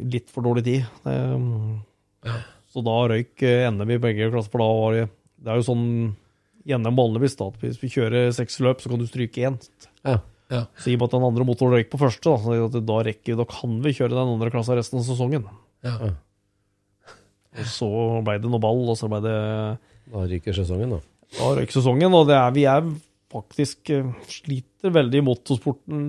[0.03, 0.89] litt for dårlig tid.
[1.05, 2.33] Det,
[2.69, 5.05] Så da røyk eh, NM i begge klasser, for da var det
[5.39, 5.85] Det er jo sånn
[6.67, 9.55] i NM vanligvis da, hvis vi kjører seks løp, så kan du stryke én.
[10.03, 10.19] Ja.
[10.49, 10.63] Ja.
[10.81, 12.97] Så i og med at den andre motoren røyk på første, da, så at da,
[13.05, 15.45] rekker, da kan vi kjøre den andre klassa resten av sesongen.
[15.85, 15.93] Ja.
[17.59, 17.89] Og så
[18.25, 19.35] ble det noe ball, og så ble det
[20.09, 20.99] Da ryker sesongen, da.
[21.37, 22.85] Da røyk sesongen, og det er, vi er
[23.29, 26.03] faktisk eh, sliter veldig i motorsporten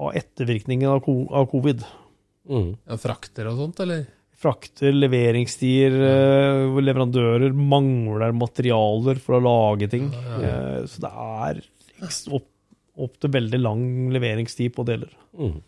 [0.00, 1.82] av ettervirkningen av, ko- av covid.
[2.48, 2.70] Mm.
[2.88, 4.06] Ja, frakter og sånt, eller?
[4.40, 10.08] Frakter, leveringstider, eh, leverandører mangler materialer for å lage ting.
[10.12, 11.60] Eh, Så det er
[12.36, 12.48] opp,
[12.96, 13.82] opp til veldig lang
[14.14, 15.12] leveringstid på deler.
[15.36, 15.58] Mm.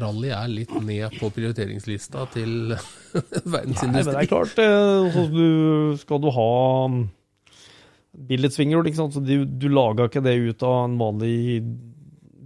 [0.00, 2.72] Rally er litt ned på prioriteringslista til
[3.52, 5.44] Nei, men det er klart, eh, så du,
[6.00, 6.48] skal du ha
[8.30, 9.16] billedsvinger, ikke sant?
[9.16, 11.36] så du, du lager ikke det ut av en vanlig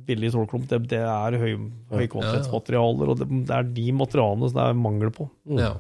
[0.09, 0.66] billig stålklump.
[0.70, 1.55] Det, det er høy,
[1.93, 5.29] høykvalitetsmaterialer, og det, det er de materialene som det er mangel på.
[5.59, 5.75] Ja.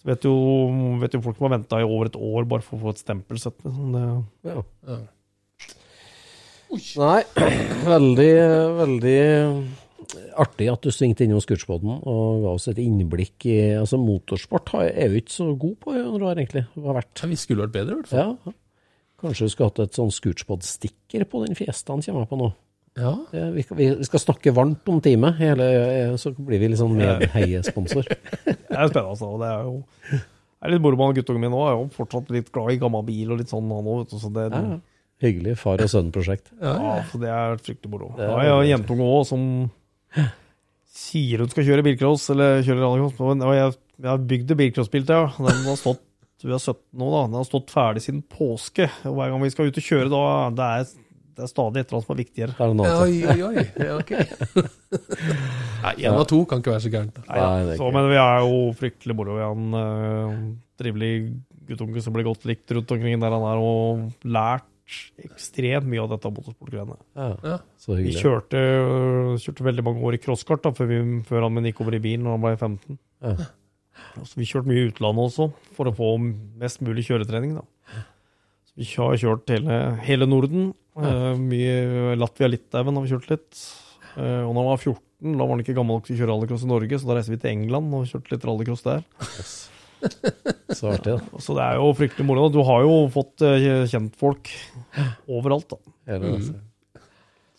[0.00, 0.34] Så vet jo,
[1.02, 3.02] vet jo folk som har venta i over et år bare for å få et
[3.02, 3.58] stempelsett.
[3.66, 3.96] Liksom.
[3.96, 4.04] Det,
[4.48, 4.62] Ja.
[4.88, 5.00] Ja.
[6.70, 7.22] Nei,
[7.94, 8.32] veldig,
[8.78, 9.16] veldig
[10.42, 14.90] artig at du svingte innom Scootspoden og ga oss et innblikk i altså Motorsport har-
[14.90, 16.64] er jo ikke så god på i år, egentlig.
[16.76, 18.36] Har Ja, Vi skulle vært bedre, i hvert fall.
[18.46, 18.52] Ja.
[19.20, 22.52] Kanskje du skulle hatt et sånn Scootspod-stikker på den Fiestaen kommer jeg på nå.
[22.98, 23.12] Ja.
[23.32, 28.04] Vi, Vi, vi skal snakke varmt om teamet, hele, så blir vi litt sånn medheiesponsor.
[28.46, 29.34] det er spennende, altså.
[29.38, 29.84] Det er jo
[30.60, 31.66] det er litt moro med guttungen min òg.
[31.70, 34.10] Er jo fortsatt litt glad i gammel bil og litt sånn, han òg.
[34.12, 34.80] Så det, Ja, ja.
[35.20, 36.52] Hyggelig far og sønn-prosjekt.
[36.62, 38.12] Ja, så det er fryktelig moro.
[38.16, 39.42] Det er Da har jeg en jentunge òg som
[41.00, 43.20] sier hun skal kjøre bilcross eller kjøre rallycross.
[43.20, 45.52] Og jeg, jeg har bygd en bilcrossbil til henne.
[45.52, 46.06] Den har stått
[46.40, 47.26] vi er 17 nå, da.
[47.28, 48.86] Den har stått ferdig siden påske.
[49.04, 50.22] Og hver gang vi skal ut og kjøre, da
[50.56, 50.92] det er
[51.40, 52.54] det er stadig et eller annet som er viktigere.
[52.56, 52.94] Det er noe.
[53.00, 53.62] Oi, oi, oi.
[53.80, 54.10] Ja, ok.
[55.84, 57.20] Nei, én av to kan ikke være så gærent.
[57.28, 59.38] Nei, er Så, men vi er jo fryktelig moro.
[59.38, 60.42] Vi har en uh,
[60.80, 61.12] trivelig
[61.70, 64.68] guttunge som blir godt likt rundt omkring der han er, og lært
[65.24, 66.96] ekstremt mye av dette motorsportgreiene.
[67.16, 67.56] Ja, Ja.
[67.78, 68.22] så Vi hyggelig.
[68.22, 68.60] kjørte,
[69.44, 72.02] kjørte veldig mange år i crosskart da, før, vi, før han min gikk over i
[72.02, 72.98] bilen når han ble 15.
[73.22, 73.36] Ja.
[74.24, 76.10] Så vi kjørte mye i utlandet også, for å få
[76.58, 77.54] mest mulig kjøretrening.
[77.58, 77.64] Da.
[78.70, 80.70] Så vi har kjørt hele, hele Norden.
[80.96, 83.60] Eh, mye Latvia, Litauen har vi kjørt litt.
[84.16, 86.32] Eh, og da han var 14, da var han ikke gammel nok til å kjøre
[86.32, 89.04] rallycross i Norge, så da reiste vi til England og kjørte litt rallycross der.
[90.78, 91.40] Så artig, da.
[91.42, 92.48] Så det er jo fryktelig moro.
[92.52, 94.52] Du har jo fått kjentfolk kjent folk
[95.28, 95.94] overalt, da.
[96.10, 96.36] Hele,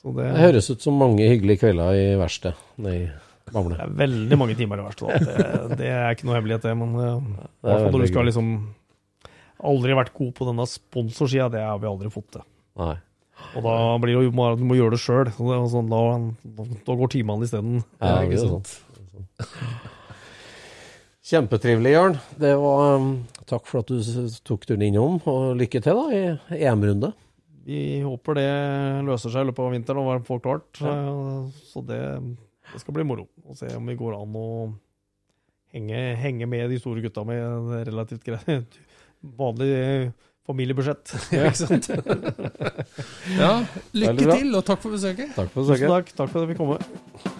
[0.01, 2.57] Så det, Det høres ut som mange hyggelige kvelder i verkstedet.
[2.81, 2.95] Det
[3.83, 5.25] er veldig mange timer i verste fall.
[5.27, 6.75] Det, det er ikke noe hemmelighet, det.
[6.79, 8.51] Men Det er når du skal liksom
[9.61, 12.45] Aldri vært god på denne sponsorsida, det har vi aldri fått til.
[12.81, 12.95] Nei.
[13.57, 15.29] Og da blir det jo bare at du må gjøre det sjøl.
[15.37, 15.99] Sånn, da,
[16.87, 17.83] da går timene isteden.
[18.01, 18.71] Ja, ikke det er sant.
[21.31, 22.15] Kjempetrivelig, Jørn.
[22.35, 23.11] Det var um,
[23.47, 24.01] Takk for at du
[24.43, 27.13] tok turen innom, og lykke til da i EM-runde.
[27.63, 28.47] Vi håper det
[29.07, 30.81] løser seg i løpet av vinteren og hva får klart.
[30.83, 30.95] Ja.
[31.69, 32.01] Så det,
[32.73, 34.47] det skal bli moro å se om vi går an å
[35.71, 38.79] henge, henge med de store gutta med en relativt greit
[39.43, 40.09] vanlig eh,
[40.51, 41.15] familiebudsjett.
[41.37, 41.91] Ja, ikke sant?
[43.43, 43.53] ja,
[43.95, 45.31] lykke til, og takk for besøket.
[45.37, 45.93] Takk for besøket.
[45.95, 46.17] takk.
[46.25, 46.75] Takk for at vi kom.
[46.75, 47.39] med.